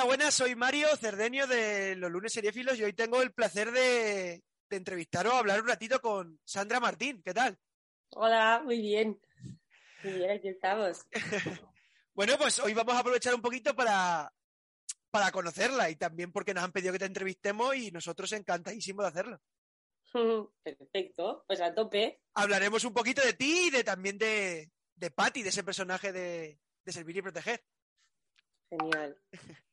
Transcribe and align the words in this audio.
Hola, 0.00 0.06
buenas, 0.06 0.32
soy 0.32 0.54
Mario 0.56 0.96
Cerdeño 0.96 1.46
de 1.46 1.94
los 1.94 2.10
lunes 2.10 2.32
seriéfilos 2.32 2.78
y 2.78 2.84
hoy 2.84 2.94
tengo 2.94 3.20
el 3.20 3.34
placer 3.34 3.70
de, 3.70 4.42
de 4.70 4.76
entrevistaros, 4.78 5.34
hablar 5.34 5.60
un 5.60 5.68
ratito 5.68 6.00
con 6.00 6.40
Sandra 6.42 6.80
Martín. 6.80 7.20
¿Qué 7.22 7.34
tal? 7.34 7.58
Hola, 8.12 8.62
muy 8.64 8.80
bien. 8.80 9.20
Muy 10.02 10.14
bien, 10.14 10.30
aquí 10.30 10.48
estamos. 10.48 11.06
bueno, 12.14 12.38
pues 12.38 12.58
hoy 12.60 12.72
vamos 12.72 12.94
a 12.94 13.00
aprovechar 13.00 13.34
un 13.34 13.42
poquito 13.42 13.76
para, 13.76 14.32
para 15.10 15.30
conocerla 15.30 15.90
y 15.90 15.96
también 15.96 16.32
porque 16.32 16.54
nos 16.54 16.64
han 16.64 16.72
pedido 16.72 16.94
que 16.94 17.00
te 17.00 17.04
entrevistemos 17.04 17.76
y 17.76 17.90
nosotros 17.90 18.32
encantadísimos 18.32 19.04
de 19.04 19.08
hacerlo. 19.08 19.40
Perfecto, 20.64 21.44
pues 21.46 21.60
a 21.60 21.74
tope. 21.74 22.22
Hablaremos 22.32 22.84
un 22.84 22.94
poquito 22.94 23.20
de 23.20 23.34
ti 23.34 23.66
y 23.66 23.70
de 23.70 23.84
también 23.84 24.16
de, 24.16 24.72
de 24.94 25.10
Patty, 25.10 25.42
de 25.42 25.50
ese 25.50 25.62
personaje 25.62 26.10
de, 26.10 26.58
de 26.86 26.92
Servir 26.92 27.18
y 27.18 27.22
Proteger. 27.22 27.62
Genial. 28.70 29.20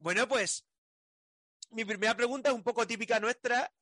Bueno, 0.00 0.26
pues 0.26 0.66
mi 1.70 1.84
primera 1.84 2.16
pregunta 2.16 2.48
es 2.50 2.54
un 2.54 2.62
poco 2.64 2.86
típica 2.86 3.20
nuestra. 3.20 3.72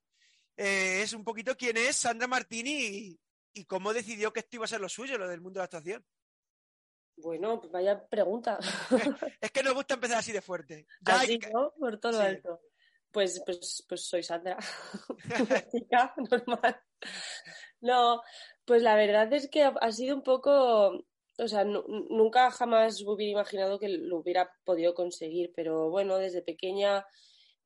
eh, 0.56 1.02
es 1.02 1.12
un 1.12 1.24
poquito 1.24 1.56
quién 1.56 1.76
es 1.76 1.96
Sandra 1.96 2.26
Martini 2.26 2.72
y, 2.86 3.20
y 3.54 3.64
cómo 3.64 3.92
decidió 3.94 4.32
que 4.32 4.40
esto 4.40 4.56
iba 4.56 4.64
a 4.64 4.68
ser 4.68 4.80
lo 4.80 4.88
suyo, 4.88 5.16
lo 5.18 5.28
del 5.28 5.40
mundo 5.40 5.58
de 5.58 5.62
la 5.62 5.64
actuación. 5.64 6.04
Bueno, 7.16 7.60
pues 7.60 7.72
vaya 7.72 8.06
pregunta. 8.08 8.58
Es 9.40 9.50
que 9.50 9.62
nos 9.62 9.74
gusta 9.74 9.94
empezar 9.94 10.18
así 10.18 10.32
de 10.32 10.42
fuerte. 10.42 10.86
Ya 11.00 11.20
Así, 11.20 11.32
hay 11.32 11.38
¿no? 11.52 11.72
Por 11.78 11.98
todo 11.98 12.12
Sí. 12.12 12.18
alto. 12.20 12.60
Pues, 13.10 13.42
pues, 13.44 13.84
pues 13.88 14.06
soy 14.06 14.22
Sandra. 14.22 14.58
Una 15.38 15.66
chica 15.70 16.14
normal. 16.30 16.80
No, 17.80 18.22
pues 18.64 18.82
la 18.82 18.94
verdad 18.96 19.32
es 19.32 19.48
que 19.50 19.62
ha 19.64 19.92
sido 19.92 20.14
un 20.16 20.22
poco. 20.22 21.04
O 21.38 21.46
sea, 21.48 21.64
nu- 21.64 21.84
nunca 22.10 22.50
jamás 22.50 23.00
hubiera 23.02 23.32
imaginado 23.32 23.78
que 23.78 23.88
lo 23.88 24.18
hubiera 24.18 24.50
podido 24.64 24.94
conseguir, 24.94 25.52
pero 25.54 25.88
bueno, 25.90 26.18
desde 26.18 26.42
pequeña, 26.42 27.06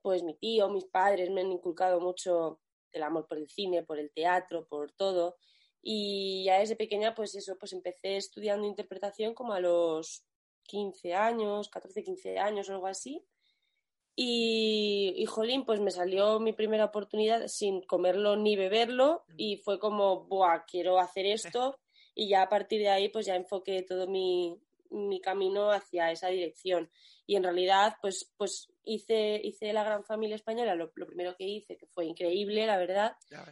pues 0.03 0.23
mi 0.23 0.35
tío, 0.35 0.69
mis 0.69 0.85
padres 0.85 1.31
me 1.31 1.41
han 1.41 1.53
inculcado 1.53 2.01
mucho 2.01 2.61
el 2.93 3.03
amor 3.03 3.27
por 3.27 3.39
el 3.39 3.49
cine, 3.49 3.83
por 3.83 3.99
el 3.99 4.11
teatro, 4.13 4.67
por 4.69 4.93
todo. 4.93 5.37
Y 5.83 6.45
ya 6.45 6.59
desde 6.59 6.77
pequeña, 6.77 7.15
pues 7.15 7.35
eso, 7.35 7.57
pues 7.59 7.73
empecé 7.73 8.17
estudiando 8.17 8.67
interpretación 8.67 9.35
como 9.35 9.55
a 9.55 9.61
los 9.61 10.25
15 10.65 11.15
años, 11.15 11.69
14, 11.71 12.03
15 12.05 12.39
años 12.39 12.69
o 12.69 12.73
algo 12.75 12.87
así. 12.87 13.25
Y, 14.15 15.15
y 15.17 15.25
jolín, 15.27 15.65
pues 15.65 15.81
me 15.81 15.91
salió 15.91 16.39
mi 16.39 16.53
primera 16.53 16.85
oportunidad 16.85 17.47
sin 17.49 17.81
comerlo 17.83 18.37
ni 18.37 18.57
beberlo 18.57 19.25
y 19.39 19.57
fue 19.57 19.79
como, 19.79 20.25
buah, 20.27 20.65
quiero 20.67 20.99
hacer 20.99 21.25
esto 21.25 21.79
y 22.15 22.29
ya 22.29 22.43
a 22.43 22.49
partir 22.49 22.81
de 22.81 22.91
ahí 22.91 23.09
pues 23.09 23.27
ya 23.27 23.37
enfoqué 23.37 23.83
todo 23.83 24.07
mi, 24.07 24.59
mi 24.91 25.21
camino 25.21 25.71
hacia 25.71 26.11
esa 26.11 26.29
dirección. 26.29 26.91
Y 27.27 27.37
en 27.37 27.45
realidad 27.45 27.97
pues, 28.01 28.33
pues 28.37 28.73
hice, 28.85 29.41
hice 29.43 29.73
La 29.73 29.85
Gran 29.85 30.05
Familia 30.05 30.37
Española, 30.37 30.75
lo, 30.75 30.93
lo 30.95 31.07
primero 31.07 31.37
que 31.37 31.45
hice, 31.45 31.77
que 31.77 31.87
fue 31.87 32.07
increíble, 32.07 32.67
la 32.67 32.77
verdad, 32.77 33.17
Ya 33.31 33.45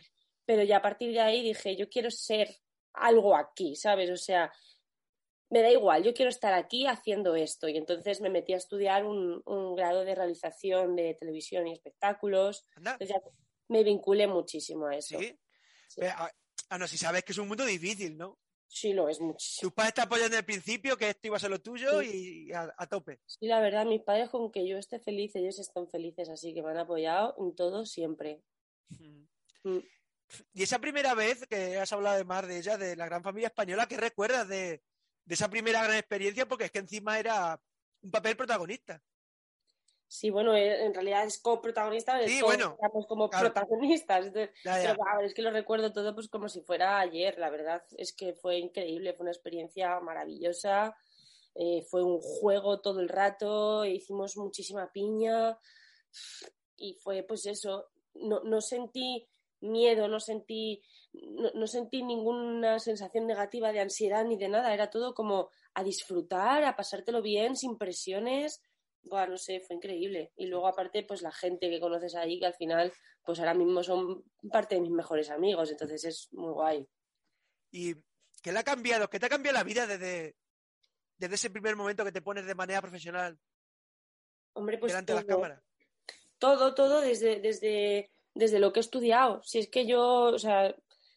pero 0.45 0.65
ya 0.65 0.79
a 0.79 0.83
partir 0.83 1.13
de 1.13 1.21
ahí 1.21 1.45
dije, 1.45 1.77
yo 1.77 1.89
quiero 1.89 2.11
ser 2.11 2.49
algo 2.95 3.37
aquí, 3.37 3.77
¿sabes? 3.77 4.11
O 4.11 4.17
sea, 4.17 4.53
me 5.49 5.63
da 5.63 5.71
igual, 5.71 6.03
yo 6.03 6.13
quiero 6.13 6.29
estar 6.29 6.53
aquí 6.55 6.89
haciendo 6.89 7.37
esto. 7.37 7.69
Y 7.69 7.77
entonces 7.77 8.21
me 8.21 8.31
metí 8.31 8.53
a 8.53 8.57
estudiar 8.57 9.05
un, 9.05 9.43
un 9.47 9.77
grado 9.77 10.05
de 10.05 10.17
realización 10.17 10.97
de 10.97 11.15
televisión 11.15 11.69
y 11.69 11.73
espectáculos. 11.73 12.65
Entonces 12.77 13.11
ya 13.11 13.23
me 13.69 13.85
vinculé 13.85 14.27
muchísimo 14.27 14.87
a 14.87 14.97
eso. 14.97 15.19
sí. 15.21 15.39
Sí. 15.87 16.01
Ah, 16.69 16.79
no, 16.79 16.87
si 16.87 16.97
sabes 16.97 17.23
que 17.25 17.33
es 17.33 17.39
un 17.39 17.49
mundo 17.49 17.65
difícil, 17.65 18.17
¿no? 18.17 18.40
Sí, 18.73 18.93
lo 18.93 19.09
es 19.09 19.21
muchísimo. 19.21 19.69
Tus 19.69 19.75
padres 19.75 19.95
te 19.95 20.01
apoyan 20.01 20.27
desde 20.29 20.39
el 20.39 20.45
principio, 20.45 20.97
que 20.97 21.11
esto 21.11 21.27
iba 21.27 21.37
a 21.37 21.41
ser 21.41 21.51
lo 21.51 21.61
tuyo 21.61 22.03
y 22.03 22.53
a, 22.53 22.73
a 22.79 22.87
tope. 22.87 23.19
Sí, 23.27 23.47
la 23.49 23.61
verdad, 23.61 23.85
mis 23.85 24.01
padres 24.03 24.31
con 24.31 24.53
que 24.53 24.67
yo 24.67 24.79
esté 24.79 25.01
feliz, 25.01 25.35
ellos 25.35 25.59
están 25.59 25.89
felices, 25.89 26.29
así 26.29 26.55
que 26.55 26.63
me 26.63 26.71
han 26.71 26.79
apoyado 26.79 27.35
en 27.41 27.57
todo 27.57 27.85
siempre. 27.85 28.41
Mm. 28.91 29.79
Y 30.53 30.63
esa 30.63 30.79
primera 30.79 31.15
vez 31.15 31.45
que 31.49 31.79
has 31.79 31.93
hablado 31.93 32.15
además 32.15 32.47
de 32.47 32.59
ella, 32.59 32.79
de 32.79 32.95
la 32.95 33.07
gran 33.07 33.25
familia 33.25 33.49
española, 33.49 33.89
¿qué 33.89 33.97
recuerdas 33.97 34.47
de, 34.47 34.83
de 35.25 35.35
esa 35.35 35.51
primera 35.51 35.83
gran 35.83 35.97
experiencia? 35.97 36.47
Porque 36.47 36.67
es 36.67 36.71
que 36.71 36.79
encima 36.79 37.19
era 37.19 37.61
un 38.03 38.11
papel 38.13 38.37
protagonista. 38.37 39.03
Sí, 40.13 40.29
bueno, 40.29 40.57
eh, 40.57 40.85
en 40.85 40.93
realidad 40.93 41.25
es 41.25 41.39
coprotagonista, 41.39 42.21
Sí, 42.27 42.41
todos 42.41 42.57
bueno, 42.57 42.77
éramos 42.81 43.07
como 43.07 43.31
claro. 43.31 43.53
protagonistas. 43.53 44.27
Entonces, 44.27 44.51
Ya, 44.65 44.77
ya. 44.77 44.83
Pero 44.83 44.97
claro, 44.97 45.21
es 45.25 45.35
que 45.35 45.43
lo 45.43 45.53
recuerdo 45.53 45.93
todo 45.93 46.17
pues 46.17 46.29
como 46.29 46.49
si 46.49 46.63
fuera 46.63 46.99
ayer, 46.99 47.39
la 47.39 47.49
verdad 47.49 47.85
es 47.97 48.13
que 48.13 48.35
fue 48.35 48.59
increíble, 48.59 49.15
fue 49.15 49.23
una 49.23 49.31
experiencia 49.31 50.01
maravillosa, 50.01 50.97
eh, 51.55 51.87
fue 51.89 52.03
un 52.03 52.19
juego 52.21 52.81
todo 52.81 52.99
el 52.99 53.09
rato, 53.09 53.85
hicimos 53.85 54.37
muchísima 54.37 54.91
piña 54.93 55.57
y 56.77 56.95
fue 56.95 57.23
pues 57.23 57.47
eso, 57.47 57.91
no, 58.15 58.41
no 58.43 58.61
sentí 58.61 59.29
miedo, 59.61 60.09
no 60.09 60.19
sentí, 60.19 60.83
no, 61.13 61.53
no 61.55 61.69
sentí 61.69 62.03
ninguna 62.03 62.81
sensación 62.81 63.29
negativa 63.29 63.71
de 63.71 63.79
ansiedad 63.79 64.25
ni 64.25 64.37
de 64.37 64.49
nada, 64.49 64.75
era 64.75 64.91
todo 64.91 65.15
como 65.15 65.51
a 65.75 65.85
disfrutar, 65.85 66.65
a 66.65 66.75
pasártelo 66.75 67.23
bien, 67.23 67.55
sin 67.55 67.79
presiones. 67.79 68.61
Buah, 69.03 69.27
no 69.27 69.37
sé, 69.37 69.61
fue 69.61 69.77
increíble. 69.77 70.33
Y 70.37 70.47
luego 70.47 70.67
aparte, 70.67 71.03
pues 71.05 71.23
la 71.23 71.33
gente 71.33 71.71
que 71.71 71.81
conoces 71.81 72.15
ahí, 72.15 72.39
que 72.39 72.47
al 72.47 72.55
final, 72.55 72.93
pues 73.25 73.39
ahora 73.41 73.55
mismo 73.55 73.83
son 73.83 74.25
parte 74.51 74.75
de 74.75 74.81
mis 74.83 74.91
mejores 74.91 75.31
amigos, 75.31 75.71
entonces 75.71 76.05
es 76.05 76.33
muy 76.33 76.53
guay. 76.53 76.87
¿Y 77.71 77.95
qué 78.43 78.53
le 78.53 78.59
ha 78.59 78.65
cambiado? 78.65 79.09
¿Qué 79.09 79.19
te 79.19 79.27
ha 79.27 79.31
cambiado 79.31 79.57
la 79.59 79.65
vida 79.65 79.87
desde, 79.87 80.37
desde 81.17 81.35
ese 81.35 81.51
primer 81.51 81.77
momento 81.77 82.05
que 82.05 82.13
te 82.13 82.23
pones 82.23 82.47
de 82.47 82.55
manera 82.55 82.81
profesional 82.81 83.39
Hombre, 84.55 84.79
pues 84.79 84.93
delante 84.93 85.13
de 85.13 85.17
las 85.17 85.27
todo, 85.27 85.37
cámaras? 85.37 85.63
todo, 86.39 86.75
todo 86.75 87.01
desde, 87.01 87.41
desde, 87.41 88.11
desde 88.35 88.59
lo 88.59 88.73
que 88.73 88.81
he 88.81 88.83
estudiado. 88.83 89.43
Si 89.45 89.59
es 89.59 89.69
que 89.69 89.87
yo, 89.87 90.03
o 90.25 90.39
sea, 90.39 90.75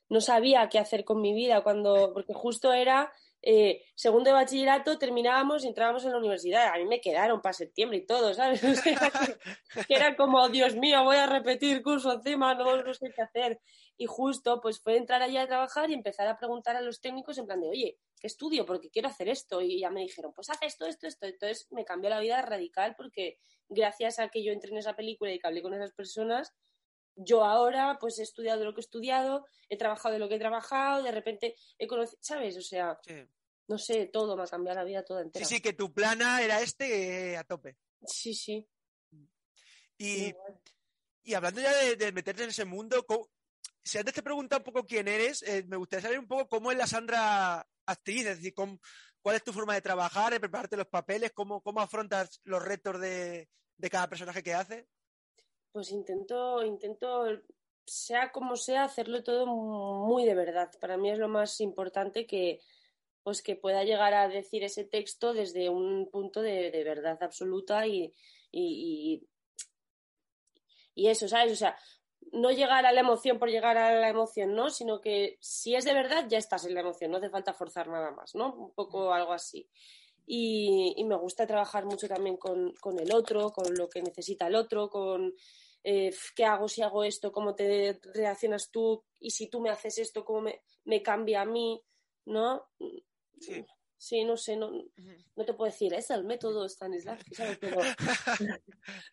no 0.09 0.21
sabía 0.21 0.69
qué 0.69 0.79
hacer 0.79 1.03
con 1.05 1.21
mi 1.21 1.33
vida 1.33 1.63
cuando, 1.63 2.13
porque 2.13 2.33
justo 2.33 2.71
era 2.73 3.11
eh, 3.45 3.83
segundo 3.93 4.29
de 4.29 4.35
bachillerato, 4.35 4.97
terminábamos 4.97 5.65
y 5.65 5.67
entrábamos 5.67 6.05
en 6.05 6.11
la 6.11 6.17
universidad. 6.17 6.69
A 6.73 6.77
mí 6.77 6.85
me 6.85 7.01
quedaron 7.01 7.41
para 7.41 7.51
septiembre 7.51 7.97
y 7.97 8.05
todo, 8.05 8.33
¿sabes? 8.33 8.61
Que 9.87 9.95
era 9.95 10.15
como, 10.15 10.47
Dios 10.47 10.75
mío, 10.75 11.03
voy 11.03 11.17
a 11.17 11.27
repetir 11.27 11.83
curso 11.83 12.13
encima, 12.13 12.55
no, 12.55 12.81
no 12.81 12.93
sé 12.93 13.11
qué 13.13 13.21
hacer. 13.21 13.59
Y 13.97 14.05
justo, 14.05 14.61
pues 14.61 14.79
fue 14.79 14.95
entrar 14.95 15.21
allí 15.21 15.35
a 15.35 15.45
trabajar 15.45 15.89
y 15.89 15.93
empezar 15.93 16.27
a 16.27 16.37
preguntar 16.37 16.77
a 16.77 16.81
los 16.81 17.01
técnicos 17.01 17.37
en 17.37 17.45
plan 17.45 17.59
de, 17.59 17.67
oye, 17.67 17.97
¿qué 18.17 18.27
estudio? 18.27 18.65
Porque 18.65 18.89
quiero 18.89 19.09
hacer 19.09 19.27
esto. 19.27 19.61
Y 19.61 19.81
ya 19.81 19.89
me 19.89 20.01
dijeron, 20.01 20.31
pues 20.33 20.49
haz 20.49 20.59
esto, 20.61 20.85
esto, 20.85 21.07
esto. 21.07 21.25
Entonces 21.25 21.67
me 21.71 21.83
cambió 21.83 22.09
la 22.09 22.21
vida 22.21 22.41
radical 22.41 22.95
porque 22.95 23.39
gracias 23.67 24.19
a 24.19 24.29
que 24.29 24.41
yo 24.41 24.53
entré 24.53 24.71
en 24.71 24.77
esa 24.77 24.95
película 24.95 25.33
y 25.33 25.39
que 25.39 25.47
hablé 25.47 25.61
con 25.61 25.73
esas 25.73 25.91
personas, 25.91 26.53
yo 27.15 27.43
ahora 27.43 27.97
pues 27.99 28.19
he 28.19 28.23
estudiado 28.23 28.63
lo 28.63 28.73
que 28.73 28.79
he 28.81 28.85
estudiado, 28.85 29.45
he 29.69 29.77
trabajado 29.77 30.13
de 30.13 30.19
lo 30.19 30.27
que 30.29 30.35
he 30.35 30.39
trabajado, 30.39 31.03
de 31.03 31.11
repente 31.11 31.55
he 31.77 31.87
conocido, 31.87 32.19
¿sabes? 32.21 32.57
O 32.57 32.61
sea, 32.61 32.99
Sí. 33.05 33.15
no 33.67 33.77
sé, 33.77 34.07
todo 34.07 34.35
me 34.35 34.43
ha 34.43 34.47
cambiado 34.47 34.79
la 34.79 34.85
vida 34.85 35.03
toda 35.03 35.21
sí, 35.21 35.25
entera. 35.27 35.45
sí, 35.45 35.61
que 35.61 35.73
tu 35.73 35.93
plana 35.93 36.41
era 36.41 36.61
este 36.61 37.31
eh, 37.33 37.37
a 37.37 37.43
tope. 37.43 37.77
sí, 38.05 38.33
sí. 38.33 38.67
Y, 39.97 40.33
y 41.23 41.33
hablando 41.33 41.61
ya 41.61 41.73
de, 41.77 41.95
de 41.95 42.11
meterte 42.11 42.43
en 42.43 42.49
ese 42.49 42.65
mundo, 42.65 43.05
¿cómo- 43.05 43.29
si 43.83 43.97
antes 43.97 44.13
te 44.13 44.23
preguntaba 44.23 44.59
un 44.59 44.63
poco 44.73 44.85
quién 44.85 45.07
eres, 45.07 45.41
eh, 45.43 45.63
me 45.67 45.77
gustaría 45.77 46.01
saber 46.03 46.19
un 46.19 46.27
poco 46.27 46.47
cómo 46.47 46.71
es 46.71 46.77
la 46.77 46.87
Sandra 46.87 47.67
actriz, 47.85 48.25
es 48.25 48.37
decir, 48.37 48.53
cómo- 48.53 48.79
cuál 49.21 49.35
es 49.37 49.43
tu 49.43 49.53
forma 49.53 49.73
de 49.75 49.81
trabajar, 49.81 50.33
de 50.33 50.39
prepararte 50.39 50.75
los 50.77 50.87
papeles, 50.87 51.31
cómo, 51.33 51.61
cómo 51.61 51.79
afrontas 51.81 52.41
los 52.43 52.61
retos 52.63 52.99
de, 52.99 53.49
de 53.77 53.89
cada 53.89 54.09
personaje 54.09 54.41
que 54.43 54.53
haces. 54.53 54.85
Pues 55.73 55.91
intento, 55.91 56.63
intento, 56.63 57.25
sea 57.85 58.31
como 58.31 58.55
sea, 58.55 58.83
hacerlo 58.83 59.23
todo 59.23 59.47
muy 59.47 60.23
de 60.23 60.35
verdad. 60.35 60.69
Para 60.79 60.97
mí 60.97 61.09
es 61.09 61.17
lo 61.17 61.27
más 61.27 61.59
importante 61.61 62.27
que, 62.27 62.59
pues 63.23 63.41
que 63.41 63.55
pueda 63.55 63.83
llegar 63.83 64.13
a 64.13 64.27
decir 64.27 64.63
ese 64.63 64.83
texto 64.85 65.33
desde 65.33 65.69
un 65.69 66.09
punto 66.11 66.43
de, 66.43 66.69
de 66.69 66.83
verdad 66.83 67.17
absoluta 67.23 67.87
y, 67.87 68.13
y, 68.51 69.27
y, 70.93 71.07
eso, 71.07 71.27
¿sabes? 71.27 71.53
O 71.53 71.55
sea, 71.55 71.75
no 72.31 72.51
llegar 72.51 72.85
a 72.85 72.91
la 72.91 73.01
emoción 73.01 73.39
por 73.39 73.49
llegar 73.49 73.77
a 73.77 73.99
la 73.99 74.09
emoción, 74.09 74.53
¿no? 74.55 74.69
Sino 74.69 75.01
que 75.01 75.37
si 75.41 75.73
es 75.75 75.85
de 75.85 75.95
verdad, 75.95 76.27
ya 76.29 76.37
estás 76.37 76.65
en 76.65 76.75
la 76.75 76.81
emoción, 76.81 77.09
no 77.09 77.17
hace 77.17 77.31
falta 77.31 77.53
forzar 77.55 77.87
nada 77.87 78.11
más, 78.11 78.35
¿no? 78.35 78.53
Un 78.53 78.73
poco 78.75 79.11
algo 79.11 79.33
así. 79.33 79.67
Y, 80.25 80.93
y 80.95 81.03
me 81.03 81.17
gusta 81.17 81.45
trabajar 81.45 81.85
mucho 81.85 82.07
también 82.07 82.37
con, 82.37 82.73
con, 82.75 82.99
el 82.99 83.13
otro, 83.13 83.51
con 83.51 83.73
lo 83.75 83.89
que 83.89 84.01
necesita 84.01 84.47
el 84.47 84.55
otro, 84.55 84.89
con 84.89 85.33
eh, 85.83 86.13
qué 86.35 86.45
hago 86.45 86.69
si 86.69 86.81
hago 86.81 87.03
esto, 87.03 87.31
cómo 87.31 87.55
te 87.55 87.99
reaccionas 88.13 88.71
tú 88.71 89.03
y 89.19 89.31
si 89.31 89.49
tú 89.49 89.59
me 89.59 89.69
haces 89.69 89.97
esto, 89.97 90.23
cómo 90.23 90.41
me, 90.41 90.61
me 90.85 91.03
cambia 91.03 91.41
a 91.41 91.45
mí, 91.45 91.83
¿no? 92.25 92.69
Sí. 93.39 93.65
Sí, 93.97 94.25
no 94.25 94.35
sé, 94.35 94.57
no, 94.57 94.69
no 94.69 95.45
te 95.45 95.53
puedo 95.53 95.71
decir, 95.71 95.93
es 95.93 96.09
el 96.09 96.25
método 96.25 96.67
Stanislavski, 96.67 97.35
¿sabes? 97.35 97.57
Pero, 97.57 97.79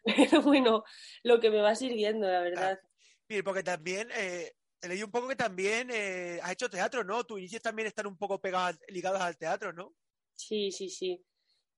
pero 0.04 0.42
bueno, 0.42 0.82
lo 1.22 1.38
que 1.38 1.48
me 1.48 1.60
va 1.60 1.76
sirviendo, 1.76 2.26
la 2.26 2.40
verdad. 2.40 2.80
Mire, 3.28 3.44
porque 3.44 3.62
también 3.62 4.08
eh, 4.12 4.52
leído 4.88 5.06
un 5.06 5.12
poco 5.12 5.28
que 5.28 5.36
también 5.36 5.90
eh, 5.92 6.40
has 6.42 6.52
hecho 6.52 6.68
teatro, 6.68 7.04
¿no? 7.04 7.22
Tus 7.22 7.38
inicios 7.38 7.62
también 7.62 7.86
están 7.86 8.08
un 8.08 8.16
poco 8.16 8.40
pegados, 8.40 8.80
ligados 8.88 9.20
al 9.20 9.36
teatro, 9.36 9.72
¿no? 9.72 9.94
Sí, 10.40 10.72
sí, 10.72 10.88
sí. 10.88 11.22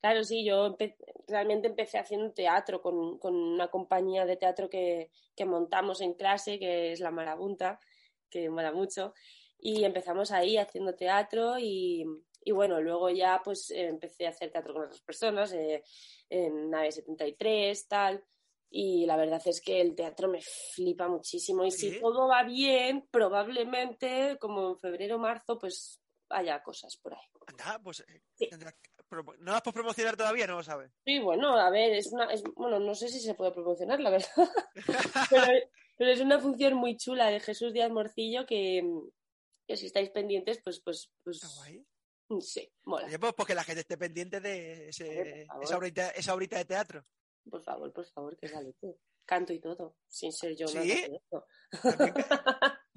Claro, 0.01 0.25
sí, 0.25 0.45
yo 0.45 0.77
realmente 1.29 1.69
empecé 1.69 1.99
haciendo 1.99 2.33
teatro 2.33 2.81
con, 2.83 3.19
con 3.19 3.35
una 3.35 3.69
compañía 3.69 4.27
de 4.27 4.37
teatro 4.37 4.69
que, 4.69 5.11
que, 5.37 5.45
montamos 5.45 6.01
en 6.01 6.15
clase, 6.15 6.59
que 6.59 6.93
es 6.93 7.01
La 7.01 7.11
Marabunta, 7.11 7.79
que 8.29 8.51
mola 8.51 8.73
mucho, 8.73 9.15
y 9.59 9.85
empezamos 9.85 10.33
ahí 10.33 10.57
haciendo 10.57 10.95
teatro 10.95 11.57
y, 11.59 12.05
y 12.45 12.51
bueno, 12.51 12.81
luego 12.81 13.11
ya 13.11 13.41
pues 13.45 13.71
empecé 13.71 14.27
a 14.27 14.31
hacer 14.31 14.51
teatro 14.51 14.75
con 14.75 14.85
otras 14.85 15.03
personas, 15.03 15.53
eh, 15.53 15.85
en 16.29 16.71
Nave 16.71 16.91
73, 16.91 17.87
tal, 17.87 18.25
y 18.71 19.07
la 19.07 19.17
verdad 19.17 19.43
es 19.45 19.61
que 19.61 19.81
el 19.81 19.95
teatro 19.95 20.29
me 20.29 20.41
flipa 20.41 21.07
muchísimo 21.07 21.65
y 21.65 21.71
si 21.71 22.01
todo 22.01 22.27
va 22.27 22.43
bien, 22.43 23.07
probablemente 23.11 24.37
como 24.41 24.71
en 24.71 24.79
febrero 24.79 25.17
o 25.17 25.19
marzo, 25.21 25.59
pues 25.59 26.02
haya 26.33 26.63
cosas 26.63 26.97
por 26.97 27.15
ahí. 27.15 27.27
Anda, 27.47 27.81
pues 27.83 28.01
eh, 28.01 28.23
¿No 29.41 29.53
las 29.53 29.63
puedes 29.63 29.75
promocionar 29.75 30.17
todavía? 30.17 30.47
No 30.47 30.57
lo 30.57 30.63
sabes. 30.63 30.91
Sí, 31.05 31.19
bueno, 31.19 31.57
a 31.57 31.71
ver, 31.71 31.93
es 31.93 32.13
una. 32.13 32.33
Es, 32.33 32.43
bueno, 32.55 32.81
no 32.81 32.95
sé 32.95 33.09
si 33.09 33.21
se 33.21 33.35
puede 33.35 33.53
promocionar, 33.53 34.01
la 34.01 34.11
verdad. 34.11 34.29
pero, 35.99 36.11
es 36.11 36.21
una 36.21 36.41
función 36.41 36.75
muy 36.75 36.97
chula 36.97 37.29
de 37.29 37.41
Jesús 37.41 37.73
Díaz 37.73 37.91
Morcillo 37.91 38.47
que, 38.47 38.83
si 39.69 39.87
estáis 39.87 40.11
pendientes, 40.11 40.61
pues. 40.65 40.81
pues, 40.81 41.11
pues 41.23 41.41
guay? 41.57 41.85
Sí, 42.41 42.73
mola. 42.85 43.07
pues 43.21 43.35
porque 43.35 43.55
la 43.55 43.65
gente 43.65 43.83
esté 43.83 43.99
pendiente 43.99 44.41
de 44.41 44.89
esa, 44.89 45.77
horita, 45.77 46.09
esa 46.11 46.35
horita 46.35 46.57
de 46.57 46.65
teatro. 46.65 47.05
Por 47.51 47.63
favor, 47.63 47.93
por 47.93 48.07
favor, 48.07 48.37
que 48.39 48.49
sale 48.49 48.73
tú. 48.81 48.99
Canto 49.27 49.53
y 49.53 49.61
todo, 49.61 49.97
sin 50.09 50.33
ser 50.33 50.57
yo 50.57 50.67
nada 50.67 50.81
de 50.81 51.21
eso. 51.23 51.47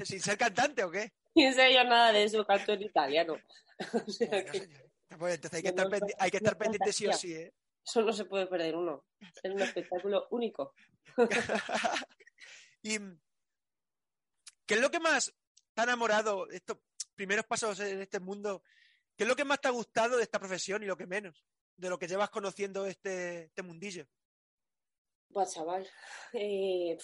¿Sin 0.03 0.19
ser 0.19 0.37
cantante 0.37 0.83
o 0.83 0.91
qué? 0.91 1.13
Sin 1.35 1.53
ser 1.53 1.71
yo 1.73 1.83
nada 1.83 2.11
de 2.11 2.23
eso, 2.23 2.45
canto 2.45 2.73
en 2.73 2.83
italiano. 2.83 3.37
Pues 5.19 5.35
entonces 5.35 5.57
hay 5.57 5.61
que, 5.63 5.69
estar, 5.69 5.87
hay 6.17 6.31
que 6.31 6.37
estar 6.37 6.57
pendiente 6.57 6.91
sí 6.91 7.07
o 7.07 7.13
sí, 7.13 7.31
¿eh? 7.31 7.53
Eso 7.85 8.01
no 8.01 8.11
se 8.11 8.25
puede 8.25 8.47
perder 8.47 8.75
uno. 8.75 9.05
Es 9.43 9.51
un 9.51 9.61
espectáculo 9.61 10.27
único. 10.31 10.73
¿Y 12.81 12.97
qué 14.65 14.73
es 14.73 14.81
lo 14.81 14.89
que 14.89 14.99
más 14.99 15.33
te 15.73 15.81
ha 15.81 15.83
enamorado 15.83 16.49
estos 16.49 16.79
primeros 17.13 17.45
pasos 17.45 17.79
en 17.79 18.01
este 18.01 18.19
mundo? 18.19 18.63
¿Qué 19.15 19.23
es 19.23 19.27
lo 19.27 19.35
que 19.35 19.45
más 19.45 19.61
te 19.61 19.67
ha 19.67 19.71
gustado 19.71 20.17
de 20.17 20.23
esta 20.23 20.39
profesión 20.39 20.83
y 20.83 20.87
lo 20.87 20.97
que 20.97 21.05
menos? 21.05 21.45
De 21.77 21.89
lo 21.89 21.99
que 21.99 22.07
llevas 22.07 22.29
conociendo 22.29 22.85
este, 22.85 23.45
este 23.45 23.61
mundillo. 23.61 24.07
Pues 25.31 25.53
chaval, 25.53 25.87
eh, 26.33 26.97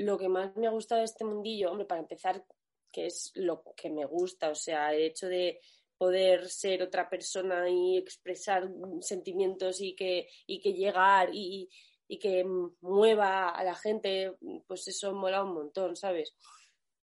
lo 0.00 0.18
que 0.18 0.28
más 0.28 0.56
me 0.56 0.66
ha 0.66 0.70
gustado 0.70 1.00
de 1.00 1.04
este 1.04 1.24
mundillo, 1.24 1.70
hombre, 1.70 1.86
para 1.86 2.00
empezar, 2.00 2.44
que 2.90 3.06
es 3.06 3.32
lo 3.34 3.62
que 3.76 3.90
me 3.90 4.04
gusta, 4.06 4.50
o 4.50 4.54
sea, 4.54 4.92
el 4.92 5.02
hecho 5.02 5.28
de 5.28 5.60
poder 5.98 6.48
ser 6.48 6.82
otra 6.82 7.08
persona 7.10 7.68
y 7.68 7.98
expresar 7.98 8.68
sentimientos 9.00 9.80
y 9.80 9.94
que, 9.94 10.28
y 10.46 10.60
que 10.60 10.72
llegar 10.72 11.28
y, 11.32 11.68
y 12.08 12.18
que 12.18 12.44
mueva 12.80 13.50
a 13.50 13.62
la 13.62 13.74
gente, 13.74 14.32
pues 14.66 14.88
eso 14.88 15.12
mola 15.12 15.44
un 15.44 15.52
montón, 15.52 15.94
¿sabes? 15.96 16.34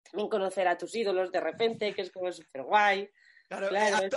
También 0.03 0.30
conocer 0.30 0.68
a 0.68 0.77
tus 0.77 0.95
ídolos 0.95 1.31
de 1.31 1.39
repente, 1.39 1.94
que 1.94 2.01
es 2.01 2.12
como 2.12 2.31
súper 2.31 2.63
guay. 2.63 3.09
Claro, 3.47 3.69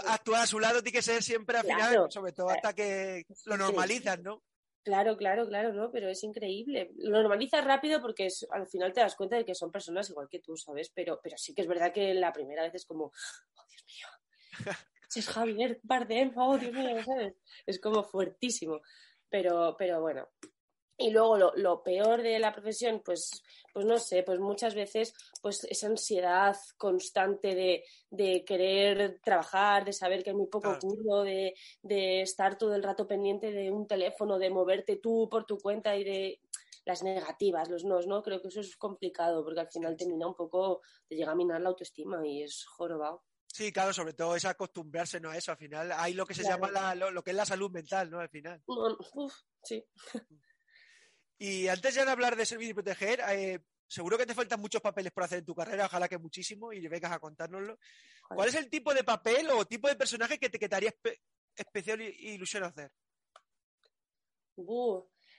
actuar 0.06 0.42
a 0.42 0.46
su 0.46 0.58
lado 0.58 0.82
tiene 0.82 0.96
que 0.96 1.02
ser 1.02 1.22
siempre 1.22 1.58
al 1.58 1.64
final, 1.66 2.10
sobre 2.10 2.32
todo 2.32 2.48
hasta 2.48 2.75
que 2.75 3.25
lo 3.44 3.56
normalizas, 3.56 4.20
¿no? 4.20 4.42
Claro, 4.84 5.17
claro, 5.17 5.46
claro, 5.46 5.73
¿no? 5.73 5.93
Pero 5.93 6.08
es 6.08 6.25
increíble. 6.25 6.90
Lo 6.96 7.11
normalizas 7.23 7.64
rápido 7.64 8.00
porque 8.00 8.26
es, 8.26 8.46
al 8.50 8.67
final 8.67 8.93
te 8.93 9.00
das 9.00 9.14
cuenta 9.14 9.37
de 9.37 9.44
que 9.44 9.55
son 9.55 9.70
personas 9.70 10.11
igual 10.11 10.29
que 10.29 10.40
tú, 10.40 10.56
¿sabes? 10.56 10.90
Pero, 10.90 11.20
pero 11.23 11.38
sí 11.38 11.55
que 11.55 11.62
es 11.62 11.69
verdad 11.69 11.93
que 11.93 12.12
la 12.14 12.32
primera 12.32 12.62
vez 12.64 12.75
es 12.75 12.84
como, 12.84 13.05
oh 13.05 13.64
Dios 13.70 13.84
mío, 13.87 14.08
es 15.14 15.29
Javier 15.29 15.79
Bardem, 15.84 16.32
oh 16.37 16.58
Dios 16.58 16.73
mío, 16.73 17.02
¿sabes? 17.05 17.34
Es 17.64 17.81
como 17.81 18.02
fuertísimo. 18.02 18.81
Pero, 19.29 19.76
pero 19.79 20.00
bueno. 20.00 20.29
Y 21.02 21.10
luego 21.10 21.37
lo, 21.37 21.82
peor 21.82 22.22
de 22.22 22.38
la 22.38 22.52
profesión, 22.52 23.02
pues, 23.04 23.43
pues 23.72 23.84
no 23.84 23.99
sé, 23.99 24.22
pues 24.22 24.38
muchas 24.38 24.75
veces 24.75 25.14
pues 25.40 25.64
esa 25.64 25.88
ansiedad 25.88 26.56
constante 26.76 27.56
de, 28.10 28.44
querer 28.44 29.19
trabajar, 29.25 29.84
de 29.84 29.93
saber 29.93 30.22
que 30.22 30.31
hay 30.31 30.37
muy 30.37 30.46
poco 30.46 30.78
curro, 30.78 31.22
de, 31.22 31.54
de 31.82 32.22
estar 32.22 32.56
todo 32.56 32.76
el 32.76 32.84
rato 32.84 33.08
pendiente 33.08 33.50
de 33.50 33.72
un 33.72 33.88
teléfono, 33.88 34.38
de 34.38 34.50
moverte 34.50 34.96
tú 34.96 35.28
por 35.28 35.44
tu 35.44 35.58
cuenta 35.58 35.96
y 35.96 36.04
de 36.04 36.40
las 36.84 37.02
negativas, 37.02 37.69
los 37.69 37.84
nos, 37.84 38.06
¿no? 38.06 38.22
Creo 38.22 38.40
que 38.40 38.49
eso 38.49 38.60
es 38.60 38.76
complicado 38.76 39.44
porque 39.44 39.60
al 39.60 39.70
final 39.70 39.96
termina 39.96 40.26
un 40.28 40.34
poco, 40.34 40.82
te 41.08 41.16
llega 41.16 41.32
a 41.32 41.37
minar 41.37 41.60
la 41.60 41.70
autoestima 41.70 42.25
y 42.26 42.43
es 42.43 42.64
jorobado. 42.64 43.25
Sí, 43.46 43.70
claro, 43.70 43.93
sobre 43.93 44.14
todo 44.14 44.34
es 44.34 44.44
acostumbrarse 44.46 45.20
¿no? 45.20 45.31
a 45.31 45.37
eso. 45.37 45.52
Al 45.52 45.58
final 45.58 45.93
hay 45.93 46.14
lo 46.14 46.25
que 46.25 46.34
se 46.34 46.43
llama 46.43 46.94
lo, 46.94 47.22
que 47.22 47.32
es 47.32 47.37
la 47.37 47.44
salud 47.44 47.70
mental, 47.70 48.10
¿no? 48.10 48.19
Al 48.19 48.31
final. 48.31 48.62
sí. 49.62 49.84
Y 51.42 51.66
antes 51.66 51.92
ya 51.92 52.04
de 52.04 52.10
hablar 52.12 52.36
de 52.36 52.46
servir 52.46 52.70
y 52.70 52.74
proteger, 52.74 53.18
eh, 53.30 53.58
seguro 53.88 54.16
que 54.16 54.26
te 54.26 54.34
faltan 54.34 54.60
muchos 54.60 54.80
papeles 54.80 55.10
por 55.10 55.24
hacer 55.24 55.40
en 55.40 55.44
tu 55.44 55.56
carrera, 55.56 55.86
ojalá 55.86 56.08
que 56.08 56.16
muchísimo, 56.16 56.72
y 56.72 56.86
vengas 56.86 57.10
a 57.10 57.18
contárnoslo. 57.18 57.80
¿Cuál 58.28 58.48
es 58.48 58.54
el 58.54 58.70
tipo 58.70 58.94
de 58.94 59.02
papel 59.02 59.50
o 59.50 59.64
tipo 59.64 59.88
de 59.88 59.96
personaje 59.96 60.38
que 60.38 60.50
te, 60.50 60.60
que 60.60 60.72
haría 60.72 60.94
especial 61.56 62.00
ilusión 62.00 62.62
hacer? 62.62 62.92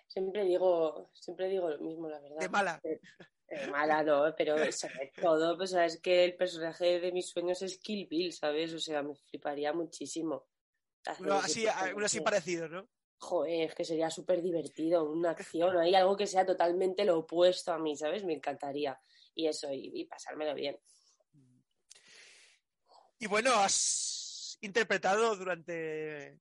siempre 0.10 0.44
digo, 0.44 1.10
siempre 1.14 1.48
digo 1.48 1.70
lo 1.70 1.80
mismo, 1.80 2.10
la 2.10 2.20
verdad. 2.20 2.38
De 2.38 2.50
mala. 2.50 2.82
Eh, 2.84 3.68
mala 3.72 4.04
no, 4.04 4.36
pero 4.36 4.58
sobre 4.74 5.14
todo, 5.22 5.56
pues 5.56 5.72
es 5.72 6.02
que 6.02 6.26
el 6.26 6.36
personaje 6.36 7.00
de 7.00 7.14
mis 7.14 7.30
sueños 7.30 7.62
es 7.62 7.78
Kill 7.78 8.08
Bill, 8.10 8.34
¿sabes? 8.34 8.74
O 8.74 8.80
sea, 8.80 9.04
me 9.04 9.16
fliparía 9.16 9.72
muchísimo. 9.72 10.50
Uno 11.20 11.36
así, 11.36 11.66
uno 11.96 12.06
así 12.06 12.20
parecido, 12.20 12.68
¿no? 12.68 12.90
Joder, 13.24 13.70
es 13.70 13.76
que 13.76 13.86
sería 13.86 14.10
súper 14.10 14.42
divertido, 14.42 15.10
una 15.10 15.32
acción, 15.32 15.78
hay 15.78 15.96
algo 15.96 16.18
que 16.18 16.28
sea 16.28 16.46
totalmente 16.46 17.06
lo 17.06 17.20
opuesto 17.20 17.72
a 17.72 17.80
mí, 17.80 17.96
¿sabes? 17.96 18.26
Me 18.26 18.34
encantaría. 18.34 19.00
Y 19.34 19.48
eso, 19.48 19.70
y, 19.72 20.04
pasármelo 20.06 20.54
bien. 20.54 20.78
Y 23.20 23.28
bueno, 23.28 23.54
has 23.54 24.58
interpretado 24.60 25.38
durante 25.38 26.38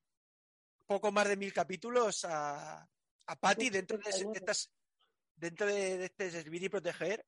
poco 0.84 1.12
más 1.12 1.28
de 1.28 1.36
mil 1.36 1.52
capítulos 1.52 2.24
a, 2.24 2.82
a 3.26 3.36
Patty 3.36 3.70
dentro 3.70 3.98
de, 3.98 4.10
estas 4.10 4.72
dentro 5.36 5.66
de, 5.68 6.06
este 6.06 6.32
servir 6.32 6.64
y 6.64 6.68
proteger, 6.68 7.24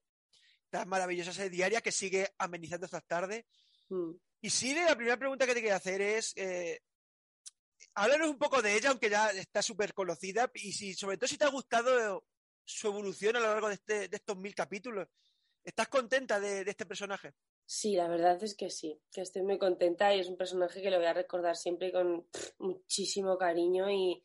esta 0.64 0.84
maravillosa 0.84 1.32
serie 1.32 1.50
diaria 1.50 1.80
que 1.80 1.92
sigue 1.92 2.34
amenizando 2.38 2.86
estas 2.86 3.06
tardes. 3.06 3.44
Mm. 3.88 4.14
Y 4.40 4.50
sí, 4.50 4.74
la 4.74 4.96
primera 4.96 5.16
pregunta 5.16 5.46
que 5.46 5.54
te 5.54 5.60
quiero 5.60 5.76
hacer 5.76 6.02
es, 6.02 6.32
eh, 6.36 6.82
háblanos 7.94 8.28
un 8.28 8.38
poco 8.38 8.62
de 8.62 8.76
ella, 8.76 8.90
aunque 8.90 9.10
ya 9.10 9.30
está 9.30 9.62
súper 9.62 9.94
conocida, 9.94 10.50
y 10.54 10.72
si, 10.72 10.94
sobre 10.94 11.16
todo 11.16 11.28
si 11.28 11.38
te 11.38 11.44
ha 11.44 11.50
gustado 11.50 12.24
su 12.64 12.88
evolución 12.88 13.36
a 13.36 13.40
lo 13.40 13.46
largo 13.46 13.68
de, 13.68 13.74
este, 13.74 14.08
de 14.08 14.16
estos 14.16 14.36
mil 14.36 14.54
capítulos. 14.54 15.08
¿Estás 15.62 15.88
contenta 15.88 16.40
de, 16.40 16.60
este 16.62 16.84
personaje? 16.84 17.32
Sí, 17.64 17.94
la 17.96 18.08
verdad 18.08 18.42
es 18.42 18.54
que 18.54 18.68
sí, 18.68 19.00
que 19.10 19.22
estoy 19.22 19.42
muy 19.42 19.58
contenta 19.58 20.14
y 20.14 20.20
es 20.20 20.28
un 20.28 20.36
personaje 20.36 20.82
que 20.82 20.90
lo 20.90 20.98
voy 20.98 21.06
a 21.06 21.14
recordar 21.14 21.56
siempre 21.56 21.90
con 21.90 22.28
muchísimo 22.58 23.38
cariño 23.38 23.90
y, 23.90 24.22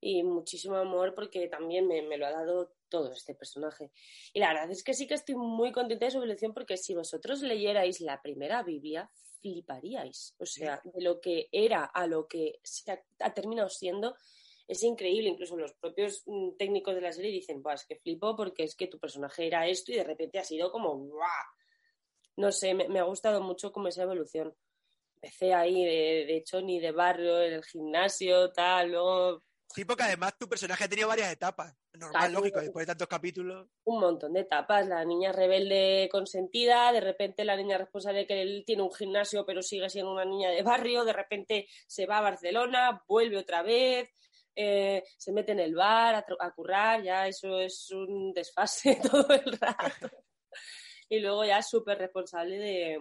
y 0.00 0.24
muchísimo 0.24 0.76
amor 0.76 1.14
porque 1.14 1.46
también 1.46 1.86
me, 1.86 2.02
me, 2.02 2.18
lo 2.18 2.26
ha 2.26 2.32
dado 2.32 2.74
todo 2.88 3.12
este 3.12 3.36
personaje. 3.36 3.92
Y 4.32 4.40
la 4.40 4.48
verdad 4.48 4.70
es 4.72 4.82
que 4.82 4.94
sí 4.94 5.06
que 5.06 5.14
estoy 5.14 5.36
muy 5.36 5.70
contenta 5.70 6.06
de 6.06 6.10
su 6.10 6.16
evolución 6.18 6.52
porque 6.52 6.76
si 6.76 6.94
vosotros 6.94 7.42
leyerais 7.42 8.00
la 8.00 8.20
primera 8.20 8.64
Biblia, 8.64 9.08
fliparíais. 9.40 10.34
O 10.38 10.46
sea, 10.46 10.80
de 10.84 11.02
lo 11.02 11.20
que 11.20 11.48
era 11.52 11.84
a 11.84 12.06
lo 12.06 12.26
que 12.26 12.60
se 12.62 12.90
ha, 12.92 13.34
terminado 13.34 13.68
siendo, 13.68 14.16
es 14.66 14.82
increíble. 14.82 15.30
Incluso 15.30 15.56
los 15.56 15.74
propios 15.74 16.22
mm, 16.26 16.56
técnicos 16.56 16.94
de 16.94 17.00
la 17.00 17.12
serie 17.12 17.30
dicen, 17.30 17.62
pues 17.62 17.84
que 17.86 17.96
flipo 17.96 18.36
porque 18.36 18.64
es 18.64 18.74
que 18.74 18.86
tu 18.86 18.98
personaje 18.98 19.46
era 19.46 19.66
esto 19.66 19.92
y 19.92 19.96
de 19.96 20.04
repente 20.04 20.38
ha 20.38 20.44
sido 20.44 20.70
como, 20.70 20.96
¡guau! 20.96 21.46
No 22.36 22.52
sé, 22.52 22.74
me, 22.74 22.98
ha 22.98 23.04
gustado 23.04 23.42
mucho 23.42 23.72
como 23.72 23.88
esa 23.88 24.02
evolución. 24.02 24.54
Empecé 25.16 25.52
ahí, 25.52 25.84
de, 25.84 26.24
de 26.26 26.36
hecho, 26.36 26.62
ni 26.62 26.80
de 26.80 26.92
barrio, 26.92 27.42
en 27.42 27.52
el 27.54 27.64
gimnasio, 27.64 28.52
tal, 28.52 28.92
luego 28.92 29.42
Sí, 29.74 29.84
porque 29.84 30.02
además 30.02 30.36
tu 30.36 30.48
personaje 30.48 30.84
ha 30.84 30.88
tenido 30.88 31.08
varias 31.08 31.32
etapas. 31.32 31.74
Normal, 32.00 32.32
lógico, 32.32 32.60
después 32.60 32.86
de 32.86 32.92
tantos 32.92 33.08
capítulos. 33.08 33.68
Un 33.84 34.00
montón 34.00 34.32
de 34.32 34.40
etapas. 34.40 34.86
La 34.88 35.04
niña 35.04 35.32
rebelde 35.32 36.08
consentida, 36.10 36.90
de 36.92 37.00
repente 37.00 37.44
la 37.44 37.56
niña 37.56 37.76
responsable 37.76 38.26
que 38.26 38.40
él 38.40 38.64
tiene 38.66 38.82
un 38.82 38.92
gimnasio 38.92 39.44
pero 39.44 39.62
sigue 39.62 39.90
siendo 39.90 40.12
una 40.12 40.24
niña 40.24 40.50
de 40.50 40.62
barrio, 40.62 41.04
de 41.04 41.12
repente 41.12 41.68
se 41.86 42.06
va 42.06 42.18
a 42.18 42.22
Barcelona, 42.22 43.04
vuelve 43.06 43.36
otra 43.36 43.62
vez, 43.62 44.08
eh, 44.56 45.02
se 45.18 45.32
mete 45.32 45.52
en 45.52 45.60
el 45.60 45.74
bar 45.74 46.24
a, 46.40 46.50
currar, 46.52 47.02
ya 47.02 47.28
eso 47.28 47.60
es 47.60 47.90
un 47.90 48.32
desfase 48.32 48.98
todo 49.10 49.28
el 49.34 49.58
rato. 49.58 50.10
y 51.10 51.20
luego 51.20 51.44
ya 51.44 51.58
es 51.58 51.68
súper 51.68 51.98
responsable 51.98 52.56
de 52.56 52.98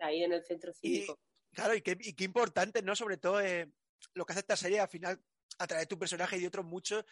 ahí 0.00 0.22
en 0.22 0.32
el 0.32 0.44
centro 0.44 0.72
cívico. 0.72 1.18
claro, 1.52 1.74
y 1.74 1.82
qué, 1.82 2.24
importante, 2.24 2.82
¿no? 2.82 2.94
Sobre 2.94 3.16
todo 3.16 3.40
eh, 3.40 3.68
lo 4.14 4.24
que 4.24 4.32
hace 4.32 4.40
esta 4.40 4.56
serie 4.56 4.78
al 4.78 4.88
final 4.88 5.20
a 5.58 5.66
través 5.66 5.84
de 5.84 5.88
tu 5.88 5.98
personaje 5.98 6.36
y 6.36 6.40
de 6.40 6.46
otros 6.46 6.64
muchos, 6.64 7.04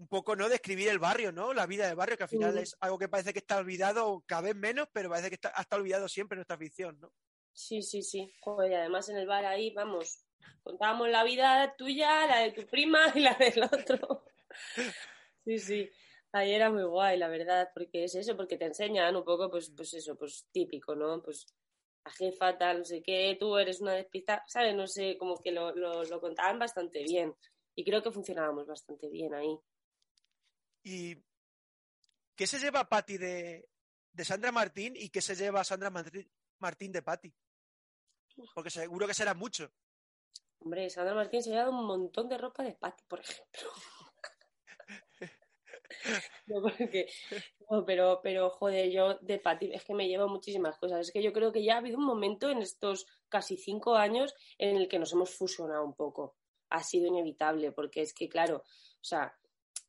un 0.00 0.08
poco, 0.08 0.34
¿no? 0.34 0.48
Describir 0.48 0.88
el 0.88 0.98
barrio, 0.98 1.30
¿no? 1.30 1.52
La 1.52 1.66
vida 1.66 1.86
del 1.86 1.94
barrio, 1.94 2.16
que 2.16 2.22
al 2.22 2.28
final 2.28 2.56
es 2.56 2.74
algo 2.80 2.98
que 2.98 3.08
parece 3.08 3.34
que 3.34 3.38
está 3.40 3.58
olvidado 3.58 4.24
cada 4.26 4.42
vez 4.42 4.56
menos, 4.56 4.88
pero 4.92 5.10
parece 5.10 5.28
que 5.28 5.34
está, 5.34 5.52
ha 5.54 5.60
estado 5.60 5.82
olvidado 5.82 6.08
siempre 6.08 6.36
en 6.36 6.38
nuestra 6.38 6.56
ficción, 6.56 6.98
¿no? 6.98 7.12
Sí, 7.52 7.82
sí, 7.82 8.02
sí. 8.02 8.32
y 8.42 8.74
además 8.74 9.08
en 9.10 9.18
el 9.18 9.26
bar 9.26 9.44
ahí, 9.44 9.74
vamos, 9.74 10.24
contábamos 10.62 11.10
la 11.10 11.22
vida 11.22 11.74
tuya, 11.76 12.26
la 12.26 12.38
de 12.38 12.52
tu 12.52 12.66
prima 12.66 13.00
y 13.14 13.20
la 13.20 13.34
del 13.34 13.62
otro. 13.62 14.24
Sí, 15.44 15.58
sí. 15.58 15.90
Ahí 16.32 16.52
era 16.52 16.70
muy 16.70 16.84
guay, 16.84 17.18
la 17.18 17.28
verdad, 17.28 17.70
porque 17.74 18.04
es 18.04 18.14
eso, 18.14 18.36
porque 18.36 18.56
te 18.56 18.64
enseñan 18.64 19.16
un 19.16 19.24
poco, 19.24 19.50
pues, 19.50 19.70
pues 19.76 19.92
eso, 19.94 20.16
pues 20.16 20.46
típico, 20.50 20.94
¿no? 20.94 21.22
Pues 21.22 21.46
la 22.04 22.10
jefa, 22.12 22.56
tal, 22.56 22.78
no 22.78 22.84
sé 22.84 23.02
qué, 23.02 23.36
tú 23.38 23.58
eres 23.58 23.80
una 23.80 23.92
despista, 23.92 24.44
¿sabes? 24.46 24.74
No 24.74 24.86
sé, 24.86 25.18
como 25.18 25.36
que 25.42 25.50
lo, 25.50 25.74
lo, 25.74 26.20
contaban 26.20 26.58
bastante 26.58 27.02
bien. 27.02 27.34
Y 27.74 27.84
creo 27.84 28.02
que 28.02 28.12
funcionábamos 28.12 28.66
bastante 28.66 29.10
bien 29.10 29.34
ahí. 29.34 29.58
¿Y 30.82 31.16
qué 32.34 32.46
se 32.46 32.58
lleva 32.58 32.88
Patti 32.88 33.18
de, 33.18 33.68
de 34.12 34.24
Sandra 34.24 34.52
Martín 34.52 34.94
y 34.96 35.10
qué 35.10 35.20
se 35.20 35.34
lleva 35.34 35.64
Sandra 35.64 35.90
Martín 36.58 36.92
de 36.92 37.02
Patti? 37.02 37.34
Porque 38.54 38.70
seguro 38.70 39.06
que 39.06 39.14
será 39.14 39.34
mucho. 39.34 39.70
Hombre, 40.60 40.90
Sandra 40.90 41.14
Martín 41.14 41.42
se 41.42 41.50
ha 41.50 41.52
llevado 41.54 41.72
un 41.72 41.86
montón 41.86 42.28
de 42.28 42.38
ropa 42.38 42.62
de 42.62 42.74
Patti, 42.74 43.04
por 43.08 43.20
ejemplo. 43.20 43.70
No, 46.46 46.60
no, 47.70 47.84
pero, 47.84 48.20
pero 48.22 48.50
joder, 48.50 48.90
yo 48.90 49.14
de 49.20 49.38
Patti 49.38 49.72
es 49.72 49.84
que 49.84 49.94
me 49.94 50.08
llevo 50.08 50.28
muchísimas 50.28 50.78
cosas. 50.78 51.00
Es 51.00 51.12
que 51.12 51.22
yo 51.22 51.32
creo 51.32 51.52
que 51.52 51.64
ya 51.64 51.74
ha 51.74 51.78
habido 51.78 51.98
un 51.98 52.04
momento 52.04 52.48
en 52.48 52.58
estos 52.58 53.06
casi 53.28 53.56
cinco 53.56 53.96
años 53.96 54.34
en 54.56 54.76
el 54.76 54.88
que 54.88 54.98
nos 54.98 55.12
hemos 55.12 55.30
fusionado 55.30 55.84
un 55.84 55.94
poco. 55.94 56.36
Ha 56.70 56.82
sido 56.82 57.08
inevitable, 57.08 57.72
porque 57.72 58.02
es 58.02 58.14
que, 58.14 58.28
claro, 58.28 58.58
o 58.58 59.04
sea, 59.04 59.36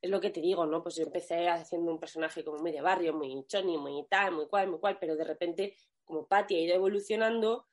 es 0.02 0.10
lo 0.10 0.20
que 0.20 0.30
te 0.30 0.40
digo, 0.40 0.66
¿no? 0.66 0.82
Pues 0.82 0.96
yo 0.96 1.04
empecé 1.04 1.48
haciendo 1.48 1.92
un 1.92 2.00
personaje 2.00 2.44
como 2.44 2.58
muy 2.58 2.72
de 2.72 2.82
barrio, 2.82 3.14
muy 3.14 3.44
choni, 3.46 3.78
muy 3.78 4.04
tal, 4.10 4.32
muy 4.32 4.48
cual, 4.48 4.68
muy 4.68 4.80
cual, 4.80 4.98
pero 5.00 5.16
de 5.16 5.24
repente, 5.24 5.76
como 6.04 6.26
Patti 6.26 6.56
ha 6.56 6.60
ido 6.60 6.74
evolucionando, 6.74 7.68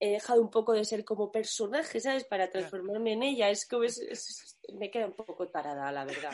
he 0.00 0.12
dejado 0.12 0.40
un 0.40 0.50
poco 0.50 0.72
de 0.72 0.84
ser 0.86 1.04
como 1.04 1.30
personaje, 1.30 2.00
¿sabes? 2.00 2.24
Para 2.24 2.50
transformarme 2.50 3.12
en 3.12 3.22
ella. 3.22 3.50
Es 3.50 3.68
como, 3.68 3.84
me 4.72 4.90
queda 4.90 5.06
un 5.06 5.12
poco 5.12 5.48
tarada, 5.48 5.92
la 5.92 6.06
verdad. 6.06 6.32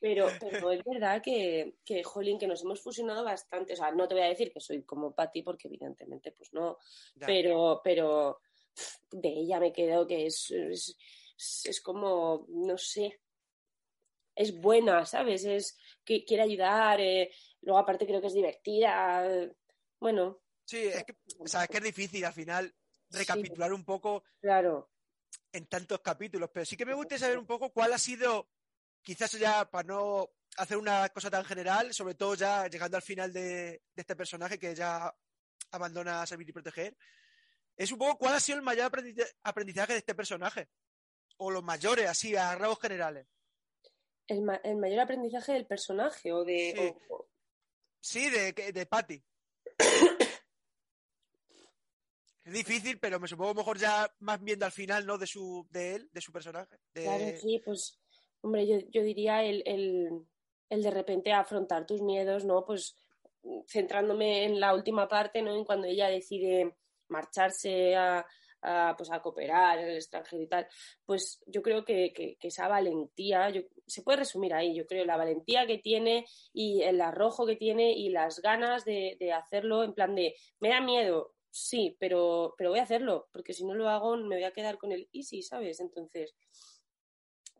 Pero, 0.00 0.26
pero 0.40 0.72
es 0.72 0.82
verdad 0.82 1.22
que, 1.22 1.76
que, 1.84 2.02
jolín, 2.02 2.38
que 2.38 2.46
nos 2.46 2.62
hemos 2.62 2.80
fusionado 2.80 3.22
bastante. 3.22 3.74
O 3.74 3.76
sea, 3.76 3.92
no 3.92 4.08
te 4.08 4.14
voy 4.14 4.24
a 4.24 4.28
decir 4.28 4.50
que 4.50 4.60
soy 4.60 4.82
como 4.82 5.14
Patty, 5.14 5.42
porque 5.42 5.68
evidentemente, 5.68 6.32
pues 6.32 6.52
no. 6.54 6.78
Pero, 7.24 7.82
pero 7.84 8.40
de 9.10 9.28
ella 9.28 9.60
me 9.60 9.72
quedo 9.72 10.06
que 10.06 10.26
es, 10.26 10.50
es, 10.50 11.80
como, 11.82 12.46
no 12.48 12.78
sé, 12.78 13.20
es 14.34 14.58
buena, 14.60 15.04
¿sabes? 15.06 15.44
Es 15.44 15.76
que 16.04 16.24
quiere 16.24 16.42
ayudar. 16.42 17.00
Eh, 17.00 17.30
luego, 17.62 17.78
aparte, 17.78 18.06
creo 18.06 18.20
que 18.20 18.28
es 18.28 18.34
divertida. 18.34 19.24
Bueno. 20.00 20.40
Sí, 20.64 20.78
es 20.86 21.04
que, 21.04 21.16
o 21.38 21.46
sea, 21.46 21.64
es 21.64 21.68
que 21.68 21.78
es 21.78 21.84
difícil 21.84 22.24
al 22.24 22.32
final 22.32 22.74
recapitular 23.10 23.72
un 23.72 23.84
poco. 23.84 24.24
Claro. 24.40 24.90
En 25.52 25.66
tantos 25.66 26.00
capítulos. 26.00 26.50
Pero 26.52 26.66
sí 26.66 26.76
que 26.76 26.86
me 26.86 26.94
gustaría 26.94 27.26
saber 27.26 27.38
un 27.38 27.46
poco 27.46 27.70
cuál 27.70 27.92
ha 27.92 27.98
sido 27.98 28.48
quizás 29.02 29.32
ya 29.32 29.68
para 29.70 29.86
no 29.86 30.30
hacer 30.56 30.76
una 30.76 31.08
cosa 31.10 31.30
tan 31.30 31.44
general, 31.44 31.92
sobre 31.92 32.14
todo 32.14 32.34
ya 32.34 32.68
llegando 32.68 32.96
al 32.96 33.02
final 33.02 33.32
de, 33.32 33.82
este 33.96 34.16
personaje 34.16 34.58
que 34.58 34.74
ya 34.74 35.14
abandona 35.70 36.22
a 36.22 36.26
servir 36.26 36.48
y 36.48 36.52
proteger, 36.52 36.96
es 37.76 37.90
un 37.90 37.98
poco 37.98 38.18
cuál 38.18 38.34
ha 38.34 38.40
sido 38.40 38.58
el 38.58 38.64
mayor 38.64 38.90
aprendizaje 39.42 39.92
de 39.92 39.98
este 39.98 40.14
personaje. 40.14 40.68
O 41.38 41.50
los 41.50 41.64
mayores, 41.64 42.08
así, 42.08 42.36
a 42.36 42.54
rasgos 42.54 42.80
generales. 42.80 43.26
El, 44.26 44.42
mayor 44.42 45.00
aprendizaje 45.00 45.52
del 45.52 45.66
personaje 45.66 46.32
o 46.32 46.44
de. 46.44 46.96
Sí, 48.00 48.30
de, 48.30 48.52
de 48.72 48.86
Patty. 48.86 49.22
es 52.44 52.52
difícil, 52.52 52.98
pero 52.98 53.20
me 53.20 53.28
supongo 53.28 53.54
mejor 53.54 53.78
ya 53.78 54.12
más 54.20 54.42
viendo 54.42 54.66
al 54.66 54.72
final, 54.72 55.06
¿no? 55.06 55.18
De 55.18 55.26
su, 55.26 55.66
de 55.70 55.96
él, 55.96 56.10
de 56.12 56.20
su 56.20 56.32
personaje. 56.32 56.78
Claro, 56.92 57.24
sí, 57.40 57.60
pues 57.64 58.00
hombre, 58.40 58.66
yo, 58.66 58.78
yo 58.90 59.02
diría 59.02 59.42
el, 59.44 59.62
el, 59.66 60.26
el, 60.68 60.82
de 60.82 60.90
repente 60.90 61.32
afrontar 61.32 61.86
tus 61.86 62.02
miedos, 62.02 62.44
¿no? 62.44 62.64
Pues 62.64 62.96
centrándome 63.68 64.44
en 64.44 64.60
la 64.60 64.74
última 64.74 65.08
parte, 65.08 65.42
¿no? 65.42 65.54
En 65.54 65.64
cuando 65.64 65.86
ella 65.86 66.08
decide 66.08 66.76
marcharse 67.08 67.94
a, 67.96 68.26
a, 68.62 68.94
pues 68.96 69.10
a 69.10 69.20
cooperar 69.20 69.78
en 69.78 69.88
el 69.88 69.96
extranjero 69.96 70.42
y 70.42 70.46
tal, 70.48 70.66
pues 71.04 71.42
yo 71.46 71.62
creo 71.62 71.84
que, 71.84 72.12
que, 72.12 72.36
esa 72.40 72.68
valentía, 72.68 73.50
yo, 73.50 73.62
se 73.86 74.02
puede 74.02 74.18
resumir 74.18 74.54
ahí, 74.54 74.74
yo 74.74 74.86
creo, 74.86 75.04
la 75.04 75.16
valentía 75.16 75.66
que 75.66 75.78
tiene 75.78 76.26
y 76.52 76.82
el 76.82 77.00
arrojo 77.00 77.46
que 77.46 77.56
tiene 77.56 77.92
y 77.92 78.08
las 78.10 78.40
ganas 78.40 78.84
de, 78.84 79.16
de 79.18 79.32
hacerlo 79.32 79.84
en 79.84 79.94
plan 79.94 80.14
de, 80.14 80.34
me 80.60 80.70
da 80.70 80.80
miedo, 80.80 81.34
sí, 81.50 81.96
pero, 82.00 82.54
pero 82.56 82.70
voy 82.70 82.78
a 82.78 82.84
hacerlo, 82.84 83.28
porque 83.32 83.52
si 83.52 83.64
no 83.64 83.74
lo 83.74 83.88
hago 83.88 84.16
me 84.16 84.36
voy 84.36 84.44
a 84.44 84.52
quedar 84.52 84.78
con 84.78 84.92
el 84.92 85.08
easy, 85.12 85.42
¿sabes? 85.42 85.80
Entonces, 85.80 86.34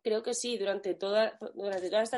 creo 0.03 0.23
que 0.23 0.35
sí, 0.35 0.59
durante, 0.59 0.95
toda, 0.95 1.39
durante 1.55 1.89
todas 1.89 2.11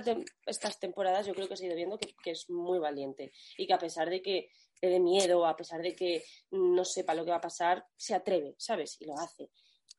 estas 0.46 0.80
temporadas 0.80 1.26
yo 1.26 1.34
creo 1.34 1.48
que 1.48 1.54
he 1.54 1.66
ido 1.66 1.76
viendo 1.76 1.98
que, 1.98 2.30
es 2.30 2.48
muy 2.48 2.78
valiente 2.78 3.32
y 3.58 3.66
que 3.66 3.74
a 3.74 3.78
pesar 3.78 4.08
de 4.08 4.22
que 4.22 4.48
le 4.80 4.88
dé 4.88 5.00
miedo, 5.00 5.46
a 5.46 5.56
pesar 5.56 5.80
de 5.82 5.94
que 5.94 6.24
no 6.50 6.84
sepa 6.84 7.14
lo 7.14 7.24
que 7.24 7.30
va 7.30 7.38
a 7.38 7.42
pasar, 7.42 7.86
se 7.96 8.14
atreve, 8.14 8.54
¿sabes? 8.58 8.96
Y 9.00 9.06
lo 9.06 9.18
hace. 9.18 9.50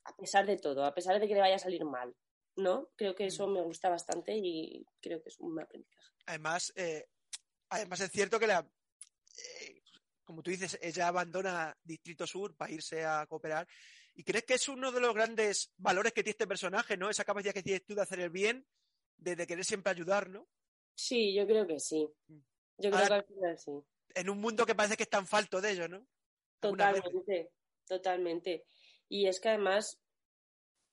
A 0.05 0.15
pesar 0.15 0.45
de 0.45 0.57
todo, 0.57 0.85
a 0.85 0.93
pesar 0.93 1.19
de 1.19 1.27
que 1.27 1.33
le 1.33 1.41
vaya 1.41 1.55
a 1.55 1.59
salir 1.59 1.83
mal, 1.85 2.15
¿no? 2.57 2.89
Creo 2.95 3.15
que 3.15 3.25
eso 3.25 3.47
mm. 3.47 3.53
me 3.53 3.61
gusta 3.61 3.89
bastante 3.89 4.35
y 4.35 4.85
creo 5.01 5.21
que 5.21 5.29
es 5.29 5.39
un 5.39 5.59
aprendizaje. 5.59 6.11
Además, 6.27 6.71
eh, 6.75 7.07
además 7.69 7.99
es 8.01 8.11
cierto 8.11 8.39
que 8.39 8.47
la, 8.47 8.59
eh, 8.59 9.81
como 10.23 10.43
tú 10.43 10.51
dices, 10.51 10.77
ella 10.81 11.07
abandona 11.07 11.75
Distrito 11.83 12.27
Sur 12.27 12.55
para 12.55 12.71
irse 12.71 13.03
a 13.03 13.25
cooperar 13.27 13.67
¿Y 14.15 14.23
crees 14.23 14.45
que 14.45 14.53
es 14.53 14.69
uno 14.69 14.91
de 14.93 15.01
los 15.01 15.13
grandes 15.13 15.73
valores 15.77 16.13
que 16.13 16.23
tiene 16.23 16.31
este 16.31 16.47
personaje, 16.47 16.95
¿no? 16.95 17.09
Esa 17.09 17.25
capacidad 17.25 17.53
que 17.53 17.63
tienes 17.63 17.85
tú 17.85 17.95
de 17.95 18.01
hacer 18.01 18.21
el 18.21 18.29
bien, 18.29 18.65
de, 19.17 19.35
querer 19.45 19.65
siempre 19.65 19.91
ayudar, 19.91 20.29
¿no? 20.29 20.47
Sí, 20.95 21.33
yo 21.33 21.45
creo 21.45 21.67
que 21.67 21.79
sí. 21.79 22.07
Mm. 22.27 22.39
Yo 22.77 22.91
creo 22.91 23.07
que 23.07 23.13
al 23.13 23.25
final 23.25 23.59
sí. 23.59 23.71
En 24.13 24.29
un 24.29 24.39
mundo 24.39 24.65
que 24.65 24.75
parece 24.75 24.97
que 24.97 25.03
está 25.03 25.17
en 25.17 25.27
falto 25.27 25.59
de 25.61 25.71
ello, 25.71 25.87
¿no? 25.87 26.05
Totalmente, 26.59 27.51
totalmente. 27.85 28.65
Y 29.09 29.27
es 29.27 29.39
que 29.39 29.49
además, 29.49 29.99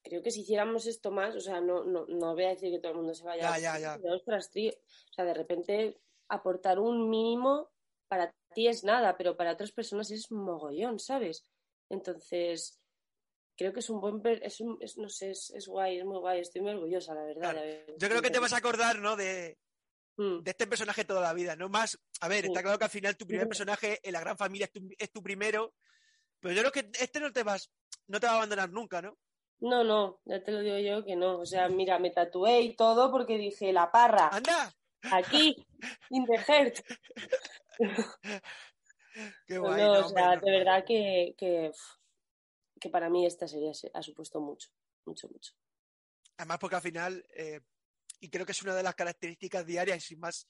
creo 0.02 0.22
que 0.22 0.30
si 0.30 0.40
hiciéramos 0.40 0.86
esto 0.86 1.10
más, 1.10 1.36
o 1.36 1.40
sea, 1.40 1.60
no, 1.60 1.84
no, 1.84 2.06
no 2.06 2.34
voy 2.34 2.44
a 2.44 2.50
decir 2.50 2.70
que 2.70 2.78
todo 2.78 2.92
el 2.92 2.98
mundo 2.98 3.14
se 3.14 3.24
vaya. 3.24 3.58
Ya, 3.58 3.78
ya, 3.78 3.78
ya. 3.78 4.12
Ostras, 4.12 4.50
tío. 4.50 4.72
O 4.72 5.12
sea, 5.12 5.24
de 5.24 5.34
repente 5.34 6.00
aportar 6.28 6.78
un 6.78 7.08
mínimo 7.08 7.70
para 8.08 8.34
ti 8.54 8.68
es 8.68 8.84
nada, 8.84 9.16
pero 9.16 9.36
para 9.36 9.52
otras 9.52 9.72
personas 9.72 10.10
es 10.10 10.30
mogollón, 10.30 10.98
¿sabes? 10.98 11.44
Entonces, 11.88 12.82
creo 13.56 13.72
que 13.72 13.80
es 13.80 13.90
un 13.90 14.00
buen 14.00 14.20
es, 14.42 14.60
un, 14.60 14.78
no 14.96 15.08
sé 15.08 15.30
es, 15.30 15.66
guay 15.66 15.98
es 15.98 16.04
muy 16.04 16.18
guay 16.18 16.40
estoy 16.40 16.62
muy 16.62 16.72
orgullosa 16.72 17.14
la 17.14 17.24
verdad 17.24 17.54
yo 17.96 18.08
creo 18.08 18.22
que 18.22 18.30
te 18.30 18.38
vas 18.38 18.52
a 18.52 18.58
acordar 18.58 18.98
no 18.98 19.16
de. 19.16 19.58
De 20.16 20.50
este 20.50 20.66
personaje 20.66 21.04
toda 21.04 21.20
la 21.20 21.32
vida 21.32 21.56
no 21.56 21.68
más 21.68 21.98
a 22.20 22.28
ver 22.28 22.44
está 22.44 22.62
claro 22.62 22.78
que 22.78 22.84
al 22.84 22.90
final 22.90 23.16
tu 23.16 23.26
primer 23.26 23.48
personaje 23.48 23.98
en 24.02 24.12
la 24.12 24.20
gran 24.20 24.36
familia 24.36 24.68
es 24.98 25.10
tu, 25.10 25.22
primero 25.22 25.74
pero 26.38 26.54
yo 26.54 26.60
creo 26.60 26.72
que 26.72 26.90
este 27.00 27.18
no 27.18 27.32
te 27.32 27.42
vas 27.42 27.72
no 28.08 28.20
te 28.20 28.26
va 28.26 28.34
a 28.34 28.36
abandonar 28.36 28.70
nunca 28.70 29.00
no 29.00 29.16
no 29.60 29.84
no 29.84 30.20
ya 30.24 30.42
te 30.42 30.52
lo 30.52 30.60
digo 30.60 30.78
yo 30.78 31.04
que 31.04 31.16
no. 31.16 31.38
O 31.38 31.46
sea 31.46 31.68
mira 31.68 31.98
me 31.98 32.10
tatué 32.10 32.60
y 32.60 32.76
todo 32.76 33.10
porque 33.10 33.38
dije 33.38 33.72
la 33.72 33.90
parra 33.90 34.28
anda 34.32 34.74
aquí 35.10 35.56
in 36.10 36.26
the 36.26 36.38
heart. 36.38 36.76
Qué 39.46 39.58
guay, 39.58 39.82
no, 39.82 39.92
o 39.92 40.08
sea, 40.08 40.36
de 40.36 40.50
verdad 40.50 40.84
que, 40.86 41.34
que 41.36 41.70
que 42.82 42.90
para 42.90 43.08
mí 43.08 43.24
esta 43.24 43.46
serie 43.46 43.72
ha 43.94 44.02
supuesto 44.02 44.40
mucho, 44.40 44.68
mucho, 45.04 45.28
mucho. 45.28 45.52
Además, 46.36 46.58
porque 46.58 46.76
al 46.76 46.82
final, 46.82 47.24
eh, 47.36 47.60
y 48.22 48.30
creo 48.30 48.46
que 48.46 48.52
es 48.52 48.62
una 48.62 48.74
de 48.74 48.84
las 48.84 48.94
características 48.94 49.66
diarias, 49.66 49.98
y 49.98 50.00
sin 50.00 50.20
más, 50.20 50.48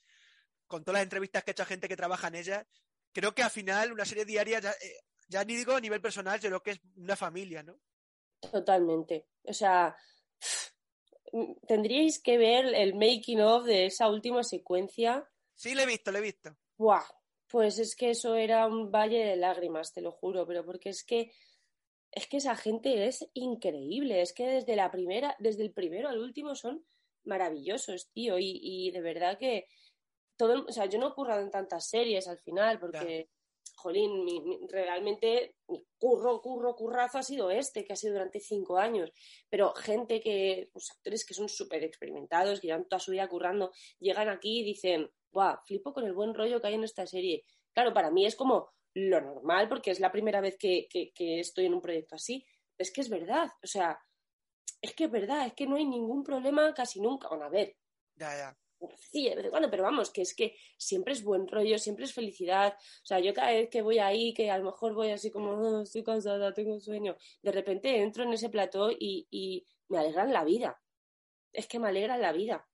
con 0.66 0.84
todas 0.84 0.98
las 0.98 1.04
entrevistas 1.04 1.42
que 1.42 1.50
ha 1.50 1.52
hecho 1.52 1.64
gente 1.64 1.88
que 1.88 1.96
trabaja 1.96 2.28
en 2.28 2.34
ella, 2.34 2.66
creo 3.12 3.34
que 3.34 3.42
al 3.42 3.50
final 3.50 3.92
una 3.92 4.04
serie 4.04 4.26
diaria, 4.26 4.60
ya, 4.60 4.72
eh, 4.72 5.00
ya 5.26 5.42
ni 5.42 5.56
digo 5.56 5.72
a 5.72 5.80
nivel 5.80 6.02
personal, 6.02 6.38
yo 6.38 6.50
creo 6.50 6.62
que 6.62 6.70
es 6.72 6.80
una 6.96 7.16
familia, 7.16 7.62
¿no? 7.62 7.80
Totalmente. 8.40 9.26
O 9.44 9.54
sea, 9.54 9.96
tendríais 11.66 12.20
que 12.20 12.36
ver 12.36 12.66
el 12.74 12.94
making 12.94 13.40
of 13.40 13.64
de 13.64 13.86
esa 13.86 14.10
última 14.10 14.44
secuencia. 14.44 15.26
Sí, 15.54 15.74
lo 15.74 15.80
he 15.80 15.86
visto, 15.86 16.12
lo 16.12 16.18
he 16.18 16.22
visto. 16.22 16.54
Buah, 16.76 17.06
pues 17.48 17.78
es 17.78 17.96
que 17.96 18.10
eso 18.10 18.34
era 18.34 18.66
un 18.66 18.90
valle 18.90 19.24
de 19.24 19.36
lágrimas, 19.36 19.94
te 19.94 20.02
lo 20.02 20.12
juro, 20.12 20.46
pero 20.46 20.62
porque 20.64 20.90
es 20.90 21.04
que 21.04 21.32
es 22.10 22.26
que 22.26 22.36
esa 22.36 22.54
gente 22.56 23.06
es 23.06 23.26
increíble, 23.32 24.20
es 24.20 24.34
que 24.34 24.46
desde 24.46 24.76
la 24.76 24.90
primera, 24.90 25.34
desde 25.38 25.62
el 25.62 25.72
primero 25.72 26.10
al 26.10 26.18
último 26.18 26.54
son 26.54 26.84
maravillosos, 27.24 28.10
tío, 28.12 28.36
y, 28.38 28.90
de 28.90 29.00
verdad 29.00 29.38
que 29.38 29.66
todo, 30.36 30.64
o 30.66 30.72
sea, 30.72 30.86
yo 30.86 30.98
no 30.98 31.08
he 31.08 31.14
currado 31.14 31.42
en 31.42 31.50
tantas 31.50 31.88
series 31.88 32.28
al 32.28 32.38
final, 32.38 32.78
porque, 32.78 33.28
jolín, 33.76 34.26
realmente 34.68 35.56
mi 35.68 35.84
curro, 35.98 36.40
curro, 36.40 36.74
currazo 36.74 37.18
ha 37.18 37.22
sido 37.22 37.50
este, 37.50 37.84
que 37.84 37.92
ha 37.92 37.96
sido 37.96 38.14
durante 38.14 38.40
cinco 38.40 38.78
años, 38.78 39.12
pero 39.48 39.74
gente 39.74 40.20
que, 40.20 40.68
pues 40.72 40.90
actores 40.90 41.24
que 41.24 41.34
son 41.34 41.48
súper 41.48 41.84
experimentados, 41.84 42.60
que 42.60 42.68
llevan 42.68 42.88
toda 42.88 43.00
su 43.00 43.12
vida 43.12 43.28
currando, 43.28 43.72
llegan 43.98 44.28
aquí 44.28 44.60
y 44.60 44.64
dicen, 44.64 45.10
guau, 45.30 45.58
flipo 45.66 45.92
con 45.92 46.04
el 46.04 46.12
buen 46.12 46.34
rollo 46.34 46.60
que 46.60 46.68
hay 46.68 46.74
en 46.74 46.84
esta 46.84 47.06
serie. 47.06 47.44
Claro, 47.72 47.94
para 47.94 48.10
mí 48.10 48.26
es 48.26 48.36
como, 48.36 48.72
lo 48.94 49.20
normal, 49.20 49.68
porque 49.68 49.90
es 49.90 50.00
la 50.00 50.12
primera 50.12 50.40
vez 50.40 50.56
que, 50.58 50.88
estoy 51.18 51.66
en 51.66 51.74
un 51.74 51.80
proyecto 51.80 52.16
así, 52.16 52.44
es 52.78 52.92
que 52.92 53.00
es 53.00 53.08
verdad, 53.08 53.48
o 53.62 53.66
sea, 53.66 53.98
es 54.82 54.94
que 54.94 55.04
es 55.04 55.10
verdad, 55.10 55.46
es 55.46 55.54
que 55.54 55.66
no 55.66 55.76
hay 55.76 55.86
ningún 55.86 56.24
problema 56.24 56.74
casi 56.74 57.00
nunca. 57.00 57.28
Bueno, 57.28 57.44
a 57.44 57.48
ver. 57.48 57.76
Ya, 58.16 58.36
ya. 58.36 58.58
Sí, 58.98 59.28
de 59.28 59.36
vez 59.36 59.44
en 59.44 59.50
cuando, 59.50 59.70
pero 59.70 59.84
vamos, 59.84 60.10
que 60.10 60.22
es 60.22 60.34
que 60.34 60.56
siempre 60.76 61.12
es 61.12 61.22
buen 61.22 61.46
rollo, 61.46 61.78
siempre 61.78 62.04
es 62.04 62.12
felicidad. 62.12 62.74
O 62.76 63.06
sea, 63.06 63.20
yo 63.20 63.32
cada 63.32 63.52
vez 63.52 63.70
que 63.70 63.80
voy 63.80 64.00
ahí, 64.00 64.34
que 64.34 64.50
a 64.50 64.58
lo 64.58 64.64
mejor 64.64 64.92
voy 64.92 65.12
así 65.12 65.30
como, 65.30 65.52
oh, 65.52 65.82
estoy 65.82 66.02
cansada, 66.02 66.52
tengo 66.52 66.80
sueño, 66.80 67.16
de 67.42 67.52
repente 67.52 68.02
entro 68.02 68.24
en 68.24 68.32
ese 68.32 68.48
plató 68.48 68.90
y, 68.90 69.28
y 69.30 69.64
me 69.88 69.98
alegran 69.98 70.32
la 70.32 70.42
vida. 70.42 70.82
Es 71.52 71.68
que 71.68 71.78
me 71.78 71.88
alegran 71.88 72.20
la 72.20 72.32
vida. 72.32 72.68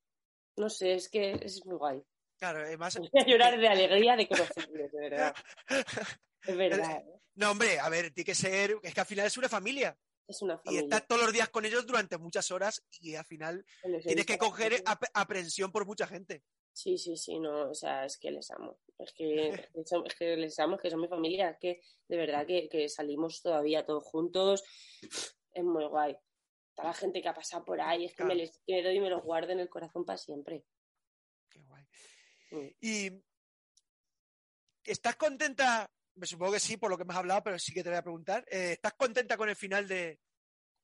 No 0.57 0.71
sé, 0.71 0.95
es 0.95 1.11
que 1.11 1.33
es 1.43 1.65
muy 1.67 1.77
guay. 1.77 2.03
Claro, 2.39 2.61
además. 2.61 2.97
Voy 3.13 3.23
a 3.23 3.27
llorar 3.27 3.59
de 3.59 3.69
alegría 3.69 4.17
de 4.17 4.29
conocerles, 4.29 4.91
de 4.91 5.01
verdad. 5.01 5.35
Es 6.47 6.57
verdad. 6.57 7.03
¿eh? 7.05 7.21
No, 7.35 7.51
hombre, 7.51 7.79
a 7.79 7.89
ver, 7.91 8.13
tiene 8.13 8.25
que 8.25 8.35
ser. 8.35 8.77
Es 8.83 8.95
que 8.95 9.01
al 9.01 9.07
final 9.07 9.27
es 9.27 9.37
una 9.37 9.49
familia. 9.49 9.99
Es 10.29 10.43
una 10.43 10.61
Y 10.67 10.77
estás 10.77 11.07
todos 11.09 11.23
los 11.23 11.33
días 11.33 11.49
con 11.49 11.65
ellos 11.65 11.87
durante 11.87 12.19
muchas 12.19 12.51
horas 12.51 12.85
y 13.01 13.15
al 13.15 13.25
final 13.25 13.65
tienes 14.05 14.27
que 14.27 14.37
coger 14.37 14.83
ap- 14.85 15.11
aprensión 15.15 15.73
por 15.73 15.87
mucha 15.87 16.07
gente. 16.07 16.45
Sí, 16.75 16.99
sí, 16.99 17.17
sí, 17.17 17.41
no, 17.41 17.71
o 17.71 17.75
sea, 17.75 18.05
es 18.05 18.19
que 18.19 18.31
les 18.31 18.51
amo. 18.51 18.79
Es 18.99 19.13
que, 19.15 19.49
es 19.75 20.15
que 20.15 20.37
les 20.37 20.59
amo, 20.59 20.77
es 20.77 20.83
que 20.83 20.91
son 20.91 21.01
mi 21.01 21.09
familia, 21.09 21.51
es 21.51 21.59
que 21.59 21.81
de 22.09 22.17
verdad 22.19 22.47
que, 22.47 22.69
que 22.69 22.89
salimos 22.91 23.41
todavía 23.41 23.87
todos 23.87 24.05
juntos. 24.05 24.63
Es 25.53 25.65
muy 25.65 25.87
guay. 25.87 26.17
Toda 26.77 26.89
la 26.89 26.95
gente 26.95 27.23
que 27.23 27.29
ha 27.29 27.35
pasado 27.35 27.65
por 27.65 27.81
ahí, 27.81 28.05
es 28.05 28.15
que 28.15 28.23
me 28.23 28.35
les 28.35 28.61
quedo 28.67 28.93
y 28.93 29.01
me 29.01 29.11
los 29.11 29.23
guardo 29.25 29.51
en 29.53 29.61
el 29.61 29.69
corazón 29.69 30.05
para 30.05 30.19
siempre. 30.19 30.65
Qué 31.49 31.61
guay. 31.63 31.85
Mm. 32.51 32.69
Y. 32.81 33.25
¿Estás 34.85 35.17
contenta? 35.17 35.91
Me 36.19 36.27
supongo 36.27 36.53
que 36.53 36.61
sí, 36.61 36.77
por 36.77 36.91
lo 36.91 36.99
que 36.99 37.05
me 37.05 37.13
has 37.13 37.19
hablado, 37.19 37.43
pero 37.45 37.59
sí 37.59 37.73
que 37.73 37.83
te 37.83 37.89
voy 37.91 37.99
a 37.99 38.03
preguntar. 38.03 38.45
eh, 38.51 38.73
¿Estás 38.73 38.95
contenta 38.95 39.37
con 39.37 39.49
el 39.49 39.57
final 39.57 39.87
de. 39.87 40.19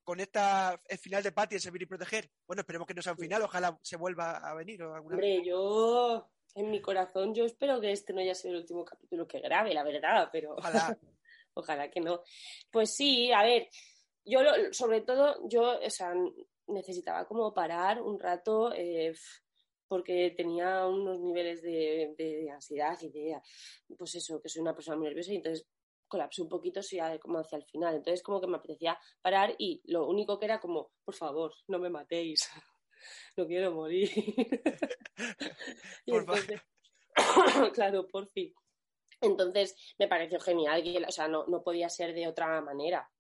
con 0.04 0.20
esta 0.20 0.80
el 0.86 0.98
final 0.98 1.22
de 1.22 1.32
Patty 1.32 1.56
en 1.56 1.60
Servir 1.60 1.82
y 1.82 1.86
Proteger? 1.86 2.30
Bueno, 2.46 2.60
esperemos 2.60 2.86
que 2.86 2.94
no 2.94 3.02
sea 3.02 3.12
un 3.12 3.18
final, 3.18 3.42
ojalá 3.42 3.76
se 3.82 3.96
vuelva 3.96 4.36
a 4.38 4.54
venir 4.54 4.82
o 4.82 4.94
alguna 4.94 5.16
vez. 5.16 5.24
Hombre, 5.24 5.48
yo, 5.48 6.30
en 6.54 6.70
mi 6.70 6.80
corazón, 6.80 7.34
yo 7.34 7.44
espero 7.44 7.80
que 7.80 7.90
este 7.92 8.12
no 8.12 8.20
haya 8.20 8.34
sido 8.34 8.54
el 8.54 8.60
último 8.60 8.84
capítulo 8.84 9.26
que 9.26 9.40
grabe, 9.40 9.74
la 9.74 9.82
verdad, 9.82 10.28
pero 10.32 10.54
Ojalá. 10.56 10.96
ojalá 11.54 11.90
que 11.90 12.00
no. 12.00 12.22
Pues 12.70 12.94
sí, 12.94 13.32
a 13.32 13.42
ver, 13.42 13.68
yo 14.24 14.42
lo- 14.42 14.72
sobre 14.72 15.00
todo, 15.00 15.38
yo, 15.48 15.80
o 15.80 15.90
sea, 15.90 16.12
necesitaba 16.68 17.26
como 17.26 17.52
parar 17.52 18.00
un 18.00 18.18
rato 18.20 18.72
eh, 18.72 19.12
porque 19.88 20.32
tenía 20.36 20.86
unos 20.86 21.20
niveles 21.20 21.62
de, 21.62 22.14
de 22.16 22.50
ansiedad 22.50 22.98
y 23.02 23.08
de, 23.10 23.40
pues 23.96 24.14
eso, 24.14 24.40
que 24.40 24.48
soy 24.48 24.62
una 24.62 24.74
persona 24.74 24.96
muy 24.96 25.06
nerviosa 25.06 25.32
y 25.32 25.36
entonces 25.36 25.66
colapsé 26.08 26.42
un 26.42 26.48
poquito 26.48 26.82
sí, 26.82 26.98
a- 26.98 27.18
como 27.18 27.38
hacia 27.38 27.58
el 27.58 27.64
final. 27.64 27.96
Entonces 27.96 28.22
como 28.22 28.40
que 28.40 28.46
me 28.46 28.56
apetecía 28.56 28.98
parar 29.22 29.54
y 29.58 29.82
lo 29.86 30.06
único 30.06 30.38
que 30.38 30.46
era 30.46 30.60
como, 30.60 30.92
por 31.04 31.14
favor, 31.14 31.52
no 31.68 31.78
me 31.78 31.90
matéis, 31.90 32.48
no 33.36 33.46
quiero 33.46 33.72
morir. 33.72 34.10
y 36.06 36.10
Por 36.12 36.20
entonces, 36.20 36.60
claro, 37.74 38.08
por 38.08 38.28
fin. 38.30 38.52
Entonces 39.20 39.74
me 39.98 40.08
pareció 40.08 40.38
genial, 40.40 40.82
que, 40.82 41.02
o 41.06 41.10
sea, 41.12 41.28
no, 41.28 41.46
no 41.46 41.62
podía 41.62 41.88
ser 41.88 42.14
de 42.14 42.26
otra 42.28 42.60
manera. 42.60 43.10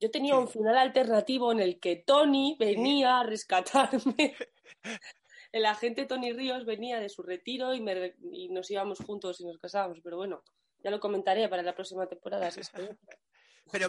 Yo 0.00 0.10
tenía 0.12 0.36
un 0.36 0.46
final 0.48 0.76
alternativo 0.78 1.50
en 1.50 1.58
el 1.58 1.80
que 1.80 1.96
Tony 1.96 2.56
venía 2.58 3.18
a 3.20 3.24
rescatarme. 3.24 4.36
El 5.52 5.66
agente 5.66 6.06
Tony 6.06 6.32
Ríos 6.32 6.64
venía 6.64 7.00
de 7.00 7.08
su 7.08 7.22
retiro 7.22 7.74
y, 7.74 7.80
me 7.80 8.14
y 8.32 8.48
nos 8.50 8.70
íbamos 8.70 8.98
juntos 9.00 9.40
y 9.40 9.46
nos 9.46 9.58
casábamos. 9.58 10.00
Pero 10.02 10.16
bueno, 10.16 10.42
ya 10.82 10.90
lo 10.90 11.00
comentaré 11.00 11.48
para 11.48 11.62
la 11.62 11.74
próxima 11.74 12.06
temporada. 12.06 12.50
si 12.50 12.60
Pero 13.70 13.88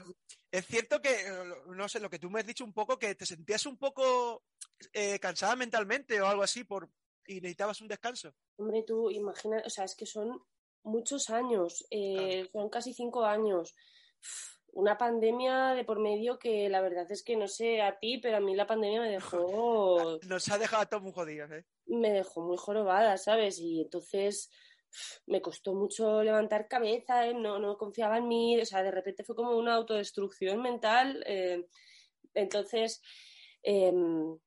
es 0.52 0.66
cierto 0.66 1.02
que, 1.02 1.10
eh, 1.10 1.44
no 1.68 1.88
sé, 1.88 2.02
lo 2.02 2.10
que 2.10 2.20
tú 2.20 2.30
me 2.30 2.42
has 2.42 2.46
dicho 2.46 2.66
un 2.66 2.74
poco, 2.74 3.00
que 3.00 3.16
te 3.16 3.26
sentías 3.26 3.66
un 3.66 3.78
poco 3.78 4.44
eh, 4.92 5.20
cansada 5.20 5.56
mentalmente 5.56 6.22
o 6.22 6.28
algo 6.28 6.44
así 6.44 6.66
por 6.66 6.90
y 7.30 7.36
necesitabas 7.36 7.80
un 7.82 7.88
descanso. 7.88 8.34
Hombre, 8.58 8.84
tú 8.84 9.12
imagina, 9.12 9.62
o 9.64 9.70
sea, 9.70 9.86
es 9.86 9.96
que 9.96 10.06
son 10.06 10.42
muchos 10.84 11.30
años, 11.30 11.86
eh, 11.92 12.50
son 12.52 12.70
casi 12.70 12.94
cinco 12.94 13.24
años. 13.24 13.76
Una 14.74 14.98
pandemia 14.98 15.74
de 15.74 15.84
por 15.84 16.00
medio 16.00 16.38
que 16.40 16.70
la 16.70 16.82
verdad 16.82 17.12
es 17.12 17.24
que 17.24 17.36
no 17.36 17.48
sé 17.48 17.82
a 17.82 17.98
ti, 18.00 18.20
pero 18.20 18.38
a 18.38 18.40
mí 18.40 18.56
la 18.56 18.68
pandemia 18.68 19.02
me 19.02 19.10
dejó 19.10 20.20
Nos 20.28 20.50
ha 20.50 20.58
dejado 20.58 20.84
a 20.84 20.86
todos 20.86 21.04
muy 21.04 21.12
jodidos, 21.12 21.52
¿eh? 21.52 21.66
me 21.88 22.12
dejó 22.12 22.42
muy 22.42 22.58
jorobada, 22.58 23.18
¿sabes? 23.18 23.60
Y 23.60 23.82
entonces 23.82 24.50
me 25.26 25.42
costó 25.42 25.74
mucho 25.74 26.24
levantar 26.24 26.68
cabeza, 26.68 27.26
¿eh? 27.28 27.34
no, 27.34 27.60
no 27.60 27.78
confiaba 27.78 28.18
en 28.18 28.28
mí, 28.28 28.60
o 28.60 28.66
sea, 28.66 28.84
de 28.84 28.92
repente 28.92 29.24
fue 29.24 29.36
como 29.36 29.58
una 29.58 29.76
autodestrucción 29.76 30.62
mental. 30.62 31.24
eh, 31.28 31.66
entonces, 32.34 33.02
em, 33.64 34.38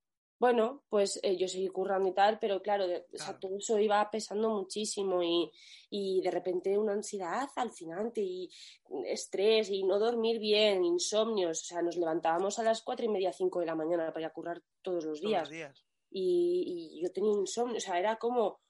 bueno, 0.43 0.83
pues 0.89 1.21
eh, 1.23 1.37
yo 1.37 1.47
seguí 1.49 1.69
currando 1.69 2.09
y 2.09 2.15
tal, 2.15 2.39
pero 2.41 2.61
claro, 2.67 2.87
de- 2.89 3.07
o 3.15 3.19
sea, 3.19 3.39
todo 3.39 3.57
eso 3.59 3.79
iba 3.79 4.11
pesando 4.11 4.51
muchísimo 4.51 5.23
y, 5.23 5.51
y 5.91 6.21
de 6.21 6.31
repente 6.33 6.77
una 6.77 6.95
ansiedad 6.95 7.49
alucinante 7.57 8.21
y 8.23 8.51
estrés 9.07 9.71
y 9.71 9.85
no 9.85 9.99
dormir 9.99 10.39
bien, 10.41 10.85
insomnios, 10.85 11.63
o 11.63 11.65
sea, 11.65 11.81
nos 11.83 11.97
levantábamos 11.97 12.59
a 12.59 12.65
las 12.65 12.83
cuatro 12.83 13.05
y 13.07 13.09
media, 13.09 13.33
cinco 13.33 13.61
de 13.61 13.67
la 13.67 13.75
mañana 13.77 14.09
para 14.09 14.21
ir 14.23 14.27
a 14.27 14.33
currar 14.33 14.63
todos 14.83 15.05
los 15.05 15.21
Todos 15.21 15.31
días 15.31 15.43
los 15.43 15.51
días. 15.51 15.85
y, 16.11 16.91
y 16.99 17.03
yo 17.03 17.13
tenía 17.13 17.33
insomnio, 17.33 17.77
o 17.77 17.81
sea, 17.81 17.99
era 17.99 18.17
como 18.19 18.61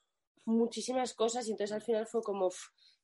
muchísimas 0.45 1.15
cosas 1.15 1.47
y 1.49 1.53
entonces 1.53 1.75
al 1.75 1.83
final 1.83 2.07
fue 2.07 2.23
como, 2.23 2.47
"Uf, 2.49 2.59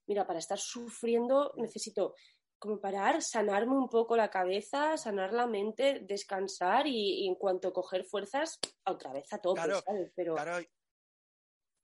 mira, 0.06 0.26
para 0.26 0.38
estar 0.40 0.58
sufriendo 0.58 1.52
necesito 1.56 2.14
como 2.58 2.80
parar, 2.80 3.22
sanarme 3.22 3.72
un 3.76 3.88
poco 3.88 4.16
la 4.16 4.30
cabeza, 4.30 4.96
sanar 4.96 5.32
la 5.32 5.46
mente, 5.46 6.00
descansar 6.00 6.86
y, 6.86 7.24
y 7.24 7.28
en 7.28 7.34
cuanto 7.36 7.72
coger 7.72 8.04
fuerzas, 8.04 8.58
otra 8.84 9.12
vez 9.12 9.32
a 9.32 9.38
tope, 9.40 9.60
Claro, 9.62 9.80
¿sabes? 9.80 10.12
Pero 10.14 10.34
Claro, 10.34 10.64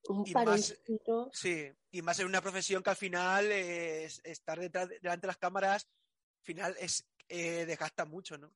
un 0.09 0.25
y 0.27 0.35
más- 0.35 0.81
sí. 1.33 1.71
Y 1.91 2.03
más 2.03 2.19
en 2.21 2.27
una 2.27 2.41
profesión 2.43 2.83
que 2.83 2.91
al 2.91 2.97
final 2.97 3.51
es- 3.51 4.21
estar 4.25 4.59
detrás, 4.59 4.89
delante 4.89 5.23
de 5.23 5.29
las 5.29 5.39
cámaras, 5.39 5.89
al 6.41 6.45
final 6.45 6.77
es 6.79 7.09
eh, 7.29 7.65
desgasta 7.65 8.05
mucho, 8.05 8.37
¿no? 8.37 8.53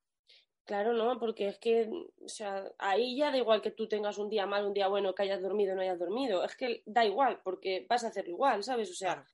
claro, 0.64 0.92
¿no? 0.92 1.18
Porque 1.18 1.48
es 1.48 1.58
que, 1.58 1.88
o 2.20 2.28
sea, 2.28 2.70
ahí 2.76 3.16
ya 3.16 3.30
da 3.30 3.38
igual 3.38 3.62
que 3.62 3.70
tú 3.70 3.88
tengas 3.88 4.18
un 4.18 4.28
día 4.28 4.44
mal, 4.46 4.66
un 4.66 4.74
día 4.74 4.86
bueno, 4.88 5.14
que 5.14 5.22
hayas 5.22 5.40
dormido 5.40 5.72
o 5.72 5.76
no 5.76 5.80
hayas 5.80 5.98
dormido, 5.98 6.44
es 6.44 6.54
que 6.56 6.82
da 6.84 7.06
igual, 7.06 7.40
porque 7.42 7.86
vas 7.88 8.04
a 8.04 8.08
hacerlo 8.08 8.32
igual, 8.32 8.62
¿sabes? 8.62 8.90
O 8.90 8.94
sea, 8.94 9.14
Claro. 9.14 9.30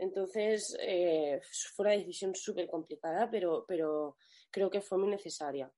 Entonces, 0.00 0.76
eh, 0.80 1.40
fue 1.74 1.84
una 1.86 1.94
decisión 1.96 2.34
súper 2.34 2.66
complicada, 2.68 3.30
pero, 3.30 3.64
pero 3.68 4.16
creo 4.50 4.70
que 4.70 4.80
fue 4.80 4.96
muy 4.98 5.08
necesaria. 5.10 5.70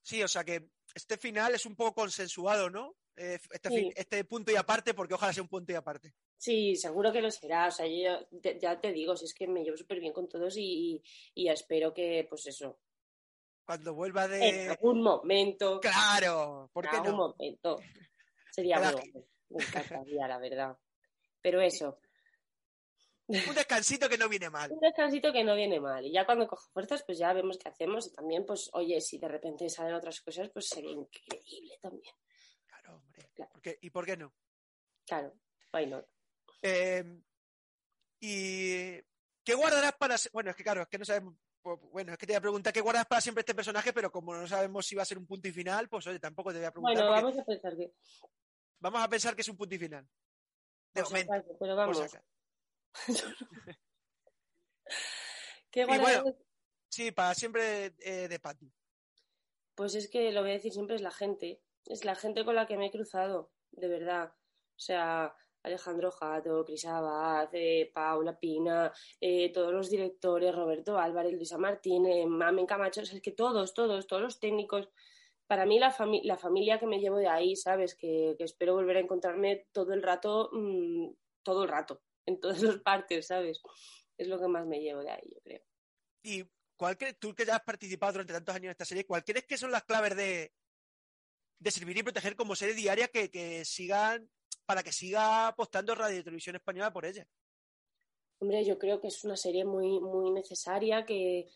Sí, 0.00 0.22
o 0.22 0.28
sea 0.28 0.44
que 0.44 0.68
este 0.94 1.16
final 1.18 1.54
es 1.54 1.66
un 1.66 1.74
poco 1.74 1.94
consensuado, 1.94 2.70
¿no? 2.70 2.94
Eh, 3.16 3.38
este, 3.50 3.68
Sí. 3.70 3.90
este 3.96 4.24
punto 4.24 4.52
y 4.52 4.56
aparte, 4.56 4.94
porque 4.94 5.14
ojalá 5.14 5.32
sea 5.32 5.42
un 5.42 5.48
punto 5.48 5.72
y 5.72 5.74
aparte. 5.74 6.14
Sí, 6.36 6.76
seguro 6.76 7.12
que 7.12 7.20
lo 7.22 7.30
será. 7.30 7.68
O 7.68 7.70
sea, 7.70 7.86
yo 7.86 8.26
te- 8.40 8.58
ya 8.60 8.80
te 8.80 8.92
digo, 8.92 9.16
si 9.16 9.24
es 9.24 9.34
que 9.34 9.46
me 9.48 9.64
llevo 9.64 9.76
súper 9.76 9.98
bien 9.98 10.12
con 10.12 10.28
todos 10.28 10.56
y, 10.56 10.62
y- 10.62 11.02
y 11.34 11.48
espero 11.48 11.92
que, 11.92 12.26
pues 12.28 12.46
eso, 12.46 12.78
Cuando 13.66 13.94
vuelva 13.94 14.24
en 14.26 14.30
de... 14.30 14.68
algún 14.68 15.02
momento, 15.02 15.80
Claro, 15.80 16.70
¿por 16.72 16.84
en 16.84 16.90
algún 16.94 17.10
no? 17.12 17.16
momento, 17.28 17.76
sería 18.52 18.78
guay. 18.78 19.12
Me 19.50 19.62
encantaría, 19.64 20.28
la 20.28 20.38
verdad. 20.38 20.76
Pero 21.40 21.60
eso, 21.60 21.98
Un 23.48 23.54
descansito 23.54 24.08
que 24.08 24.18
no 24.18 24.28
viene 24.28 24.50
mal. 24.50 24.70
un 24.70 24.80
descansito 24.80 25.32
que 25.32 25.42
no 25.44 25.54
viene 25.54 25.80
mal. 25.80 26.04
Y 26.04 26.12
ya 26.12 26.26
cuando 26.26 26.46
cojo 26.46 26.68
fuerzas, 26.72 27.02
pues 27.04 27.16
ya 27.18 27.32
vemos 27.32 27.56
qué 27.58 27.68
hacemos. 27.68 28.06
Y 28.06 28.12
también, 28.12 28.44
pues, 28.44 28.68
oye, 28.74 29.00
si 29.00 29.18
de 29.18 29.28
repente 29.28 29.68
salen 29.70 29.94
otras 29.94 30.20
cosas, 30.20 30.50
pues 30.50 30.68
sería 30.68 30.90
increíble 30.92 31.78
también. 31.80 32.14
Claro, 32.66 32.96
hombre. 32.96 33.30
Claro. 33.34 33.50
¿Por 33.52 33.62
qué- 33.62 33.78
¿Y 33.80 33.90
por 33.90 34.04
qué 34.04 34.16
no? 34.18 34.34
Claro, 35.06 35.32
why 35.72 35.86
not? 35.86 36.06
Eh, 36.62 37.02
¿Y 38.20 38.96
qué 39.42 39.54
guardarás 39.54 39.94
para... 39.94 40.16
Bueno, 40.32 40.50
es 40.50 40.56
que 40.56 40.62
claro, 40.62 40.82
es 40.82 40.88
que 40.88 40.98
no 40.98 41.04
sabemos... 41.04 41.34
pues, 41.62 41.78
Bueno, 41.92 42.12
es 42.12 42.18
que 42.18 42.26
te 42.26 42.32
voy 42.32 42.38
a 42.38 42.42
preguntar 42.42 42.72
qué 42.72 42.80
guardas 42.80 43.06
para 43.06 43.20
siempre 43.20 43.40
este 43.40 43.54
personaje, 43.54 43.92
pero 43.92 44.10
como 44.12 44.34
no 44.34 44.46
sabemos 44.46 44.86
si 44.86 44.94
va 44.94 45.02
a 45.02 45.06
ser 45.06 45.18
un 45.18 45.26
punto 45.26 45.48
y 45.48 45.52
final, 45.52 45.88
pues 45.88 46.06
oye, 46.06 46.18
tampoco 46.20 46.52
te 46.52 46.58
voy 46.58 46.66
a 46.66 46.70
preguntar. 46.72 46.94
Bueno, 47.04 47.10
vamos 47.10 47.38
a 47.38 47.44
pensar 47.44 47.76
que. 47.76 47.92
vamos 48.80 49.02
a 49.02 49.08
pensar 49.08 49.34
que 49.34 49.40
es 49.42 49.48
un 49.48 49.56
punto 49.56 49.74
y 49.74 49.78
final. 49.78 50.06
De 50.92 51.02
si 51.04 51.10
momento, 51.12 51.32
acaso, 51.32 51.56
pero 51.58 51.76
vamos. 51.76 52.16
¿Qué 55.70 55.82
Y 55.82 55.98
bueno. 55.98 56.36
Sí, 56.88 57.10
para 57.10 57.34
siempre 57.34 57.94
eh, 57.98 58.28
de 58.28 58.38
Patty. 58.38 58.70
Pues 59.74 59.94
es 59.96 60.08
que 60.08 60.30
lo 60.30 60.42
voy 60.42 60.50
a 60.50 60.54
decir 60.54 60.72
siempre, 60.72 60.94
es 60.96 61.02
la 61.02 61.10
gente. 61.10 61.60
Es 61.86 62.04
la 62.04 62.14
gente 62.14 62.44
con 62.44 62.54
la 62.54 62.66
que 62.66 62.76
me 62.76 62.86
he 62.86 62.90
cruzado, 62.92 63.52
de 63.72 63.88
verdad. 63.88 64.32
O 64.76 64.78
sea, 64.78 65.34
Alejandro 65.64 66.10
Jato, 66.12 66.64
Cris 66.64 66.84
Abad, 66.84 67.48
eh, 67.52 67.90
Paula 67.92 68.38
Pina, 68.38 68.92
eh, 69.20 69.52
todos 69.52 69.72
los 69.72 69.90
directores, 69.90 70.54
Roberto 70.54 70.98
Álvarez, 70.98 71.32
Luisa 71.34 71.58
Martínez, 71.58 72.26
Mamen 72.26 72.66
Camacho, 72.66 73.00
o 73.00 73.04
sea, 73.04 73.16
es 73.16 73.22
que 73.22 73.32
todos, 73.32 73.74
todos, 73.74 74.06
todos 74.06 74.22
los 74.22 74.38
técnicos. 74.38 74.88
Para 75.46 75.66
mí 75.66 75.78
la, 75.78 75.92
fami- 75.92 76.22
la 76.22 76.38
familia 76.38 76.78
que 76.78 76.86
me 76.86 77.00
llevo 77.00 77.16
de 77.18 77.28
ahí, 77.28 77.56
¿sabes? 77.56 77.94
Que, 77.96 78.34
que 78.38 78.44
espero 78.44 78.74
volver 78.74 78.96
a 78.98 79.00
encontrarme 79.00 79.66
todo 79.72 79.92
el 79.92 80.02
rato, 80.02 80.50
mm, 80.52 81.10
todo 81.42 81.64
el 81.64 81.68
rato, 81.68 82.02
en 82.26 82.40
todas 82.40 82.62
las 82.62 82.78
partes, 82.78 83.26
¿sabes? 83.26 83.60
Es 84.16 84.28
lo 84.28 84.38
que 84.38 84.48
más 84.48 84.66
me 84.66 84.80
llevo 84.80 85.02
de 85.02 85.10
ahí, 85.10 85.30
yo 85.32 85.40
creo. 85.42 85.62
Y 86.22 86.44
¿cuál 86.76 86.96
tú 87.18 87.34
que 87.34 87.44
ya 87.44 87.56
has 87.56 87.62
participado 87.62 88.12
durante 88.12 88.32
tantos 88.32 88.54
años 88.54 88.64
en 88.64 88.70
esta 88.70 88.84
serie, 88.84 89.06
¿cuál 89.06 89.24
crees 89.24 89.46
que 89.46 89.58
son 89.58 89.70
las 89.70 89.84
claves 89.84 90.16
de, 90.16 90.52
de 91.58 91.70
servir 91.70 91.98
y 91.98 92.02
proteger 92.02 92.36
como 92.36 92.56
serie 92.56 92.74
diaria 92.74 93.08
que, 93.08 93.30
que 93.30 93.64
sigan, 93.64 94.28
para 94.66 94.82
que 94.82 94.92
siga 94.92 95.48
apostando 95.48 95.94
Radio 95.94 96.18
y 96.18 96.24
Televisión 96.24 96.56
Española 96.56 96.92
por 96.92 97.04
ella? 97.04 97.26
Hombre, 98.38 98.64
yo 98.64 98.78
creo 98.78 99.00
que 99.00 99.08
es 99.08 99.24
una 99.24 99.36
serie 99.36 99.64
muy, 99.64 100.00
muy 100.00 100.30
necesaria, 100.32 101.04
que, 101.06 101.48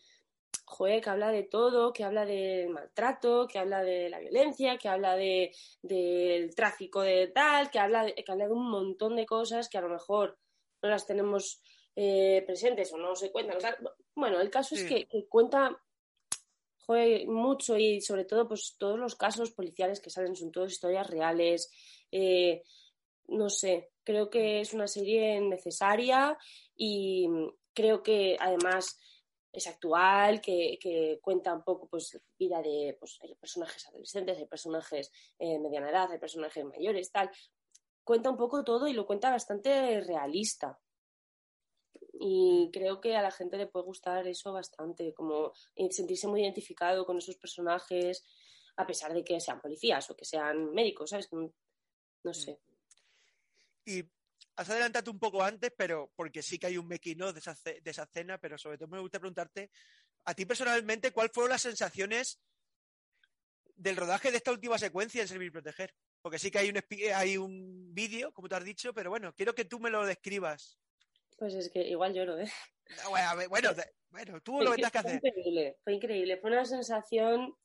joder, 0.65 1.01
que 1.01 1.09
habla 1.09 1.31
de 1.31 1.43
todo, 1.43 1.93
que 1.93 2.03
habla 2.03 2.25
del 2.25 2.69
maltrato, 2.69 3.47
que 3.47 3.59
habla 3.59 3.83
de 3.83 4.09
la 4.09 4.19
violencia, 4.19 4.77
que 4.77 4.87
habla 4.87 5.15
de, 5.15 5.51
del 5.81 6.55
tráfico 6.55 7.01
de 7.01 7.27
tal, 7.27 7.69
que 7.69 7.79
habla 7.79 8.05
de, 8.05 8.15
que 8.15 8.31
habla 8.31 8.47
de 8.47 8.53
un 8.53 8.69
montón 8.69 9.15
de 9.15 9.25
cosas 9.25 9.69
que 9.69 9.77
a 9.77 9.81
lo 9.81 9.89
mejor 9.89 10.39
no 10.81 10.89
las 10.89 11.05
tenemos 11.05 11.61
eh, 11.95 12.43
presentes 12.45 12.91
o 12.93 12.97
no 12.97 13.15
se 13.15 13.31
cuentan. 13.31 13.57
Bueno, 14.15 14.39
el 14.39 14.49
caso 14.49 14.75
es 14.75 14.83
que, 14.83 15.07
cuenta 15.27 15.81
joder, 16.85 17.27
mucho 17.27 17.77
y 17.77 18.01
sobre 18.01 18.25
todo 18.25 18.47
pues 18.47 18.75
todos 18.79 18.97
los 18.97 19.15
casos 19.15 19.51
policiales 19.51 19.99
que 19.99 20.09
salen 20.09 20.35
son 20.35 20.51
todas 20.51 20.71
historias 20.71 21.07
reales. 21.07 21.71
Eh, 22.11 22.63
no 23.27 23.49
sé, 23.49 23.91
creo 24.03 24.29
que 24.29 24.61
es 24.61 24.73
una 24.73 24.87
serie 24.87 25.39
necesaria 25.39 26.37
y 26.75 27.27
creo 27.73 28.01
que 28.01 28.37
además 28.39 28.97
es 29.51 29.67
actual, 29.67 30.41
que, 30.41 31.19
cuenta 31.21 31.53
un 31.53 31.63
poco 31.63 31.87
pues 31.87 32.19
vida 32.37 32.61
de 32.61 32.95
pues 32.99 33.17
hay 33.21 33.35
personajes 33.35 33.87
adolescentes, 33.87 34.37
hay 34.37 34.45
personajes 34.45 35.11
eh, 35.37 35.59
mediana 35.59 35.89
edad, 35.89 36.11
hay 36.11 36.19
personajes 36.19 36.63
mayores, 36.65 37.11
tal. 37.11 37.29
Cuenta 38.09 38.31
un 38.31 38.37
poco 38.37 38.63
todo 38.63 38.87
y 38.87 38.93
lo 38.93 39.05
cuenta 39.05 39.29
bastante 39.29 40.01
realista. 40.01 40.79
Y 42.13 42.71
creo 42.73 42.99
que 42.99 43.15
a 43.15 43.21
la 43.21 43.29
gente 43.29 43.55
le 43.55 43.67
puede 43.67 43.85
gustar 43.85 44.25
eso 44.25 44.51
bastante, 44.51 45.13
como 45.13 45.53
sentirse 45.91 46.25
muy 46.25 46.41
identificado 46.41 47.05
con 47.05 47.19
esos 47.19 47.37
personajes, 47.37 48.25
a 48.77 48.87
pesar 48.87 49.13
de 49.13 49.23
que 49.23 49.39
sean 49.39 49.61
policías 49.61 50.09
o 50.09 50.15
que 50.15 50.25
sean 50.25 50.71
médicos, 50.71 51.11
¿sabes? 51.11 51.29
No 51.31 52.33
sé. 52.33 52.59
Y 53.85 54.03
has 54.55 54.71
adelantado 54.71 55.11
un 55.11 55.19
poco 55.19 55.43
antes, 55.43 55.71
pero 55.77 56.11
porque 56.15 56.41
sí 56.41 56.57
que 56.57 56.65
hay 56.65 56.79
un 56.79 56.87
mequino 56.87 57.31
de 57.31 57.41
esa, 57.41 57.55
de 57.63 57.91
esa 57.91 58.07
cena, 58.07 58.39
pero 58.39 58.57
sobre 58.57 58.79
todo 58.79 58.87
me 58.87 58.99
gusta 58.99 59.19
preguntarte, 59.19 59.69
a 60.25 60.33
ti 60.33 60.47
personalmente, 60.47 61.11
¿cuáles 61.11 61.31
fueron 61.31 61.51
las 61.51 61.61
sensaciones 61.61 62.41
del 63.75 63.97
rodaje 63.97 64.31
de 64.31 64.37
esta 64.37 64.49
última 64.49 64.79
secuencia 64.79 65.21
en 65.21 65.27
Servir 65.27 65.49
y 65.49 65.51
Proteger? 65.51 65.93
Porque 66.21 66.39
sí 66.39 66.51
que 66.51 66.59
hay 66.59 66.69
un, 66.69 66.81
hay 67.15 67.37
un 67.37 67.93
vídeo, 67.93 68.31
como 68.33 68.49
te 68.49 68.55
has 68.55 68.63
dicho, 68.63 68.93
pero 68.93 69.09
bueno, 69.09 69.33
quiero 69.33 69.55
que 69.55 69.65
tú 69.65 69.79
me 69.79 69.89
lo 69.89 70.05
describas. 70.05 70.77
Pues 71.37 71.53
es 71.53 71.69
que 71.69 71.87
igual 71.87 72.13
lloro, 72.13 72.37
¿eh? 72.37 72.51
Bueno, 73.49 73.69
bueno, 74.09 74.41
tú 74.41 74.59
lo 74.59 74.71
que 74.71 74.75
tienes 74.75 74.91
que 74.91 74.97
hacer. 74.97 75.19
Fue 75.19 75.29
increíble, 75.29 75.77
fue 75.83 75.93
increíble. 75.93 76.37
Fue 76.37 76.51
una 76.51 76.65
sensación 76.65 77.55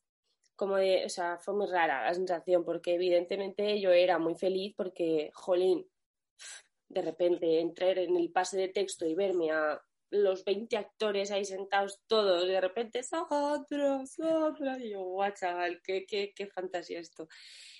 como 0.55 0.77
de, 0.77 1.05
o 1.05 1.09
sea, 1.09 1.37
fue 1.37 1.53
muy 1.53 1.67
rara 1.67 2.05
la 2.05 2.13
sensación, 2.13 2.63
porque 2.63 2.93
evidentemente 2.93 3.81
yo 3.81 3.91
era 3.91 4.19
muy 4.19 4.35
feliz 4.35 4.73
porque, 4.77 5.31
jolín, 5.33 5.85
de 6.87 7.01
repente 7.01 7.59
entrar 7.59 7.97
en 7.97 8.15
el 8.15 8.31
pase 8.31 8.57
de 8.57 8.69
texto 8.69 9.05
y 9.05 9.15
verme 9.15 9.51
a 9.51 9.81
los 10.15 10.43
20 10.43 10.77
actores 10.77 11.31
ahí 11.31 11.45
sentados 11.45 12.01
todos, 12.07 12.47
de 12.47 12.61
repente, 12.61 13.03
Sandra, 13.03 14.05
Sandra, 14.05 14.77
y 14.79 14.91
yo, 14.91 15.03
guau, 15.03 15.31
chaval, 15.33 15.81
qué, 15.83 16.05
qué, 16.05 16.33
qué 16.35 16.47
fantasía 16.47 16.99
esto. 16.99 17.27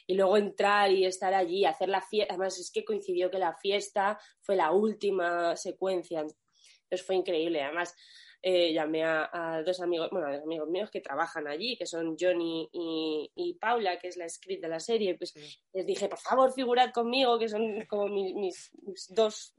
Y 0.08 0.16
luego 0.16 0.38
entrar 0.38 0.92
y 0.92 1.06
estar 1.06 1.34
allí, 1.34 1.66
hacer 1.66 1.90
la 1.90 2.02
fiesta, 2.02 2.34
además 2.34 2.60
es 2.60 2.72
que 2.72 2.86
coincidió 2.86 3.32
que 3.32 3.40
la 3.40 3.56
fiesta 3.56 4.20
fue 4.42 4.56
la 4.56 4.72
última 4.72 5.56
secuencia, 5.56 6.20
entonces 6.20 7.06
fue 7.06 7.16
increíble, 7.16 7.64
además 7.64 7.96
eh, 8.48 8.74
llamé 8.74 9.04
a, 9.04 9.64
dos 9.66 9.82
amigos, 9.82 10.10
bueno, 10.12 10.28
a 10.28 10.34
dos 10.34 10.44
amigos 10.44 10.70
míos 10.70 10.92
que 10.92 11.02
trabajan 11.02 11.48
allí, 11.48 11.76
que 11.76 11.88
son 11.88 12.16
Johnny 12.16 12.70
y, 12.72 13.58
Paula, 13.60 13.98
que 13.98 14.10
es 14.10 14.18
la 14.18 14.30
script 14.30 14.62
de 14.62 14.70
la 14.70 14.80
serie, 14.80 15.16
pues 15.16 15.34
les 15.74 15.84
dije, 15.84 16.08
por 16.08 16.20
favor, 16.20 16.54
figurad 16.54 16.92
conmigo, 16.92 17.40
que 17.40 17.50
son 17.50 17.84
como 17.88 18.08
mis, 18.08 18.70
dos... 19.10 19.56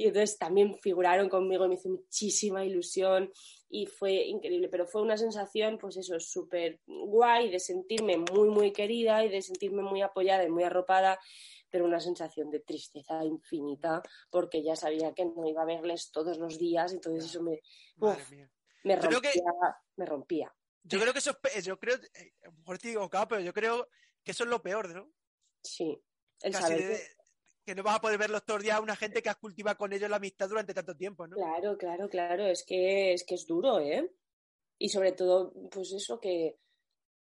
Y 0.00 0.06
entonces 0.06 0.38
también 0.38 0.78
figuraron 0.78 1.28
conmigo, 1.28 1.68
me 1.68 1.74
hizo 1.74 1.90
muchísima 1.90 2.64
ilusión 2.64 3.30
y 3.68 3.84
fue 3.84 4.14
increíble, 4.14 4.70
pero 4.70 4.86
fue 4.86 5.02
una 5.02 5.18
sensación, 5.18 5.76
pues 5.76 5.98
eso, 5.98 6.18
súper 6.18 6.80
guay, 6.86 7.50
de 7.50 7.58
sentirme 7.58 8.16
muy, 8.16 8.48
muy 8.48 8.72
querida 8.72 9.22
y 9.22 9.28
de 9.28 9.42
sentirme 9.42 9.82
muy 9.82 10.00
apoyada 10.00 10.42
y 10.42 10.48
muy 10.48 10.64
arropada 10.64 11.20
pero 11.68 11.84
una 11.84 12.00
sensación 12.00 12.50
de 12.50 12.60
tristeza 12.60 13.22
infinita 13.26 14.02
porque 14.30 14.62
ya 14.62 14.74
sabía 14.74 15.12
que 15.12 15.26
no 15.26 15.46
iba 15.46 15.62
a 15.62 15.66
verles 15.66 16.10
todos 16.10 16.38
los 16.38 16.58
días, 16.58 16.94
entonces 16.94 17.26
eso 17.26 17.42
me, 17.42 17.60
me 18.82 18.96
rompía, 18.96 19.30
me 19.96 20.06
rompía. 20.06 20.56
Yo 20.82 20.98
creo 20.98 21.12
que 21.12 21.18
eso 21.18 21.38
es, 21.54 21.64
yo 21.66 21.78
creo, 21.78 21.96
eh, 22.14 22.32
a 22.42 22.46
lo 22.46 22.52
mejor 22.52 22.76
estoy 22.76 22.90
equivocado, 22.92 23.28
pero 23.28 23.42
yo 23.42 23.52
creo 23.52 23.86
que 24.24 24.30
eso 24.30 24.44
es 24.44 24.50
lo 24.50 24.62
peor, 24.62 24.88
¿no? 24.94 25.12
Sí, 25.62 26.02
el 26.40 26.56
que... 26.56 27.19
no 27.74 27.82
vas 27.82 27.96
a 27.96 28.00
poder 28.00 28.18
verlos 28.18 28.44
todos 28.44 28.58
los 28.58 28.64
días 28.64 28.76
a 28.76 28.80
una 28.80 28.96
gente 28.96 29.22
que 29.22 29.28
has 29.28 29.36
cultivado 29.36 29.76
con 29.76 29.92
ellos 29.92 30.10
la 30.10 30.16
amistad 30.16 30.48
durante 30.48 30.74
tanto 30.74 30.96
tiempo, 30.96 31.26
¿no? 31.26 31.36
Claro, 31.36 31.76
claro, 31.76 32.08
claro, 32.08 32.46
es 32.46 32.64
que 32.64 33.12
es 33.12 33.24
que 33.24 33.34
es 33.34 33.46
duro, 33.46 33.78
¿eh? 33.78 34.10
Y 34.78 34.88
sobre 34.88 35.12
todo, 35.12 35.52
pues 35.70 35.92
eso 35.92 36.18
que, 36.18 36.56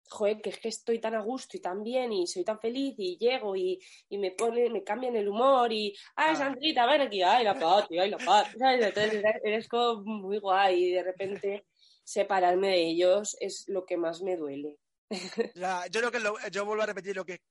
joder, 0.09 0.41
que 0.41 0.49
es 0.51 0.59
que 0.59 0.69
estoy 0.69 0.99
tan 0.99 1.15
a 1.15 1.21
gusto 1.21 1.57
y 1.57 1.59
tan 1.59 1.83
bien 1.83 2.13
y 2.13 2.27
soy 2.27 2.43
tan 2.43 2.59
feliz 2.59 2.95
y 2.97 3.17
llego 3.17 3.55
y, 3.55 3.79
y 4.09 4.17
me 4.17 4.31
pone, 4.31 4.69
me 4.69 4.83
cambian 4.83 5.15
el 5.15 5.27
humor 5.27 5.71
y, 5.73 5.95
ay, 6.15 6.35
Sandrita, 6.35 6.85
ven 6.85 7.01
aquí, 7.01 7.21
ay, 7.21 7.43
la 7.43 7.57
paz, 7.57 7.87
ay, 7.99 8.09
la 8.09 8.17
paz, 8.17 8.55
Entonces 8.59 9.23
eres 9.43 9.67
como 9.67 10.03
muy 10.03 10.39
guay 10.39 10.83
y 10.83 10.91
de 10.91 11.03
repente 11.03 11.65
separarme 12.03 12.69
de 12.69 12.89
ellos 12.89 13.35
es 13.39 13.65
lo 13.67 13.85
que 13.85 13.97
más 13.97 14.21
me 14.21 14.37
duele. 14.37 14.77
yo 15.09 15.99
creo 15.99 16.11
que 16.11 16.19
yo 16.51 16.65
vuelvo 16.65 16.83
a 16.83 16.87
repetir 16.87 17.15
lo 17.15 17.25
que, 17.25 17.41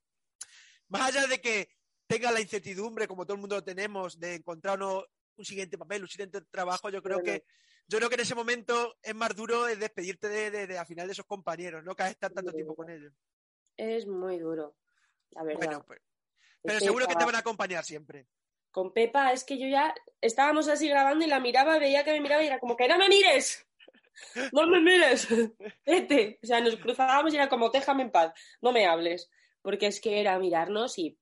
más 0.89 1.09
allá 1.09 1.27
de 1.27 1.41
que 1.41 1.76
tenga 2.07 2.33
la 2.33 2.41
incertidumbre, 2.41 3.09
como 3.09 3.25
todo 3.25 3.35
el 3.35 3.41
mundo 3.41 3.57
lo 3.57 3.65
tenemos, 3.65 4.19
de 4.19 4.37
encontrar 4.37 4.81
un 4.83 5.45
siguiente 5.45 5.77
papel, 5.79 6.03
un 6.03 6.09
siguiente 6.09 6.41
trabajo, 6.51 6.91
yo 6.91 7.03
creo 7.03 7.23
que 7.23 7.45
yo 7.89 7.99
creo 7.99 8.09
que 8.09 8.17
en 8.17 8.23
ese 8.23 8.35
momento 8.35 8.97
es 9.01 9.15
más 9.15 9.35
duro 9.37 9.65
despedirte 9.65 10.29
de, 10.29 10.67
de, 10.67 10.79
al 10.79 10.87
final 10.87 11.07
de 11.07 11.13
esos 11.13 11.27
compañeros, 11.27 11.85
¿no? 11.85 11.95
Que 11.95 12.03
has 12.03 12.11
estado 12.11 12.35
tanto 12.35 12.53
tiempo 12.53 12.75
con 12.75 12.91
ellos. 12.91 13.13
Es 13.77 14.07
muy 14.07 14.39
duro, 14.39 14.75
la 15.31 15.45
verdad. 15.45 15.67
Bueno, 15.67 15.85
pues, 15.87 16.01
pero 16.63 16.81
seguro 16.81 17.07
que 17.07 17.15
te 17.15 17.25
van 17.25 17.37
a 17.37 17.41
acompañar 17.41 17.85
siempre. 17.85 18.27
Con 18.73 18.93
Pepa 18.93 19.33
es 19.33 19.45
que 19.45 19.57
yo 19.57 19.69
ya 19.69 19.95
estábamos 20.21 20.69
así 20.69 20.89
grabando 20.89 21.25
y 21.25 21.29
la 21.29 21.41
miraba, 21.41 21.79
veía 21.79 22.05
que 22.05 22.13
me 22.13 22.21
miraba 22.21 22.43
y 22.43 22.49
era 22.49 22.59
como 22.59 22.77
que 22.77 22.89
no 22.89 22.99
me 22.99 23.09
mires, 23.09 23.65
no 24.53 24.67
me 24.67 24.81
mires, 24.81 25.29
vete. 25.87 26.41
O 26.43 26.47
sea, 26.47 26.61
nos 26.61 26.77
cruzábamos 26.77 27.33
y 27.33 27.37
era 27.37 27.49
como 27.49 27.71
déjame 27.71 28.03
en 28.03 28.11
paz, 28.11 28.33
no 28.61 28.73
me 28.73 28.87
hables, 28.87 29.31
porque 29.63 29.87
es 29.87 30.01
que 30.01 30.21
era 30.21 30.39
mirarnos 30.41 30.99
y 30.99 31.17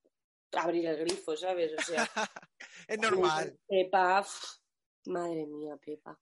abrir 0.55 0.85
el 0.87 0.97
grifo, 0.97 1.35
¿sabes? 1.35 1.73
O 1.77 1.81
sea, 1.81 2.09
es 2.87 2.99
normal. 2.99 3.57
Pepa, 3.67 4.25
madre 5.05 5.45
mía, 5.45 5.77
Pepa. 5.77 6.19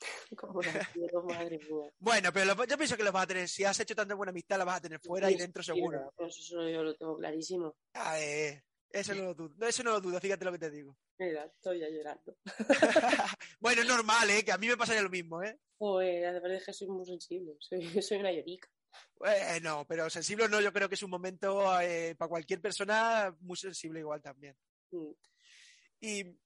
madre 1.24 1.58
mía. 1.58 1.92
Bueno, 1.98 2.32
pero 2.32 2.64
yo 2.64 2.76
pienso 2.76 2.96
que 2.96 3.02
los 3.02 3.12
vas 3.12 3.24
a 3.24 3.28
tener. 3.28 3.48
Si 3.48 3.64
has 3.64 3.78
hecho 3.80 3.94
tanta 3.94 4.14
buena 4.14 4.30
amistad, 4.30 4.58
la 4.58 4.64
vas 4.64 4.78
a 4.78 4.82
tener 4.82 5.00
fuera 5.00 5.30
y 5.30 5.36
dentro 5.36 5.62
seguro. 5.62 6.12
Eso 6.18 6.68
yo 6.68 6.82
lo 6.82 6.94
tengo 6.96 7.16
clarísimo. 7.16 7.76
eso 8.90 9.14
no 9.14 9.24
lo 9.24 9.34
dudo. 9.34 9.66
Eso 9.66 9.82
no 9.82 9.90
lo 9.92 10.00
dudo, 10.00 10.20
fíjate 10.20 10.44
lo 10.44 10.52
que 10.52 10.58
te 10.58 10.70
digo. 10.70 10.96
Mira, 11.18 11.44
estoy 11.44 11.80
ya 11.80 11.88
llorando. 11.88 12.36
bueno, 13.60 13.82
es 13.82 13.88
normal, 13.88 14.30
¿eh? 14.30 14.44
Que 14.44 14.52
a 14.52 14.58
mí 14.58 14.68
me 14.68 14.76
pasaría 14.76 15.02
lo 15.02 15.10
mismo, 15.10 15.42
¿eh? 15.42 15.58
Joder, 15.78 16.26
además 16.26 16.52
es 16.52 16.66
que 16.66 16.72
soy 16.72 16.88
muy 16.88 17.04
sensible. 17.04 17.56
Soy, 17.58 18.02
soy 18.02 18.18
una 18.18 18.32
llorica. 18.32 18.68
Bueno, 19.16 19.84
pero 19.86 20.08
sensible 20.08 20.48
no, 20.48 20.60
yo 20.60 20.72
creo 20.72 20.88
que 20.88 20.94
es 20.94 21.02
un 21.02 21.10
momento 21.10 21.80
eh, 21.80 22.14
para 22.16 22.28
cualquier 22.28 22.60
persona 22.60 23.34
muy 23.40 23.56
sensible 23.56 24.00
igual 24.00 24.22
también. 24.22 24.56
Mm. 24.90 25.12
Y 26.00 26.38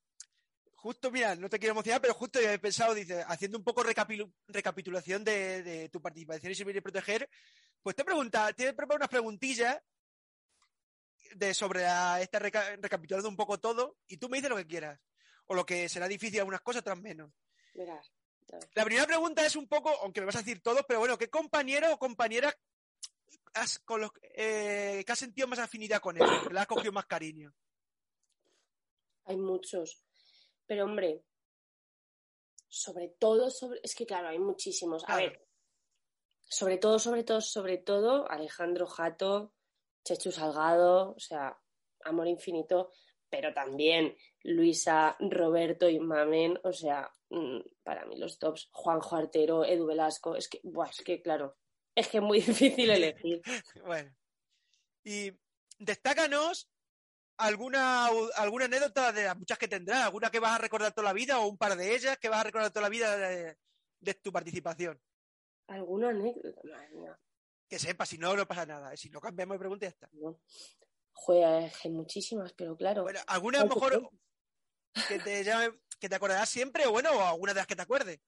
justo, 0.84 1.10
mira, 1.10 1.34
no 1.36 1.48
te 1.48 1.58
quiero 1.58 1.72
emocionar, 1.72 2.00
pero 2.00 2.14
justo 2.14 2.38
he 2.38 2.58
pensado, 2.58 2.92
dice, 2.92 3.24
haciendo 3.26 3.56
un 3.56 3.64
poco 3.64 3.82
recapitulación 3.82 5.24
de, 5.24 5.88
tu 5.90 6.02
participación 6.02 6.52
y 6.52 6.54
Servir 6.54 6.76
y 6.76 6.80
Proteger, 6.80 7.30
pues 7.82 7.96
te 7.96 8.04
pregunta, 8.04 8.52
te 8.52 8.68
he 8.68 8.72
preparado 8.74 8.96
unas 8.96 9.08
preguntillas 9.08 9.80
de 11.36 11.54
sobre 11.54 11.84
esta 12.20 12.38
recapitulando 12.38 13.28
un 13.28 13.36
poco 13.36 13.58
todo 13.58 13.96
y 14.06 14.18
tú 14.18 14.28
me 14.28 14.36
dices 14.36 14.50
lo 14.50 14.56
que 14.56 14.66
quieras. 14.66 15.00
O 15.46 15.54
lo 15.54 15.64
que 15.64 15.88
será 15.88 16.08
difícil 16.08 16.40
algunas 16.40 16.60
cosas, 16.60 16.80
otras 16.80 17.00
menos. 17.00 17.30
La 18.74 18.84
primera 18.84 19.06
pregunta 19.06 19.44
es 19.44 19.56
un 19.56 19.66
poco, 19.66 19.90
aunque 20.02 20.20
me 20.20 20.26
vas 20.26 20.36
a 20.36 20.40
decir 20.40 20.62
todo, 20.62 20.84
pero 20.86 21.00
bueno, 21.00 21.18
¿qué 21.18 21.28
compañero 21.28 21.92
o 21.92 21.98
compañera 21.98 22.54
has, 23.54 23.78
con 23.80 24.00
los, 24.00 24.10
eh, 24.22 25.02
que 25.04 25.12
has 25.12 25.18
sentido 25.18 25.48
más 25.48 25.58
afinidad 25.58 26.00
con 26.00 26.16
él? 26.16 26.24
Le 26.50 26.60
has 26.60 26.66
cogido 26.66 26.92
más 26.92 27.06
cariño. 27.06 27.52
Hay 29.24 29.36
muchos. 29.36 30.04
Pero 30.66 30.84
hombre, 30.84 31.24
sobre 32.68 33.08
todo, 33.18 33.50
sobre... 33.50 33.80
es 33.82 33.94
que 33.94 34.06
claro, 34.06 34.28
hay 34.28 34.38
muchísimos. 34.38 35.04
A 35.08 35.16
ver, 35.16 35.46
sobre 36.48 36.78
todo, 36.78 36.98
sobre 36.98 37.24
todo, 37.24 37.40
sobre 37.40 37.78
todo, 37.78 38.30
Alejandro 38.30 38.86
Jato, 38.86 39.54
Chechu 40.04 40.30
Salgado, 40.30 41.14
o 41.14 41.20
sea, 41.20 41.58
amor 42.04 42.28
infinito. 42.28 42.92
Pero 43.34 43.52
también 43.52 44.16
Luisa, 44.44 45.16
Roberto 45.18 45.88
y 45.88 45.98
Mamen, 45.98 46.56
o 46.62 46.72
sea, 46.72 47.12
mm, 47.30 47.58
para 47.82 48.04
mí 48.06 48.16
los 48.16 48.38
tops, 48.38 48.68
Juanjo 48.70 49.16
Artero, 49.16 49.64
Edu 49.64 49.86
Velasco, 49.86 50.36
es 50.36 50.48
que, 50.48 50.60
buah, 50.62 50.88
es 50.88 51.02
que 51.02 51.20
claro, 51.20 51.56
es 51.96 52.06
que 52.06 52.18
es 52.18 52.22
muy 52.22 52.40
difícil 52.78 52.90
elegir. 52.90 53.42
bueno, 53.84 54.14
y 55.02 55.32
destácanos 55.80 56.70
alguna, 57.36 58.06
alguna 58.36 58.66
anécdota 58.66 59.10
de 59.10 59.24
las 59.24 59.36
muchas 59.36 59.58
que 59.58 59.66
tendrás, 59.66 60.04
alguna 60.04 60.30
que 60.30 60.38
vas 60.38 60.52
a 60.52 60.62
recordar 60.62 60.92
toda 60.92 61.08
la 61.08 61.12
vida 61.12 61.40
o 61.40 61.48
un 61.48 61.58
par 61.58 61.76
de 61.76 61.92
ellas 61.92 62.16
que 62.18 62.28
vas 62.28 62.40
a 62.40 62.44
recordar 62.44 62.70
toda 62.70 62.82
la 62.82 62.88
vida 62.88 63.16
de, 63.16 63.56
de 63.98 64.14
tu 64.14 64.30
participación. 64.30 65.00
¿Alguna 65.66 66.10
anécdota? 66.10 66.60
Madre 66.62 66.88
mía. 66.90 67.18
Que 67.68 67.80
sepa, 67.80 68.06
si 68.06 68.16
no, 68.16 68.36
no 68.36 68.46
pasa 68.46 68.64
nada. 68.64 68.96
Si 68.96 69.10
no 69.10 69.20
cambiamos 69.20 69.56
de 69.56 69.58
pregunta, 69.58 69.86
ya 69.86 69.90
está. 69.90 70.08
No. 70.12 70.38
Hay 71.28 71.90
muchísimas, 71.90 72.52
pero 72.52 72.76
claro. 72.76 73.02
Bueno, 73.02 73.20
alguna 73.26 73.60
a 73.60 73.64
lo 73.64 73.74
mejor 73.74 74.10
que 75.08 75.18
te, 75.18 75.44
llame, 75.44 75.78
que 75.98 76.08
te 76.08 76.14
acordarás 76.14 76.48
siempre 76.48 76.86
o 76.86 76.92
bueno, 76.92 77.10
o 77.12 77.20
alguna 77.20 77.54
de 77.54 77.60
las 77.60 77.66
que 77.66 77.76
te 77.76 77.82
acuerdes. 77.82 78.20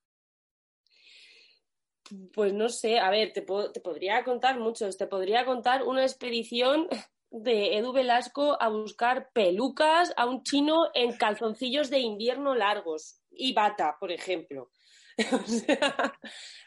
Pues 2.33 2.53
no 2.53 2.69
sé, 2.69 2.99
a 2.99 3.11
ver, 3.11 3.33
te, 3.33 3.43
te 3.43 3.81
podría 3.81 4.23
contar 4.25 4.59
muchos. 4.59 4.97
Te 4.97 5.07
podría 5.07 5.45
contar 5.45 5.83
una 5.83 6.03
expedición 6.03 6.89
de 7.31 7.77
Edu 7.77 7.93
Velasco 7.93 8.57
a 8.61 8.69
buscar 8.69 9.31
pelucas 9.33 10.13
a 10.17 10.27
un 10.27 10.43
chino 10.43 10.87
en 10.95 11.17
calzoncillos 11.17 11.91
de 11.91 11.99
invierno 11.99 12.55
largos 12.55 13.21
y 13.31 13.53
bata, 13.53 13.97
por 13.99 14.13
ejemplo. 14.13 14.71
O 15.33 15.47
sea, 15.47 16.13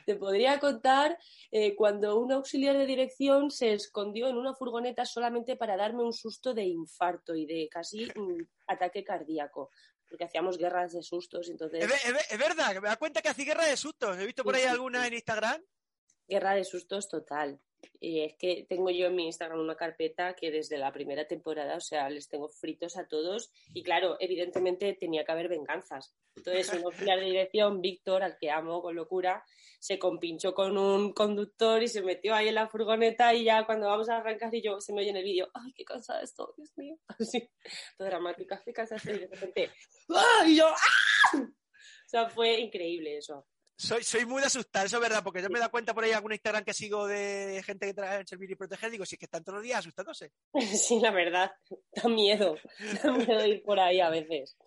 te 0.06 0.16
podría 0.16 0.60
contar 0.60 1.18
eh, 1.52 1.76
cuando 1.76 2.20
un 2.20 2.32
auxiliar 2.32 2.78
de 2.78 2.86
dirección 2.86 3.52
se 3.52 3.74
escondió 3.74 4.28
en 4.28 4.38
una 4.38 4.56
furgoneta 4.56 5.06
solamente 5.06 5.56
para 5.56 5.78
darme 5.78 6.04
un 6.04 6.14
susto 6.14 6.54
de 6.54 6.64
infarto 6.64 7.36
y 7.36 7.46
de 7.46 7.70
casi 7.70 8.06
mm, 8.06 8.48
ataque 8.68 9.04
cardíaco, 9.04 9.70
porque 10.10 10.24
hacíamos 10.24 10.58
guerras 10.58 10.94
de 10.94 11.04
sustos, 11.04 11.50
entonces... 11.50 11.84
Es, 11.84 12.06
es 12.06 12.32
es 12.32 12.40
verdad, 12.40 12.74
que 12.74 12.82
me 12.82 12.90
da 12.90 12.98
cuenta 12.98 13.22
que 13.22 13.30
hace 13.30 13.44
guerra 13.44 13.66
de 13.66 13.78
sustos. 13.78 14.18
He 14.18 14.26
visto 14.26 14.44
por 14.44 14.56
ahí 14.56 14.64
alguna 14.64 15.06
en 15.06 15.14
Instagram. 15.14 15.62
Guerra 16.28 16.56
de 16.56 16.64
sustos 16.64 17.08
total. 17.08 17.60
Y 18.02 18.22
es 18.22 18.36
que 18.36 18.66
tengo 18.68 18.90
yo 18.90 19.08
en 19.08 19.16
mi 19.16 19.26
Instagram 19.26 19.60
una 19.60 19.76
carpeta 19.76 20.34
que 20.34 20.52
desde 20.52 20.78
la 20.78 20.92
primera 20.92 21.28
temporada, 21.28 21.76
o 21.76 21.82
sea, 21.82 22.10
les 22.10 22.30
tengo 22.30 22.50
fritos 22.50 22.98
a 22.98 23.08
todos. 23.08 23.52
Y 23.74 23.84
claro, 23.84 24.16
evidentemente 24.20 24.94
tenía 24.94 25.26
que 25.26 25.32
haber 25.32 25.50
venganzas. 25.50 26.16
Entonces, 26.36 26.74
un 26.74 26.86
auxiliar 26.86 27.20
de 27.20 27.26
dirección, 27.26 27.82
Víctor, 27.82 28.24
al 28.24 28.38
que 28.38 28.52
amo 28.52 28.82
con 28.82 28.96
locura, 28.96 29.44
se 29.80 30.00
compinchó 30.00 30.54
con 30.54 30.78
un 30.78 31.12
conductor 31.12 31.84
y 31.84 31.90
se 31.90 32.02
metió 32.02 32.34
ahí 32.34 32.48
en 32.48 32.56
la 32.56 32.70
furgoneta. 32.70 33.34
Y 33.34 33.44
ya 33.44 33.66
cuando 33.66 33.88
vamos 33.88 34.10
a 34.10 34.18
arrancar, 34.18 34.54
y 34.56 34.62
yo 34.62 34.80
se 34.80 34.94
me 34.94 35.02
oye 35.02 35.10
en 35.10 35.18
el 35.18 35.24
vídeo, 35.24 35.50
¡ay, 35.54 35.74
qué 35.74 35.84
cansada 35.84 36.22
estoy, 36.22 36.54
Dios 36.56 36.72
mío! 36.78 36.98
Así, 37.08 37.50
todo 37.98 38.08
dramática, 38.08 38.62
qué 38.64 38.72
cansada 38.72 38.98
estoy. 38.98 39.16
Y 39.16 39.20
de 39.20 39.28
repente, 39.28 39.72
¡ah! 40.10 40.46
Y 40.48 40.56
yo, 40.56 40.68
¡ah! 40.68 41.38
O 41.38 42.10
sea, 42.10 42.30
fue 42.30 42.60
increíble 42.60 43.18
eso. 43.18 43.46
Soy, 43.82 44.04
soy 44.04 44.26
muy 44.26 44.42
de 44.42 44.48
asustar, 44.48 44.86
eso 44.86 44.98
es 44.98 45.02
verdad, 45.02 45.24
porque 45.24 45.42
yo 45.42 45.50
me 45.50 45.58
da 45.58 45.70
cuenta 45.70 45.94
por 45.94 46.04
ahí 46.04 46.12
algún 46.12 46.34
Instagram 46.34 46.66
que 46.66 46.74
sigo 46.74 47.08
de 47.08 47.64
gente 47.66 47.86
que 47.86 47.94
trabaja 47.94 48.20
en 48.20 48.28
servir 48.28 48.52
y 48.52 48.56
proteger, 48.56 48.92
digo, 48.92 49.06
si 49.06 49.16
es 49.16 49.20
que 49.20 49.26
están 49.26 49.42
todos 49.42 49.60
los 49.60 49.64
días 49.64 49.80
asustándose. 49.80 50.34
Sí, 50.76 51.00
la 51.00 51.12
verdad, 51.12 51.50
da 51.94 52.10
miedo, 52.10 52.58
da 53.02 53.12
miedo 53.14 53.46
ir 53.46 53.64
por 53.64 53.80
ahí 53.80 54.02
a 54.02 54.10
veces. 54.10 54.58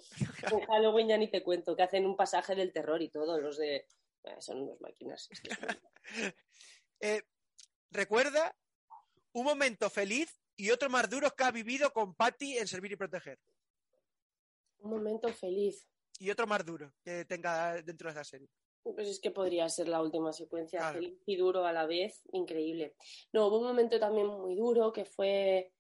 En 0.51 0.61
Halloween 0.61 1.09
ya 1.09 1.18
ni 1.18 1.31
te 1.31 1.42
cuento, 1.42 1.77
que 1.77 1.83
hacen 1.83 2.07
un 2.07 2.16
pasaje 2.16 2.55
del 2.55 2.72
terror 2.72 3.03
y 3.03 3.11
todo, 3.11 3.38
los 3.38 3.59
de... 3.59 3.87
eh, 4.25 4.37
son 4.40 4.62
unos 4.62 4.81
máquinas. 4.81 5.29
Eh, 7.05 7.25
recuerda 7.90 8.57
un 9.33 9.44
momento 9.44 9.90
feliz 9.90 10.40
y 10.55 10.70
otro 10.70 10.88
más 10.88 11.11
duro 11.11 11.35
que 11.35 11.42
has 11.42 11.53
vivido 11.53 11.92
con 11.92 12.14
Patty 12.14 12.59
en 12.59 12.68
servir 12.68 12.92
y 12.92 12.96
proteger. 12.96 13.40
Un 14.79 14.92
momento 14.92 15.33
feliz. 15.33 15.85
Y 16.20 16.31
otro 16.31 16.46
más 16.46 16.64
duro 16.64 16.94
que 17.03 17.25
tenga 17.25 17.83
dentro 17.83 18.07
de 18.09 18.12
esa 18.12 18.22
serie. 18.22 18.48
Pues 18.83 19.09
es 19.09 19.21
que 19.21 19.31
podría 19.31 19.68
ser 19.68 19.88
la 19.88 20.03
última 20.03 20.33
secuencia, 20.33 20.81
Claro. 20.81 20.95
feliz 20.95 21.23
y 21.27 21.37
duro 21.37 21.64
a 21.64 21.73
la 21.73 21.87
vez, 21.87 22.23
increíble. 22.33 22.97
No, 23.33 23.47
hubo 23.47 23.59
un 23.59 23.66
momento 23.66 23.99
también 23.99 24.27
muy 24.27 24.57
duro 24.57 24.92
que 24.92 25.05
fue 25.05 25.73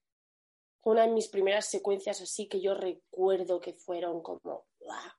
una 0.84 1.02
de 1.06 1.12
mis 1.12 1.28
primeras 1.28 1.68
secuencias 1.68 2.20
así 2.20 2.48
que 2.48 2.60
yo 2.60 2.74
recuerdo 2.74 3.60
que 3.60 3.74
fueron 3.74 4.22
como, 4.22 4.66
¡guau! 4.78 5.10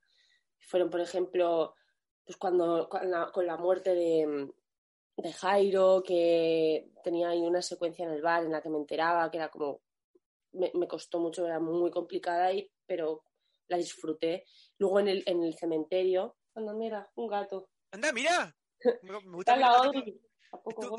Fueron, 0.59 0.89
por 0.89 1.01
ejemplo, 1.01 1.75
pues 2.25 2.37
cuando 2.37 2.87
con 2.89 3.11
la, 3.11 3.31
con 3.31 3.45
la 3.45 3.57
muerte 3.57 3.93
de, 3.93 4.49
de 5.17 5.33
Jairo, 5.33 6.01
que 6.03 6.89
tenía 7.03 7.29
ahí 7.29 7.41
una 7.41 7.61
secuencia 7.61 8.05
en 8.05 8.11
el 8.11 8.21
bar 8.21 8.43
en 8.43 8.51
la 8.51 8.61
que 8.61 8.69
me 8.69 8.77
enteraba, 8.77 9.29
que 9.29 9.37
era 9.37 9.49
como, 9.49 9.81
me, 10.53 10.71
me 10.73 10.87
costó 10.87 11.19
mucho, 11.19 11.45
era 11.45 11.59
muy 11.59 11.91
complicada, 11.91 12.53
y, 12.53 12.71
pero 12.85 13.23
la 13.67 13.77
disfruté. 13.77 14.45
Luego 14.77 14.99
en 15.01 15.09
el, 15.09 15.23
en 15.25 15.43
el 15.43 15.53
cementerio, 15.55 16.37
cuando 16.53 16.73
mira, 16.73 17.11
un 17.15 17.27
gato. 17.27 17.69
Anda, 17.93 18.11
mira. 18.11 18.55
Me, 19.03 19.11
me 19.21 19.35
gusta 19.35 19.55
la 19.55 19.67
Audrey. 19.67 20.01
gatito. 20.01 20.27
¿A 20.51 20.57
¿Es 20.57 20.63
poco 20.63 20.97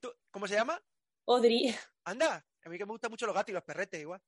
tu- 0.00 0.14
cómo 0.32 0.46
se 0.48 0.54
llama? 0.54 0.82
Audrey. 1.26 1.72
Anda. 2.04 2.44
A 2.64 2.68
mí 2.68 2.76
que 2.78 2.84
me 2.84 2.90
gustan 2.92 3.10
mucho 3.12 3.26
los 3.26 3.34
gatos 3.34 3.50
y 3.50 3.54
los 3.54 3.62
perretes 3.62 4.00
igual. 4.00 4.20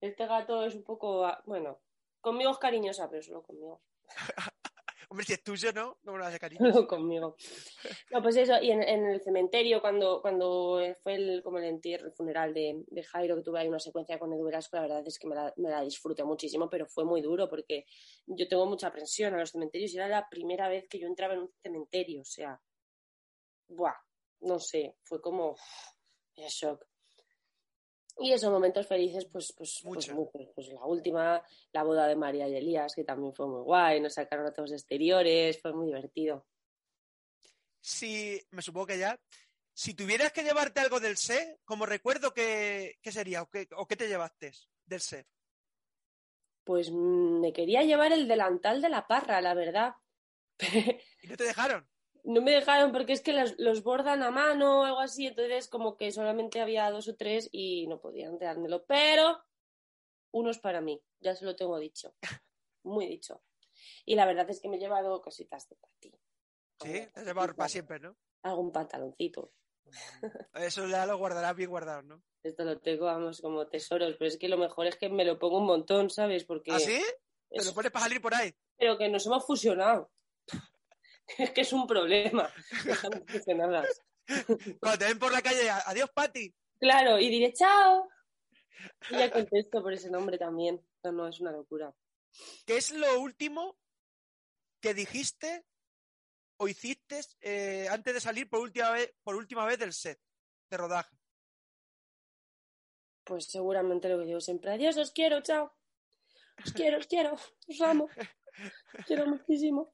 Este 0.00 0.26
gato 0.26 0.64
es 0.64 0.74
un 0.74 0.82
poco, 0.82 1.24
ah, 1.24 1.40
bueno, 1.46 1.80
conmigo 2.20 2.50
es 2.50 2.58
cariñosa, 2.58 3.08
pero 3.08 3.22
solo 3.22 3.42
conmigo. 3.44 3.80
Hombre, 5.10 5.26
si 5.26 5.32
es 5.32 5.42
tuyo, 5.42 5.72
¿no? 5.72 5.98
No 6.04 6.12
me 6.12 6.18
lo 6.18 6.24
hace 6.24 6.38
cariño. 6.38 6.72
Solo 6.72 6.86
conmigo. 6.86 7.34
No, 8.12 8.22
pues 8.22 8.36
eso, 8.36 8.62
y 8.62 8.70
en, 8.70 8.80
en 8.84 9.06
el 9.06 9.20
cementerio, 9.20 9.80
cuando, 9.80 10.22
cuando 10.22 10.80
fue 11.02 11.16
el, 11.16 11.42
como 11.42 11.58
el 11.58 11.64
entierro, 11.64 12.06
el 12.06 12.12
funeral 12.12 12.54
de, 12.54 12.84
de 12.86 13.02
Jairo, 13.02 13.34
que 13.34 13.42
tuve 13.42 13.58
ahí 13.58 13.66
una 13.66 13.80
secuencia 13.80 14.20
con 14.20 14.32
Edu 14.32 14.44
Velasco, 14.44 14.76
la 14.76 14.82
verdad 14.82 15.02
es 15.04 15.18
que 15.18 15.26
me 15.26 15.34
la, 15.34 15.52
me 15.56 15.68
la 15.68 15.82
disfruté 15.82 16.22
muchísimo, 16.22 16.70
pero 16.70 16.86
fue 16.86 17.04
muy 17.04 17.22
duro 17.22 17.48
porque 17.48 17.86
yo 18.24 18.46
tengo 18.46 18.66
mucha 18.66 18.86
aprensión 18.86 19.34
a 19.34 19.38
los 19.38 19.50
cementerios 19.50 19.92
y 19.92 19.96
era 19.96 20.06
la 20.06 20.28
primera 20.30 20.68
vez 20.68 20.86
que 20.88 21.00
yo 21.00 21.08
entraba 21.08 21.34
en 21.34 21.40
un 21.40 21.50
cementerio, 21.60 22.20
o 22.20 22.24
sea, 22.24 22.60
buah, 23.66 23.96
no 24.42 24.60
sé, 24.60 24.94
fue 25.02 25.20
como, 25.20 25.56
era 26.36 26.46
shock. 26.48 26.86
Y 28.20 28.32
esos 28.32 28.50
momentos 28.50 28.86
felices, 28.86 29.24
pues, 29.24 29.52
pues, 29.56 29.80
pues. 29.82 30.12
Pues 30.54 30.68
la 30.68 30.84
última, 30.84 31.42
la 31.72 31.82
boda 31.82 32.06
de 32.06 32.16
María 32.16 32.46
y 32.48 32.54
Elías, 32.54 32.94
que 32.94 33.02
también 33.02 33.32
fue 33.32 33.46
muy 33.46 33.62
guay, 33.62 34.00
nos 34.00 34.14
sacaron 34.14 34.46
a 34.46 34.52
todos 34.52 34.72
exteriores, 34.72 35.60
fue 35.60 35.72
muy 35.72 35.86
divertido. 35.86 36.46
Si, 37.80 38.38
me 38.50 38.60
supongo 38.60 38.88
que 38.88 38.98
ya. 38.98 39.18
Si 39.72 39.94
tuvieras 39.94 40.32
que 40.32 40.42
llevarte 40.42 40.80
algo 40.80 41.00
del 41.00 41.16
set, 41.16 41.60
como 41.64 41.86
recuerdo, 41.86 42.34
¿qué, 42.34 42.98
qué 43.00 43.10
sería? 43.10 43.40
¿O 43.40 43.48
qué, 43.48 43.66
o 43.74 43.86
qué 43.86 43.96
te 43.96 44.08
llevaste 44.08 44.52
del 44.84 45.00
set? 45.00 45.26
Pues 46.62 46.90
mm, 46.90 47.40
me 47.40 47.54
quería 47.54 47.82
llevar 47.84 48.12
el 48.12 48.28
delantal 48.28 48.82
de 48.82 48.90
la 48.90 49.06
parra, 49.06 49.40
la 49.40 49.54
verdad. 49.54 49.94
¿Y 51.22 51.26
no 51.26 51.36
te 51.36 51.44
dejaron? 51.44 51.88
No 52.24 52.40
me 52.42 52.52
dejaron 52.52 52.92
porque 52.92 53.12
es 53.12 53.22
que 53.22 53.32
los, 53.32 53.58
los 53.58 53.82
bordan 53.82 54.22
a 54.22 54.30
mano 54.30 54.80
o 54.80 54.84
algo 54.84 55.00
así, 55.00 55.26
entonces 55.26 55.68
como 55.68 55.96
que 55.96 56.12
solamente 56.12 56.60
había 56.60 56.90
dos 56.90 57.08
o 57.08 57.16
tres 57.16 57.48
y 57.52 57.86
no 57.86 58.00
podían 58.00 58.38
dármelo. 58.38 58.84
Pero 58.84 59.42
uno 60.32 60.50
es 60.50 60.58
para 60.58 60.80
mí, 60.80 61.02
ya 61.20 61.34
se 61.34 61.44
lo 61.44 61.56
tengo 61.56 61.78
dicho. 61.78 62.14
Muy 62.82 63.06
dicho. 63.06 63.42
Y 64.04 64.14
la 64.14 64.26
verdad 64.26 64.48
es 64.50 64.60
que 64.60 64.68
me 64.68 64.76
he 64.76 64.80
llevado 64.80 65.20
cositas 65.20 65.68
de 65.68 65.76
para 65.76 65.92
ti. 65.98 66.12
Sí, 66.82 66.92
te 67.12 67.20
has 67.20 67.26
llevado 67.26 67.54
para 67.54 67.68
siempre, 67.68 68.00
¿no? 68.00 68.16
Algún 68.42 68.72
pantaloncito. 68.72 69.52
Eso 70.54 70.86
ya 70.86 71.04
lo 71.06 71.18
guardarás 71.18 71.56
bien 71.56 71.70
guardado, 71.70 72.02
¿no? 72.02 72.22
Esto 72.42 72.64
lo 72.64 72.78
tengo, 72.80 73.06
vamos, 73.06 73.40
como 73.40 73.66
tesoros, 73.66 74.16
pero 74.16 74.28
es 74.28 74.38
que 74.38 74.48
lo 74.48 74.56
mejor 74.56 74.86
es 74.86 74.96
que 74.96 75.08
me 75.08 75.24
lo 75.24 75.38
pongo 75.38 75.58
un 75.58 75.66
montón, 75.66 76.08
¿sabes? 76.10 76.44
Porque 76.44 76.72
¿Ah, 76.72 76.78
sí? 76.78 77.02
Te 77.50 77.64
lo 77.64 77.74
pones 77.74 77.90
para 77.90 78.04
salir 78.04 78.22
por 78.22 78.34
ahí. 78.34 78.54
pero 78.78 78.96
que 78.96 79.08
nos 79.08 79.26
hemos 79.26 79.44
fusionado. 79.44 80.10
es 81.38 81.50
que 81.50 81.60
es 81.62 81.72
un 81.72 81.86
problema. 81.86 82.52
Cuando 84.80 84.98
te 84.98 85.04
ven 85.06 85.18
por 85.18 85.32
la 85.32 85.42
calle, 85.42 85.70
adiós, 85.70 86.10
Pati. 86.14 86.54
Claro, 86.78 87.18
y 87.18 87.28
diré 87.28 87.52
chao. 87.52 88.08
Y 89.10 89.18
ya 89.18 89.30
contesto 89.30 89.82
por 89.82 89.92
ese 89.92 90.10
nombre 90.10 90.38
también. 90.38 90.80
No, 91.02 91.12
no, 91.12 91.28
es 91.28 91.40
una 91.40 91.52
locura. 91.52 91.94
¿Qué 92.66 92.76
es 92.76 92.90
lo 92.92 93.20
último 93.20 93.78
que 94.80 94.94
dijiste 94.94 95.66
o 96.58 96.68
hiciste 96.68 97.20
eh, 97.40 97.88
antes 97.90 98.14
de 98.14 98.20
salir 98.20 98.48
por 98.48 98.60
última 98.60 98.90
vez, 98.90 99.12
por 99.22 99.34
última 99.34 99.66
vez 99.66 99.78
del 99.78 99.92
set 99.92 100.20
de 100.70 100.76
rodaje? 100.76 101.16
Pues 103.24 103.46
seguramente 103.46 104.08
lo 104.08 104.18
que 104.18 104.26
digo 104.26 104.40
siempre, 104.40 104.72
adiós, 104.72 104.96
os 104.96 105.12
quiero, 105.12 105.40
chao. 105.42 105.76
Os 106.64 106.74
quiero, 106.74 106.98
os 106.98 107.06
quiero, 107.06 107.32
os 107.68 107.80
amo. 107.80 108.06
Quiero 109.06 109.26
muchísimo. 109.26 109.92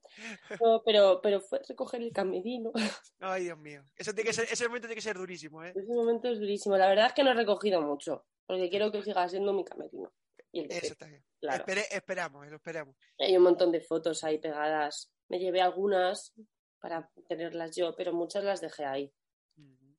No, 0.61 0.81
pero, 0.85 1.19
pero 1.21 1.41
fue 1.41 1.61
recoger 1.67 2.01
el 2.01 2.11
camerino. 2.13 2.71
Ay, 3.19 3.43
Dios 3.45 3.57
mío. 3.57 3.83
Eso 3.95 4.13
tiene 4.13 4.27
que 4.29 4.33
ser, 4.33 4.47
ese 4.51 4.67
momento 4.67 4.87
tiene 4.87 4.95
que 4.95 5.01
ser 5.01 5.17
durísimo, 5.17 5.63
¿eh? 5.63 5.73
Ese 5.75 5.93
momento 5.93 6.27
es 6.29 6.39
durísimo. 6.39 6.77
La 6.77 6.87
verdad 6.87 7.07
es 7.07 7.13
que 7.13 7.23
no 7.23 7.31
he 7.31 7.35
recogido 7.35 7.81
mucho, 7.81 8.25
porque 8.45 8.69
quiero 8.69 8.91
que 8.91 9.03
siga 9.03 9.27
siendo 9.29 9.53
mi 9.53 9.63
camerino. 9.63 10.13
Y 10.51 10.61
el 10.61 10.71
Eso 10.71 10.81
Pep, 10.81 10.91
está 10.91 11.05
bien. 11.07 11.25
claro. 11.39 11.65
Espere- 11.65 11.87
esperamos, 11.91 12.45
eh, 12.47 12.49
lo 12.49 12.55
esperamos. 12.55 12.95
Hay 13.19 13.35
un 13.37 13.43
montón 13.43 13.71
de 13.71 13.81
fotos 13.81 14.23
ahí 14.23 14.37
pegadas. 14.39 15.11
Me 15.27 15.39
llevé 15.39 15.61
algunas 15.61 16.33
para 16.79 17.11
tenerlas 17.27 17.75
yo, 17.75 17.95
pero 17.95 18.13
muchas 18.13 18.43
las 18.43 18.61
dejé 18.61 18.85
ahí, 18.85 19.13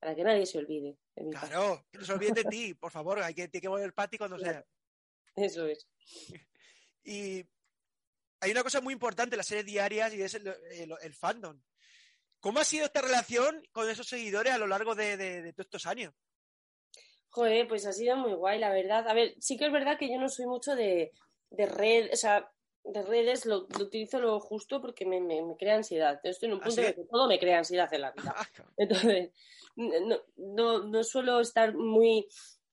para 0.01 0.15
que 0.15 0.25
nadie 0.25 0.47
se 0.47 0.59
olvide 0.59 0.97
de 1.17 1.25
mí. 1.25 1.31
Claro, 1.31 1.85
que 1.91 1.99
no 1.99 2.05
se 2.05 2.13
olviden 2.13 2.35
de 2.35 2.45
ti, 2.45 2.73
por 2.75 2.91
favor. 2.91 3.19
Hay 3.21 3.35
que, 3.35 3.49
tiene 3.49 3.61
que 3.63 3.69
volver 3.69 3.93
Pati 3.93 4.17
cuando 4.17 4.39
sea. 4.39 4.65
Eso 5.37 5.67
es. 5.67 5.87
Y 7.05 7.43
hay 8.41 8.51
una 8.51 8.63
cosa 8.63 8.81
muy 8.81 8.93
importante 8.93 9.35
en 9.35 9.39
las 9.39 9.47
series 9.47 9.67
diarias 9.67 10.15
y 10.15 10.23
es 10.23 10.35
el, 10.35 10.55
el, 11.01 11.15
fandom. 11.15 11.61
¿Cómo 12.41 12.61
ha 12.61 12.65
sido 12.65 12.87
esta 12.87 13.01
relación 13.01 13.63
con 13.73 13.91
esos 13.91 14.09
seguidores 14.09 14.53
a 14.53 14.59
lo 14.59 14.67
largo 14.67 14.95
de, 14.95 15.17
de, 15.17 15.53
todos 15.53 15.67
estos 15.67 15.87
años? 15.87 16.15
Joder, 17.31 17.67
pues 17.67 17.87
ha 17.87 17.93
sido 17.93 18.17
muy 18.17 18.35
guay, 18.35 18.59
la 18.59 18.71
verdad. 18.71 19.09
A 19.09 19.15
ver, 19.15 19.35
sí 19.41 19.57
que 19.57 19.67
es 19.67 19.73
verdad 19.73 19.99
que 19.99 20.11
yo 20.11 20.19
no 20.19 20.29
soy 20.29 20.47
mucho 20.47 20.75
de, 20.75 21.13
de 21.51 21.67
red, 21.67 22.11
o 22.13 22.17
sea, 22.17 22.51
de 22.85 23.03
redes 23.03 23.45
lo, 23.45 23.67
utilizo 23.81 24.19
lo 24.19 24.41
justo 24.41 24.81
porque 24.81 25.05
me, 25.05 25.21
me, 25.21 25.43
crea 25.59 25.77
ansiedad. 25.77 26.21
Estoy 26.23 26.49
en 26.49 26.55
un 26.55 26.61
¿Ah, 26.61 26.65
punto 26.65 26.81
de 26.81 26.95
que 26.95 27.05
todo 27.05 27.29
me 27.29 27.39
crea 27.39 27.59
ansiedad 27.59 27.93
en 27.93 28.01
la 28.01 28.13
vida. 28.13 28.35
Ah, 28.37 28.47
Entonces, 28.77 29.31
no, 29.77 30.23
no, 30.37 30.85
no, 30.85 31.05
suelo 31.05 31.41
estar 31.41 31.75
muy 31.75 32.27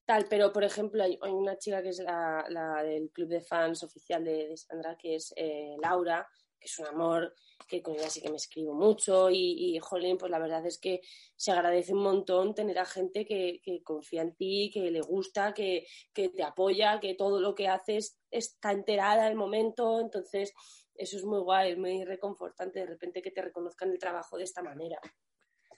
tal, 0.06 0.26
pero 0.30 0.54
por 0.54 0.63
ejemplo 0.63 1.04
hay, 1.04 1.18
una 1.22 1.58
chica 1.58 1.82
que 1.82 1.89
es 1.89 2.00
la, 2.00 2.46
la, 2.50 2.84
del 2.84 3.10
club 3.12 3.30
de 3.30 3.41
fans 3.41 3.84
oficial 3.84 4.24
de, 4.24 4.56
Sandra, 4.56 4.96
que 4.98 5.15
es 5.15 5.34
eh, 5.36 5.76
Laura, 5.82 6.28
que 6.60 6.68
es 6.68 6.80
un 6.80 6.88
amor, 6.88 7.34
que 7.68 7.82
con 7.82 7.96
ella 7.96 8.10
sí 8.10 8.22
que 8.22 8.30
me 8.30 8.36
escribo 8.36 8.74
mucho 8.74 9.30
y, 9.30 9.76
y 9.76 9.80
jolín, 9.80 10.18
pues 10.18 10.32
la 10.32 10.39
verdad 10.39 10.65
es 10.65 10.78
que 10.78 11.02
se 11.36 11.52
agradece 11.52 11.94
un 11.94 12.04
montón 12.04 12.54
tener 12.54 12.78
a 12.80 12.86
gente 12.86 13.26
que, 13.26 13.60
que 13.63 13.82
confía 13.84 14.22
en 14.22 14.36
ti, 14.36 14.70
que 14.74 14.91
le 14.91 15.02
gusta, 15.02 15.54
que, 15.54 15.88
que, 16.13 16.30
te 16.30 16.44
apoya, 16.44 17.00
que 17.00 17.15
todo 17.15 17.39
lo 17.39 17.56
que 17.56 17.68
haces 17.68 18.20
está 18.30 18.72
enterada 18.72 19.28
el 19.28 19.36
momento, 19.36 20.00
entonces 20.00 20.54
eso 20.94 21.18
es 21.18 21.26
muy 21.26 21.39
guay, 21.39 21.72
es 21.72 21.78
muy 21.78 22.04
reconfortante 22.06 22.80
de 22.80 22.86
repente 22.86 23.22
que 23.22 23.32
te 23.32 23.41
reconozcan 23.41 23.89
el 23.91 24.00
trabajo 24.00 24.38
de 24.38 24.44
esta 24.44 24.62
manera. 24.62 25.00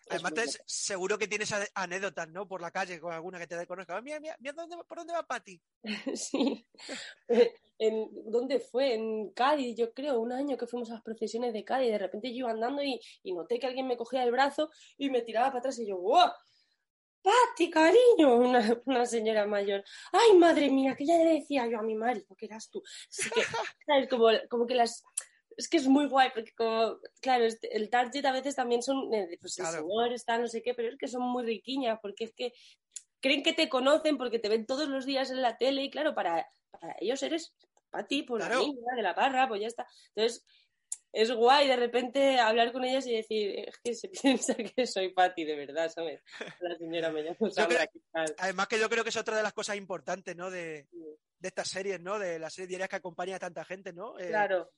Además, 0.09 0.61
seguro 0.65 1.17
que 1.17 1.27
tienes 1.27 1.53
anécdotas, 1.73 2.29
¿no? 2.29 2.47
Por 2.47 2.61
la 2.61 2.71
calle 2.71 2.99
con 2.99 3.13
alguna 3.13 3.39
que 3.39 3.47
te 3.47 3.67
conozca. 3.67 4.01
Mira, 4.01 4.19
mira, 4.19 4.35
mira 4.39 4.53
¿dónde, 4.53 4.77
¿por 4.87 4.97
dónde 4.97 5.13
va 5.13 5.23
Pati? 5.23 5.61
sí. 6.15 6.65
Eh, 7.27 7.53
¿En, 7.79 8.09
¿Dónde 8.31 8.59
fue? 8.59 8.93
En 8.95 9.31
Cádiz, 9.31 9.75
yo 9.75 9.93
creo, 9.93 10.19
un 10.19 10.31
año 10.31 10.57
que 10.57 10.67
fuimos 10.67 10.89
a 10.89 10.93
las 10.93 11.03
procesiones 11.03 11.53
de 11.53 11.63
Cádiz. 11.63 11.91
De 11.91 11.97
repente 11.97 12.29
yo 12.29 12.39
iba 12.39 12.51
andando 12.51 12.81
y, 12.83 12.99
y 13.23 13.33
noté 13.33 13.59
que 13.59 13.67
alguien 13.67 13.87
me 13.87 13.97
cogía 13.97 14.23
el 14.23 14.31
brazo 14.31 14.69
y 14.97 15.09
me 15.09 15.21
tiraba 15.21 15.47
para 15.47 15.59
atrás 15.59 15.79
y 15.79 15.87
yo, 15.87 15.97
¡wow! 15.97 16.31
Pati, 17.21 17.69
cariño, 17.69 18.37
una, 18.37 18.81
una, 18.85 19.05
señora 19.05 19.45
mayor. 19.45 19.83
Ay, 20.13 20.37
madre 20.37 20.69
mía, 20.69 20.95
que 20.95 21.05
ya 21.05 21.17
le 21.17 21.33
decía 21.33 21.67
yo 21.67 21.79
a 21.79 21.83
mi 21.83 21.95
marido 21.95 22.35
que 22.37 22.45
eras 22.45 22.69
tú. 22.69 22.81
Así 23.09 23.29
que, 23.29 23.41
¿sabes? 23.85 24.09
Como, 24.09 24.27
como 24.49 24.65
que 24.65 24.75
las, 24.75 25.03
es 25.57 25.67
que 25.67 25.77
es 25.77 25.87
muy 25.87 26.07
guay, 26.07 26.29
porque 26.33 26.53
como, 26.53 26.99
claro, 27.19 27.45
el 27.71 27.89
target 27.89 28.25
a 28.25 28.31
veces 28.31 28.55
también 28.55 28.83
son, 28.83 29.11
eh, 29.13 29.37
pues 29.41 29.57
el 29.57 29.65
señor 29.65 30.13
está 30.13 30.37
no 30.37 30.47
sé 30.47 30.61
qué, 30.61 30.75
pero 30.75 30.89
es 30.89 30.97
que 30.97 31.07
son 31.07 31.23
muy 31.23 31.43
riquiñas, 31.43 31.97
porque 31.99 32.25
es 32.25 32.33
que 32.33 32.53
creen 33.19 33.41
que 33.41 33.53
te 33.53 33.67
conocen 33.67 34.17
porque 34.17 34.37
te 34.37 34.49
ven 34.49 34.67
todos 34.67 34.87
los 34.87 35.05
días 35.05 35.31
en 35.31 35.41
la 35.41 35.57
tele 35.57 35.83
y 35.83 35.89
claro, 35.89 36.13
para, 36.13 36.47
para 36.69 36.95
ellos 36.99 37.23
eres 37.23 37.55
para 37.89 38.05
ti, 38.05 38.21
por 38.21 38.39
la 38.39 38.49
niña 38.49 38.95
de 38.95 39.01
la 39.01 39.13
barra, 39.13 39.47
pues 39.47 39.61
ya 39.61 39.67
está. 39.67 39.87
Entonces, 40.13 40.45
es 41.11 41.31
guay 41.31 41.67
de 41.67 41.75
repente 41.75 42.39
hablar 42.39 42.71
con 42.71 42.83
ellas 42.83 43.07
y 43.07 43.15
decir, 43.15 43.57
es 43.67 43.77
que 43.79 43.95
se 43.95 44.09
piensa 44.21 44.53
que 44.53 44.85
soy 44.85 45.11
Pati, 45.11 45.43
de 45.43 45.55
verdad, 45.55 45.89
¿sabes? 45.89 46.21
La 46.61 46.77
señora 46.77 47.09
me 47.09 47.23
llama. 47.23 47.37
Además 48.37 48.67
que 48.67 48.79
yo 48.79 48.89
creo 48.89 49.03
que 49.03 49.09
es 49.09 49.17
otra 49.17 49.37
de 49.37 49.43
las 49.43 49.53
cosas 49.53 49.77
importantes, 49.77 50.35
¿no? 50.35 50.51
De, 50.51 50.87
de 51.39 51.47
estas 51.47 51.69
series, 51.69 51.99
¿no? 51.99 52.19
De 52.19 52.37
las 52.37 52.53
series 52.53 52.69
diarias 52.69 52.89
que 52.89 52.97
acompaña 52.97 53.37
a 53.37 53.39
tanta 53.39 53.65
gente, 53.65 53.91
¿no? 53.91 54.19
Eh, 54.19 54.27
claro 54.27 54.69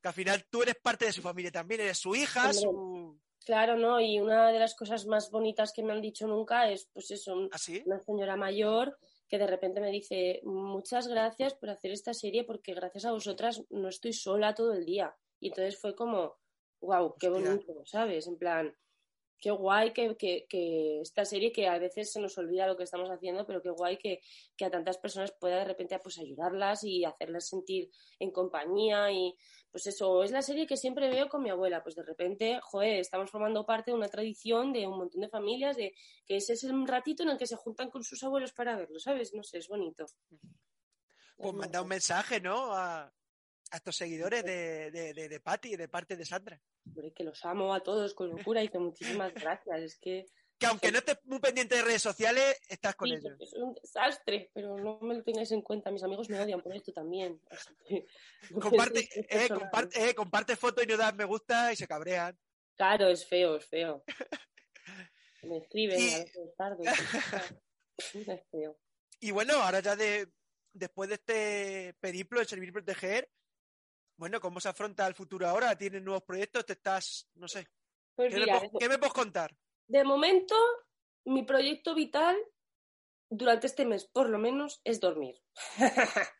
que 0.00 0.08
al 0.08 0.14
final 0.14 0.44
tú 0.50 0.62
eres 0.62 0.76
parte 0.76 1.06
de 1.06 1.12
su 1.12 1.22
familia 1.22 1.50
también, 1.50 1.80
eres 1.80 1.98
su 1.98 2.14
hija, 2.14 2.52
su... 2.52 3.18
Claro, 3.44 3.76
¿no? 3.76 3.98
Y 3.98 4.20
una 4.20 4.52
de 4.52 4.58
las 4.58 4.74
cosas 4.74 5.06
más 5.06 5.30
bonitas 5.30 5.72
que 5.72 5.82
me 5.82 5.92
han 5.92 6.02
dicho 6.02 6.26
nunca 6.26 6.70
es, 6.70 6.90
pues 6.92 7.10
eso, 7.10 7.48
¿Ah, 7.50 7.56
una 7.86 7.98
señora 8.04 8.36
mayor 8.36 8.98
que 9.28 9.38
de 9.38 9.46
repente 9.46 9.80
me 9.80 9.90
dice, 9.90 10.40
muchas 10.44 11.08
gracias 11.08 11.54
por 11.54 11.70
hacer 11.70 11.92
esta 11.92 12.12
serie 12.12 12.44
porque 12.44 12.74
gracias 12.74 13.04
a 13.04 13.12
vosotras 13.12 13.62
no 13.70 13.88
estoy 13.88 14.12
sola 14.12 14.54
todo 14.54 14.72
el 14.72 14.84
día. 14.84 15.16
Y 15.40 15.48
entonces 15.48 15.80
fue 15.80 15.94
como, 15.94 16.36
wow, 16.80 17.14
qué 17.18 17.28
bonito, 17.28 17.84
¿sabes? 17.84 18.26
En 18.26 18.36
plan, 18.36 18.74
qué 19.40 19.50
guay 19.50 19.92
que, 19.92 20.16
que, 20.16 21.00
esta 21.00 21.24
serie, 21.24 21.52
que 21.52 21.68
a 21.68 21.78
veces 21.78 22.12
se 22.12 22.20
nos 22.20 22.36
olvida 22.38 22.66
lo 22.66 22.76
que 22.76 22.84
estamos 22.84 23.10
haciendo, 23.10 23.46
pero 23.46 23.62
qué 23.62 23.70
guay 23.70 23.96
que, 23.98 24.20
a 24.64 24.70
tantas 24.70 24.98
personas 24.98 25.32
pueda 25.38 25.58
de 25.58 25.64
repente 25.64 25.98
pues, 26.00 26.18
ayudarlas 26.18 26.84
y 26.84 27.04
hacerlas 27.04 27.48
sentir 27.48 27.90
en 28.18 28.30
compañía. 28.30 29.10
Y 29.12 29.36
pues 29.70 29.86
eso, 29.86 30.22
es 30.22 30.30
la 30.30 30.42
serie 30.42 30.66
que 30.66 30.76
siempre 30.76 31.08
veo 31.10 31.28
con 31.28 31.42
mi 31.42 31.50
abuela. 31.50 31.82
Pues 31.82 31.94
de 31.94 32.02
repente, 32.02 32.58
joder, 32.62 33.00
estamos 33.00 33.30
formando 33.30 33.66
parte 33.66 33.90
de 33.90 33.96
una 33.96 34.08
tradición 34.08 34.72
de 34.72 34.86
un 34.86 34.98
montón 34.98 35.20
de 35.20 35.28
familias, 35.28 35.76
de 35.76 35.94
que 36.26 36.36
ese 36.36 36.54
es 36.54 36.64
el 36.64 36.86
ratito 36.86 37.22
en 37.22 37.30
el 37.30 37.38
que 37.38 37.46
se 37.46 37.56
juntan 37.56 37.90
con 37.90 38.02
sus 38.02 38.22
abuelos 38.22 38.52
para 38.52 38.76
verlo, 38.76 38.98
¿sabes? 38.98 39.34
No 39.34 39.42
sé, 39.42 39.58
es 39.58 39.68
bonito. 39.68 40.06
Pues 41.36 41.54
manda 41.54 41.82
un 41.82 41.88
mensaje, 41.88 42.40
¿no? 42.40 42.72
A, 42.74 43.02
a 43.70 43.76
estos 43.76 43.96
seguidores 43.96 44.44
de, 44.44 44.90
de, 44.90 45.12
de, 45.14 45.28
de 45.28 45.40
Patti, 45.40 45.76
de 45.76 45.88
parte 45.88 46.16
de 46.16 46.24
Sandra. 46.24 46.60
que 47.14 47.24
los 47.24 47.44
amo 47.44 47.74
a 47.74 47.80
todos 47.80 48.14
con 48.14 48.30
locura 48.30 48.62
y 48.62 48.68
que 48.68 48.78
muchísimas 48.78 49.34
gracias. 49.34 49.80
Es 49.80 49.98
que 49.98 50.26
que 50.58 50.66
aunque 50.66 50.90
no 50.90 50.98
estés 50.98 51.18
muy 51.24 51.38
pendiente 51.38 51.76
de 51.76 51.82
redes 51.82 52.02
sociales, 52.02 52.60
estás 52.68 52.96
con 52.96 53.08
ellos. 53.08 53.32
Es 53.40 53.52
un 53.54 53.74
desastre, 53.74 54.50
pero 54.52 54.76
no 54.76 54.98
me 55.00 55.14
lo 55.14 55.22
tengáis 55.22 55.52
en 55.52 55.62
cuenta. 55.62 55.90
Mis 55.90 56.02
amigos 56.02 56.28
me 56.28 56.40
odian 56.40 56.60
por 56.60 56.74
esto 56.74 56.92
también. 56.92 57.40
comparte, 58.60 59.08
eh, 59.28 59.48
comparte, 59.48 60.08
eh, 60.08 60.14
comparte 60.14 60.56
fotos 60.56 60.84
y 60.84 60.88
no 60.88 60.96
das 60.96 61.14
me 61.14 61.24
gusta 61.24 61.72
y 61.72 61.76
se 61.76 61.86
cabrean. 61.86 62.36
Claro, 62.76 63.08
es 63.08 63.26
feo, 63.26 63.56
es 63.56 63.66
feo. 63.66 64.04
me 65.44 65.58
escriben 65.58 66.00
y... 66.00 66.14
a 66.14 66.18
veces 66.18 66.56
tarde. 66.56 66.84
es 67.96 68.42
feo. 68.50 68.78
Y 69.20 69.30
bueno, 69.30 69.54
ahora 69.54 69.80
ya 69.80 69.94
de, 69.94 70.28
después 70.72 71.08
de 71.08 71.14
este 71.16 71.94
periplo 72.00 72.40
de 72.40 72.46
servir 72.46 72.70
y 72.70 72.72
proteger, 72.72 73.30
bueno, 74.16 74.40
¿cómo 74.40 74.58
se 74.58 74.68
afronta 74.68 75.06
el 75.06 75.14
futuro 75.14 75.46
ahora? 75.46 75.78
¿Tienes 75.78 76.02
nuevos 76.02 76.24
proyectos? 76.24 76.66
¿Te 76.66 76.72
estás, 76.72 77.28
no 77.34 77.46
sé? 77.46 77.68
Pues 78.16 78.34
¿Qué, 78.34 78.40
mira, 78.40 78.60
me, 78.60 78.70
¿Qué 78.76 78.88
me 78.88 78.98
puedes 78.98 79.12
contar? 79.12 79.56
De 79.88 80.04
momento, 80.04 80.54
mi 81.24 81.42
proyecto 81.42 81.94
vital 81.94 82.36
durante 83.30 83.66
este 83.66 83.84
mes, 83.84 84.06
por 84.06 84.28
lo 84.28 84.38
menos, 84.38 84.80
es 84.84 85.00
dormir. 85.00 85.36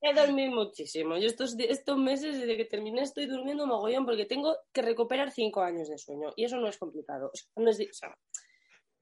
He 0.00 0.14
dormido 0.14 0.52
muchísimo. 0.52 1.16
Yo 1.18 1.26
estos, 1.26 1.58
estos 1.58 1.98
meses, 1.98 2.38
desde 2.38 2.56
que 2.56 2.64
terminé, 2.64 3.02
estoy 3.02 3.26
durmiendo 3.26 3.66
mogollón 3.66 4.06
porque 4.06 4.24
tengo 4.24 4.56
que 4.72 4.82
recuperar 4.82 5.30
cinco 5.30 5.60
años 5.60 5.88
de 5.88 5.98
sueño. 5.98 6.32
Y 6.36 6.44
eso 6.44 6.56
no 6.56 6.68
es 6.68 6.78
complicado. 6.78 7.30
No 7.56 7.70
es, 7.70 7.78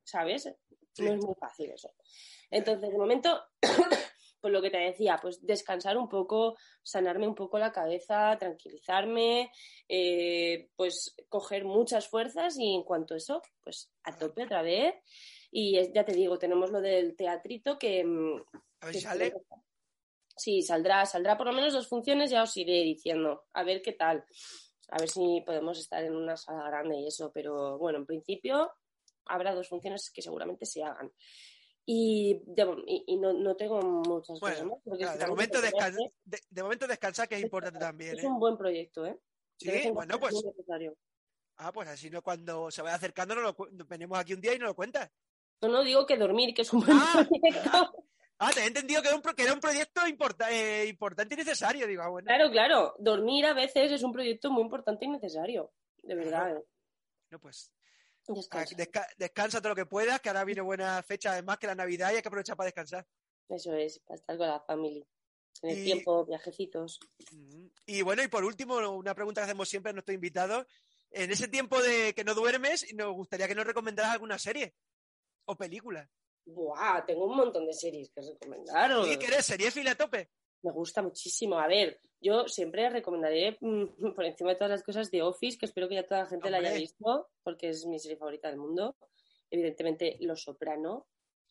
¿Sabes? 0.02 0.48
No 0.98 1.12
es 1.12 1.24
muy 1.24 1.34
fácil 1.38 1.70
eso. 1.70 1.92
Entonces, 2.50 2.90
de 2.90 2.98
momento, 2.98 3.40
pues 4.40 4.52
lo 4.52 4.62
que 4.62 4.70
te 4.70 4.78
decía, 4.78 5.18
pues 5.20 5.44
descansar 5.44 5.96
un 5.96 6.08
poco, 6.08 6.56
sanarme 6.82 7.26
un 7.26 7.34
poco 7.34 7.58
la 7.58 7.72
cabeza, 7.72 8.36
tranquilizarme, 8.38 9.50
eh, 9.88 10.70
pues 10.76 11.14
coger 11.28 11.64
muchas 11.64 12.08
fuerzas 12.08 12.58
y 12.58 12.74
en 12.74 12.82
cuanto 12.82 13.14
a 13.14 13.16
eso, 13.16 13.42
pues 13.62 13.90
a 14.04 14.16
tope 14.16 14.44
otra 14.44 14.62
vez. 14.62 14.94
Y 15.50 15.92
ya 15.92 16.04
te 16.04 16.12
digo, 16.12 16.38
tenemos 16.38 16.70
lo 16.70 16.80
del 16.80 17.16
teatrito 17.16 17.78
que... 17.78 18.04
Mm, 18.04 18.42
a 18.80 18.86
ver, 18.86 18.94
¿sale? 19.00 19.32
Sí, 20.36 20.62
saldrá, 20.62 21.04
saldrá 21.04 21.36
por 21.36 21.48
lo 21.48 21.52
menos 21.52 21.72
dos 21.72 21.88
funciones, 21.88 22.30
ya 22.30 22.44
os 22.44 22.56
iré 22.56 22.82
diciendo, 22.82 23.46
a 23.52 23.64
ver 23.64 23.82
qué 23.82 23.92
tal. 23.92 24.24
A 24.90 24.98
ver 24.98 25.08
si 25.08 25.42
podemos 25.44 25.78
estar 25.78 26.02
en 26.04 26.14
una 26.14 26.36
sala 26.36 26.64
grande 26.68 26.96
y 26.96 27.08
eso, 27.08 27.30
pero 27.32 27.76
bueno, 27.76 27.98
en 27.98 28.06
principio 28.06 28.72
habrá 29.26 29.54
dos 29.54 29.68
funciones 29.68 30.10
que 30.14 30.22
seguramente 30.22 30.64
se 30.64 30.82
hagan. 30.82 31.12
Y, 31.90 32.42
y, 33.06 33.16
no, 33.16 33.32
no, 33.32 33.56
tengo 33.56 33.80
muchas 33.80 34.38
cosas 34.38 34.62
más. 34.62 35.18
de, 35.18 35.26
momento 35.26 35.58
de, 35.62 36.62
momento 36.62 36.86
descansar, 36.86 37.26
que 37.26 37.36
es 37.36 37.42
importante 37.42 37.78
también. 37.78 38.14
Es 38.14 38.24
un 38.24 38.38
buen 38.38 38.58
proyecto, 38.58 39.06
¿eh? 39.06 39.18
Sí, 39.56 39.90
bueno, 39.90 40.20
pues. 40.20 40.34
Ah, 41.56 41.72
pues 41.72 41.88
así 41.88 42.10
no 42.10 42.20
cuando 42.20 42.70
se 42.70 42.82
vaya 42.82 42.96
acercando 42.96 43.34
nos 43.34 43.56
lo, 43.56 43.86
venimos 43.86 44.18
aquí 44.18 44.34
un 44.34 44.40
día 44.42 44.52
y 44.52 44.58
nos 44.58 44.68
lo 44.68 44.74
cuentas. 44.74 45.10
No, 45.62 45.68
no 45.68 45.82
digo 45.82 46.04
que 46.04 46.18
dormir, 46.18 46.52
que 46.54 46.60
es 46.60 46.70
un 46.74 46.84
buen 46.84 46.98
ah, 47.00 47.26
proyecto. 47.26 48.04
Ah, 48.38 48.50
te 48.54 48.60
he 48.60 48.66
entendido 48.66 49.00
que 49.00 49.08
era 49.08 49.16
un, 49.16 49.22
que 49.22 49.42
era 49.42 49.54
un 49.54 49.60
proyecto 49.60 50.02
eh, 50.50 50.86
importante 50.90 51.36
y 51.36 51.38
necesario, 51.38 51.86
digo, 51.86 52.02
ah, 52.02 52.10
bueno. 52.10 52.26
Claro, 52.26 52.50
claro. 52.50 52.96
Dormir 52.98 53.46
a 53.46 53.54
veces 53.54 53.92
es 53.92 54.02
un 54.02 54.12
proyecto 54.12 54.50
muy 54.50 54.62
importante 54.62 55.06
y 55.06 55.08
necesario. 55.08 55.72
De 56.02 56.14
verdad. 56.14 56.54
¿eh? 56.54 56.64
No, 57.30 57.40
pues 57.40 57.72
Descansa. 59.16 59.60
todo 59.60 59.70
lo 59.70 59.74
que 59.74 59.86
puedas, 59.86 60.20
que 60.20 60.28
ahora 60.28 60.44
viene 60.44 60.60
buena 60.60 61.02
fecha, 61.02 61.32
además 61.32 61.58
que 61.58 61.66
la 61.66 61.74
Navidad 61.74 62.12
y 62.12 62.16
hay 62.16 62.22
que 62.22 62.28
aprovechar 62.28 62.56
para 62.56 62.66
descansar. 62.66 63.06
Eso 63.48 63.72
es, 63.74 63.98
para 64.00 64.16
estar 64.16 64.36
con 64.36 64.48
la 64.48 64.60
familia. 64.60 65.04
En 65.62 65.70
el 65.70 65.84
tiempo, 65.84 66.24
viajecitos. 66.24 67.00
Y 67.86 68.02
bueno, 68.02 68.22
y 68.22 68.28
por 68.28 68.44
último, 68.44 68.76
una 68.90 69.14
pregunta 69.14 69.40
que 69.40 69.46
hacemos 69.46 69.68
siempre 69.68 69.90
a 69.90 69.92
nuestros 69.92 70.14
invitados. 70.14 70.66
En 71.10 71.32
ese 71.32 71.48
tiempo 71.48 71.80
de 71.82 72.14
que 72.14 72.22
no 72.22 72.34
duermes, 72.34 72.86
nos 72.94 73.14
gustaría 73.14 73.48
que 73.48 73.54
nos 73.54 73.66
recomendaras 73.66 74.12
alguna 74.12 74.38
serie 74.38 74.74
o 75.46 75.56
película. 75.56 76.08
Buah, 76.44 77.04
tengo 77.06 77.26
un 77.26 77.36
montón 77.36 77.66
de 77.66 77.72
series 77.72 78.10
que 78.10 78.20
recomendaros. 78.20 79.08
¿Sí? 79.08 79.16
¿Quieres 79.16 79.46
serie 79.46 79.70
fila 79.70 79.92
a 79.92 79.94
tope? 79.96 80.30
Me 80.62 80.72
gusta 80.72 81.02
muchísimo. 81.02 81.58
A 81.58 81.68
ver, 81.68 82.00
yo 82.20 82.48
siempre 82.48 82.90
recomendaré 82.90 83.56
mm, 83.60 83.84
por 84.14 84.24
encima 84.24 84.50
de 84.50 84.56
todas 84.56 84.70
las 84.70 84.82
cosas 84.82 85.10
The 85.10 85.22
Office, 85.22 85.58
que 85.58 85.66
espero 85.66 85.88
que 85.88 85.94
ya 85.94 86.06
toda 86.06 86.22
la 86.22 86.26
gente 86.26 86.50
la 86.50 86.58
haya 86.58 86.72
visto, 86.74 87.28
porque 87.42 87.70
es 87.70 87.86
mi 87.86 87.98
serie 87.98 88.16
favorita 88.16 88.48
del 88.48 88.58
mundo. 88.58 88.96
Evidentemente, 89.50 90.16
Los 90.20 90.42
Soprano, 90.42 91.06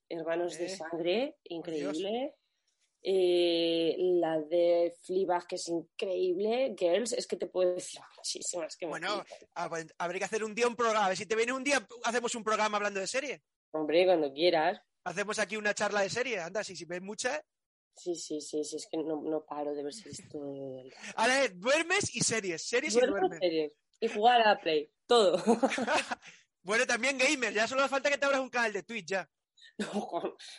Hermanos 0.09 0.57
de 0.57 0.69
Sangre, 0.69 1.37
increíble. 1.45 2.35
eh, 3.01 3.95
la 3.97 4.39
de 4.41 4.93
Fleabag, 5.03 5.47
que 5.47 5.55
es 5.55 5.67
increíble, 5.67 6.75
Girls, 6.77 7.13
es 7.13 7.25
que 7.27 7.37
te 7.37 7.47
puedo 7.47 7.73
decir 7.75 8.01
muchísimas. 8.17 8.75
Que 8.77 8.85
Bueno, 8.85 9.23
ah, 9.55 9.69
pues, 9.69 9.87
habría 9.97 10.19
que 10.19 10.25
hacer 10.25 10.43
un 10.43 10.53
día 10.53 10.67
un 10.67 10.75
programa. 10.75 11.05
A 11.05 11.09
ver 11.09 11.17
si 11.17 11.25
te 11.25 11.35
viene 11.35 11.53
un 11.53 11.63
día, 11.63 11.85
hacemos 12.03 12.35
un 12.35 12.43
programa 12.43 12.77
hablando 12.77 12.99
de 12.99 13.07
serie. 13.07 13.41
Hombre, 13.71 14.05
cuando 14.05 14.31
quieras. 14.33 14.79
Hacemos 15.03 15.39
aquí 15.39 15.55
una 15.55 15.73
charla 15.73 16.01
de 16.01 16.09
serie. 16.09 16.39
Anda, 16.39 16.63
si, 16.63 16.75
si 16.75 16.85
ves 16.85 17.01
muchas. 17.01 17.41
Sí, 17.97 18.15
sí, 18.15 18.39
sí, 18.41 18.63
sí, 18.63 18.75
es 18.77 18.87
que 18.89 18.97
no, 18.97 19.21
no 19.23 19.43
paro 19.45 19.73
de 19.73 19.83
ver 19.83 19.93
series 19.93 20.27
todo 20.29 20.79
el. 20.79 20.93
Ahora 21.15 21.43
es 21.43 21.59
duermes 21.59 22.15
y 22.15 22.19
series. 22.21 22.61
Series 22.61 22.95
y 22.95 22.99
Duermo, 22.99 23.17
duermes. 23.17 23.39
series. 23.39 23.71
Y 23.99 24.07
jugar 24.07 24.41
a 24.41 24.53
la 24.53 24.59
Play, 24.59 24.89
todo. 25.07 25.37
Bueno, 26.63 26.85
también 26.85 27.17
gamer. 27.17 27.53
Ya 27.53 27.65
solo 27.67 27.87
falta 27.87 28.09
que 28.09 28.17
te 28.17 28.25
abras 28.25 28.41
un 28.41 28.49
canal 28.49 28.73
de 28.73 28.83
Twitch 28.83 29.07
ya. 29.07 29.29
No, 29.77 30.09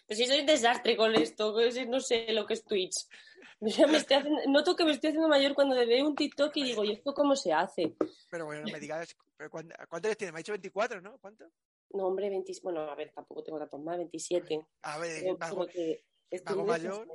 pues 0.06 0.18
si 0.18 0.26
soy 0.26 0.40
un 0.40 0.46
desastre 0.46 0.96
con 0.96 1.14
esto, 1.14 1.54
que 1.56 1.70
si 1.70 1.84
no 1.86 2.00
sé 2.00 2.32
lo 2.32 2.46
que 2.46 2.54
es 2.54 2.64
Twitch. 2.64 3.06
Me 3.60 3.68
estoy 3.98 4.16
haciendo- 4.16 4.40
noto 4.48 4.74
que 4.76 4.84
me 4.84 4.92
estoy 4.92 5.08
haciendo 5.10 5.28
mayor 5.28 5.52
cuando 5.54 5.74
veo 5.74 6.06
un 6.06 6.14
TikTok 6.14 6.56
y 6.56 6.62
digo, 6.64 6.84
¿y 6.84 6.92
esto 6.92 7.12
cómo 7.12 7.34
se 7.36 7.52
hace? 7.52 7.94
Pero 8.30 8.46
bueno, 8.46 8.62
no 8.64 8.72
me 8.72 8.78
digas. 8.80 9.16
pero 9.36 9.50
¿cuánt- 9.50 9.74
¿Cuántos 9.88 10.16
tienes? 10.16 10.32
Me 10.32 10.38
ha 10.38 10.42
dicho 10.42 10.52
24, 10.52 11.00
¿no? 11.00 11.18
¿Cuánto? 11.18 11.44
No, 11.90 12.06
hombre, 12.06 12.30
20, 12.30 12.52
bueno, 12.62 12.82
a 12.82 12.94
ver, 12.94 13.10
tampoco 13.12 13.42
tengo 13.42 13.58
tantos 13.58 13.80
más, 13.80 13.96
27. 13.96 14.60
A 14.82 14.98
ver, 14.98 15.22
Pero, 15.22 15.38
pero 15.38 15.66
que 15.66 16.04
estoy 16.30 16.62
mayor. 16.62 17.08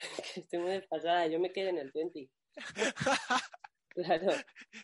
estoy 0.36 0.58
muy 0.58 0.70
desfasada, 0.72 1.26
yo 1.26 1.38
me 1.40 1.52
quedé 1.52 1.70
en 1.70 1.78
el 1.78 1.90
20. 1.92 2.28
Claro, 3.96 4.30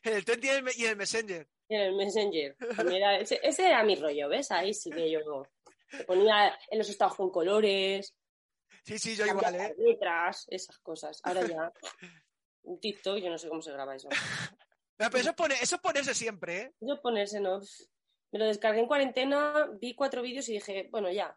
en 0.05 0.15
el 0.15 0.23
20 0.23 0.47
y 0.47 0.51
en 0.51 0.67
el, 0.69 0.73
y 0.79 0.85
el 0.87 0.97
Messenger. 0.97 1.49
en 1.69 1.81
el 1.83 1.95
Messenger. 1.95 2.57
Mira, 2.87 3.19
ese, 3.19 3.39
ese 3.43 3.67
era 3.69 3.83
mi 3.85 3.95
rollo, 3.95 4.27
¿ves? 4.31 4.51
Ahí 4.51 4.73
sí 4.73 4.89
que 4.91 5.11
yo 5.11 5.21
me 5.93 6.05
ponía 6.05 6.59
en 6.71 6.79
los 6.79 6.89
estados 6.89 7.15
con 7.17 7.31
colores, 7.31 8.15
Sí, 8.85 8.99
sí, 8.99 9.15
yo 9.15 9.27
igual, 9.27 9.55
¿eh? 9.55 9.75
letras, 9.79 10.47
esas 10.49 10.79
cosas. 10.79 11.21
Ahora 11.25 11.47
ya, 11.47 11.71
un 12.63 12.81
TikTok, 12.81 13.19
yo 13.19 13.29
no 13.29 13.37
sé 13.37 13.49
cómo 13.51 13.61
se 13.61 13.71
graba 13.73 13.95
eso. 13.95 14.09
Pero, 14.97 15.11
pero 15.11 15.21
eso, 15.21 15.31
es 15.31 15.37
pone- 15.37 15.55
eso 15.61 15.75
es 15.77 15.81
ponerse 15.83 16.15
siempre, 16.15 16.57
¿eh? 16.59 16.73
Yo 16.81 17.01
ponerse, 17.03 17.41
no. 17.41 17.61
Me 18.31 18.39
lo 18.39 18.47
descargué 18.47 18.81
en 18.81 18.87
cuarentena, 18.87 19.69
vi 19.81 19.95
cuatro 19.95 20.23
vídeos 20.23 20.49
y 20.49 20.53
dije, 20.55 20.89
bueno, 20.91 21.11
ya. 21.11 21.37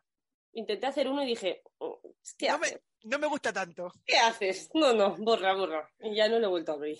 Intenté 0.55 0.87
hacer 0.87 1.07
uno 1.07 1.23
y 1.23 1.27
dije, 1.27 1.61
"Oh, 1.77 2.01
¿qué 2.37 2.47
No 2.47 2.55
haces? 2.55 2.73
me, 3.03 3.09
no 3.09 3.19
me 3.19 3.27
gusta 3.27 3.53
tanto. 3.53 3.91
¿Qué 4.05 4.17
haces? 4.17 4.69
No, 4.73 4.93
no, 4.93 5.15
borra, 5.17 5.53
borra. 5.53 5.89
Y 5.99 6.15
ya 6.15 6.27
no 6.27 6.39
lo 6.39 6.47
he 6.47 6.49
vuelto 6.49 6.71
a 6.71 6.75
abrir. 6.75 6.97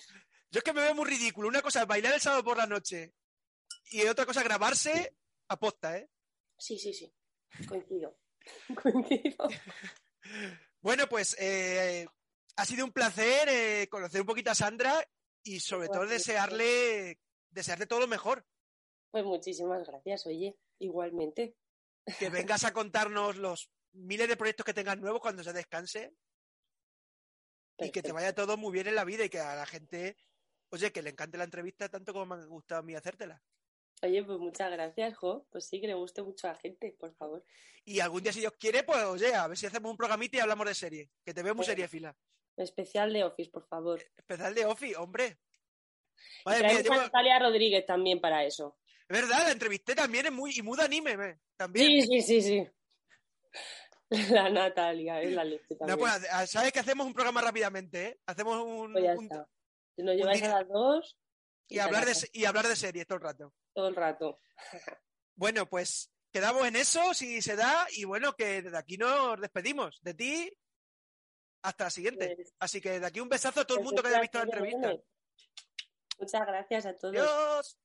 Yo 0.51 0.59
es 0.59 0.63
que 0.63 0.73
me 0.73 0.81
veo 0.81 0.93
muy 0.95 1.05
ridículo. 1.05 1.47
Una 1.47 1.61
cosa 1.61 1.81
es 1.81 1.87
bailar 1.87 2.13
el 2.13 2.21
sábado 2.21 2.43
por 2.43 2.57
la 2.57 2.67
noche 2.67 3.13
y 3.91 4.03
otra 4.05 4.25
cosa 4.25 4.41
es 4.41 4.45
grabarse 4.45 5.15
a 5.47 5.57
posta, 5.59 5.97
¿eh? 5.97 6.09
Sí, 6.57 6.77
sí, 6.79 6.93
sí. 6.93 7.13
Coincido. 7.67 8.17
Coincido. 8.83 9.47
Bueno, 10.81 11.07
pues 11.07 11.35
eh, 11.39 12.05
ha 12.57 12.65
sido 12.65 12.85
un 12.85 12.91
placer 12.91 13.47
eh, 13.49 13.87
conocer 13.89 14.21
un 14.21 14.27
poquito 14.27 14.51
a 14.51 14.55
Sandra 14.55 15.03
y 15.43 15.59
sobre 15.59 15.87
todo 15.87 16.03
Igualmente. 16.03 16.13
desearle, 16.15 17.19
desearle 17.49 17.85
todo 17.87 18.01
lo 18.01 18.07
mejor. 18.07 18.45
Pues 19.11 19.23
muchísimas 19.23 19.85
gracias, 19.87 20.25
oye. 20.27 20.57
Igualmente. 20.79 21.55
Que 22.19 22.29
vengas 22.29 22.63
a 22.63 22.73
contarnos 22.73 23.35
los 23.37 23.71
miles 23.93 24.27
de 24.27 24.37
proyectos 24.37 24.65
que 24.65 24.73
tengas 24.73 24.97
nuevos 24.97 25.21
cuando 25.21 25.43
se 25.43 25.53
descanse 25.53 26.13
y 27.77 27.91
que 27.91 28.01
te 28.01 28.11
vaya 28.11 28.33
todo 28.33 28.57
muy 28.57 28.71
bien 28.71 28.87
en 28.87 28.95
la 28.95 29.03
vida 29.03 29.25
y 29.25 29.29
que 29.29 29.39
a 29.39 29.55
la 29.55 29.65
gente, 29.65 30.17
oye, 30.69 30.91
que 30.91 31.01
le 31.01 31.09
encante 31.11 31.37
la 31.37 31.43
entrevista 31.45 31.89
tanto 31.89 32.13
como 32.13 32.35
me 32.35 32.43
ha 32.43 32.45
gustado 32.45 32.79
a 32.79 32.83
mí 32.83 32.95
hacértela. 32.95 33.41
Oye, 34.01 34.23
pues 34.23 34.39
muchas 34.39 34.71
gracias, 34.71 35.17
Jo. 35.17 35.47
Pues 35.49 35.65
sí, 35.67 35.81
que 35.81 35.87
le 35.87 35.93
guste 35.93 36.21
mucho 36.21 36.47
a 36.47 36.51
la 36.51 36.57
gente, 36.57 36.95
por 36.99 37.15
favor. 37.15 37.43
Y 37.85 37.99
algún 37.99 38.21
día, 38.21 38.33
si 38.33 38.41
Dios 38.41 38.53
quiere, 38.59 38.83
pues 38.83 39.03
oye, 39.05 39.33
a 39.33 39.47
ver 39.47 39.57
si 39.57 39.65
hacemos 39.65 39.89
un 39.89 39.97
programita 39.97 40.37
y 40.37 40.39
hablamos 40.41 40.67
de 40.67 40.75
serie. 40.75 41.09
Que 41.23 41.33
te 41.33 41.41
veo 41.41 41.53
muy 41.53 41.63
Bueno. 41.63 41.71
serie 41.71 41.87
fila. 41.87 42.15
Especial 42.57 43.11
de 43.13 43.23
Office, 43.23 43.49
por 43.49 43.67
favor. 43.67 44.01
Especial 44.15 44.53
de 44.53 44.65
Office, 44.65 44.95
hombre. 44.97 45.39
Y 46.45 46.49
a 46.51 46.81
Natalia 46.97 47.39
Rodríguez 47.39 47.85
también 47.85 48.21
para 48.21 48.43
eso. 48.45 48.77
Es 49.07 49.21
verdad, 49.21 49.43
la 49.45 49.51
entrevisté 49.51 49.93
también 49.95 50.25
es 50.25 50.31
muy, 50.31 50.51
y 50.57 50.61
muy 50.61 50.77
de 50.77 50.83
anime, 50.83 51.15
me, 51.17 51.39
también. 51.55 51.87
Sí, 51.87 52.01
sí, 52.01 52.21
sí, 52.21 52.41
sí. 52.41 52.67
La 54.35 54.49
Natalia, 54.49 55.21
es 55.21 55.31
la 55.33 55.43
leche 55.43 55.75
también. 55.75 55.89
No, 55.89 55.97
pues, 55.97 56.11
a- 56.31 56.45
¿sabes 56.47 56.71
que 56.71 56.79
hacemos 56.79 57.05
un 57.07 57.13
programa 57.13 57.41
rápidamente, 57.41 58.05
eh? 58.07 58.19
Hacemos 58.25 58.63
un, 58.63 58.93
Pues 58.93 59.03
ya 59.03 59.13
un- 59.15 59.23
está. 59.23 59.47
Si 59.95 60.03
nos 60.03 60.15
lleváis 60.15 60.43
a 60.43 60.59
las 60.59 60.67
dos 60.67 61.17
y 61.67 61.79
hablar 61.79 62.05
de 62.05 62.13
y 62.33 62.45
hablar 62.45 62.67
de 62.67 62.75
series 62.75 63.07
todo 63.07 63.17
el 63.17 63.23
rato. 63.23 63.53
todo 63.73 63.87
el 63.87 63.95
rato. 63.95 64.39
Bueno, 65.37 65.65
pues 65.67 66.11
quedamos 66.31 66.65
en 66.65 66.77
eso 66.77 67.13
si 67.13 67.41
se 67.41 67.57
da 67.57 67.87
y 67.91 68.05
bueno, 68.05 68.35
que 68.37 68.61
desde 68.61 68.77
aquí 68.77 68.97
nos 68.97 69.39
despedimos 69.41 69.99
de 70.01 70.13
ti 70.13 70.57
hasta 71.61 71.85
la 71.85 71.89
siguiente. 71.89 72.35
Pues, 72.37 72.53
Así 72.59 72.79
que 72.79 72.99
de 73.01 73.05
aquí 73.05 73.19
un 73.19 73.27
besazo 73.27 73.59
a 73.61 73.65
todo 73.65 73.79
el 73.79 73.83
pues 73.83 73.91
mundo 73.91 74.01
que 74.01 74.07
haya 74.09 74.21
visto 74.21 74.37
la 74.37 74.43
entrevista. 74.45 74.93
Muchas 76.19 76.47
gracias 76.47 76.85
a 76.85 76.97
todos. 76.97 77.15
Adiós. 77.17 77.77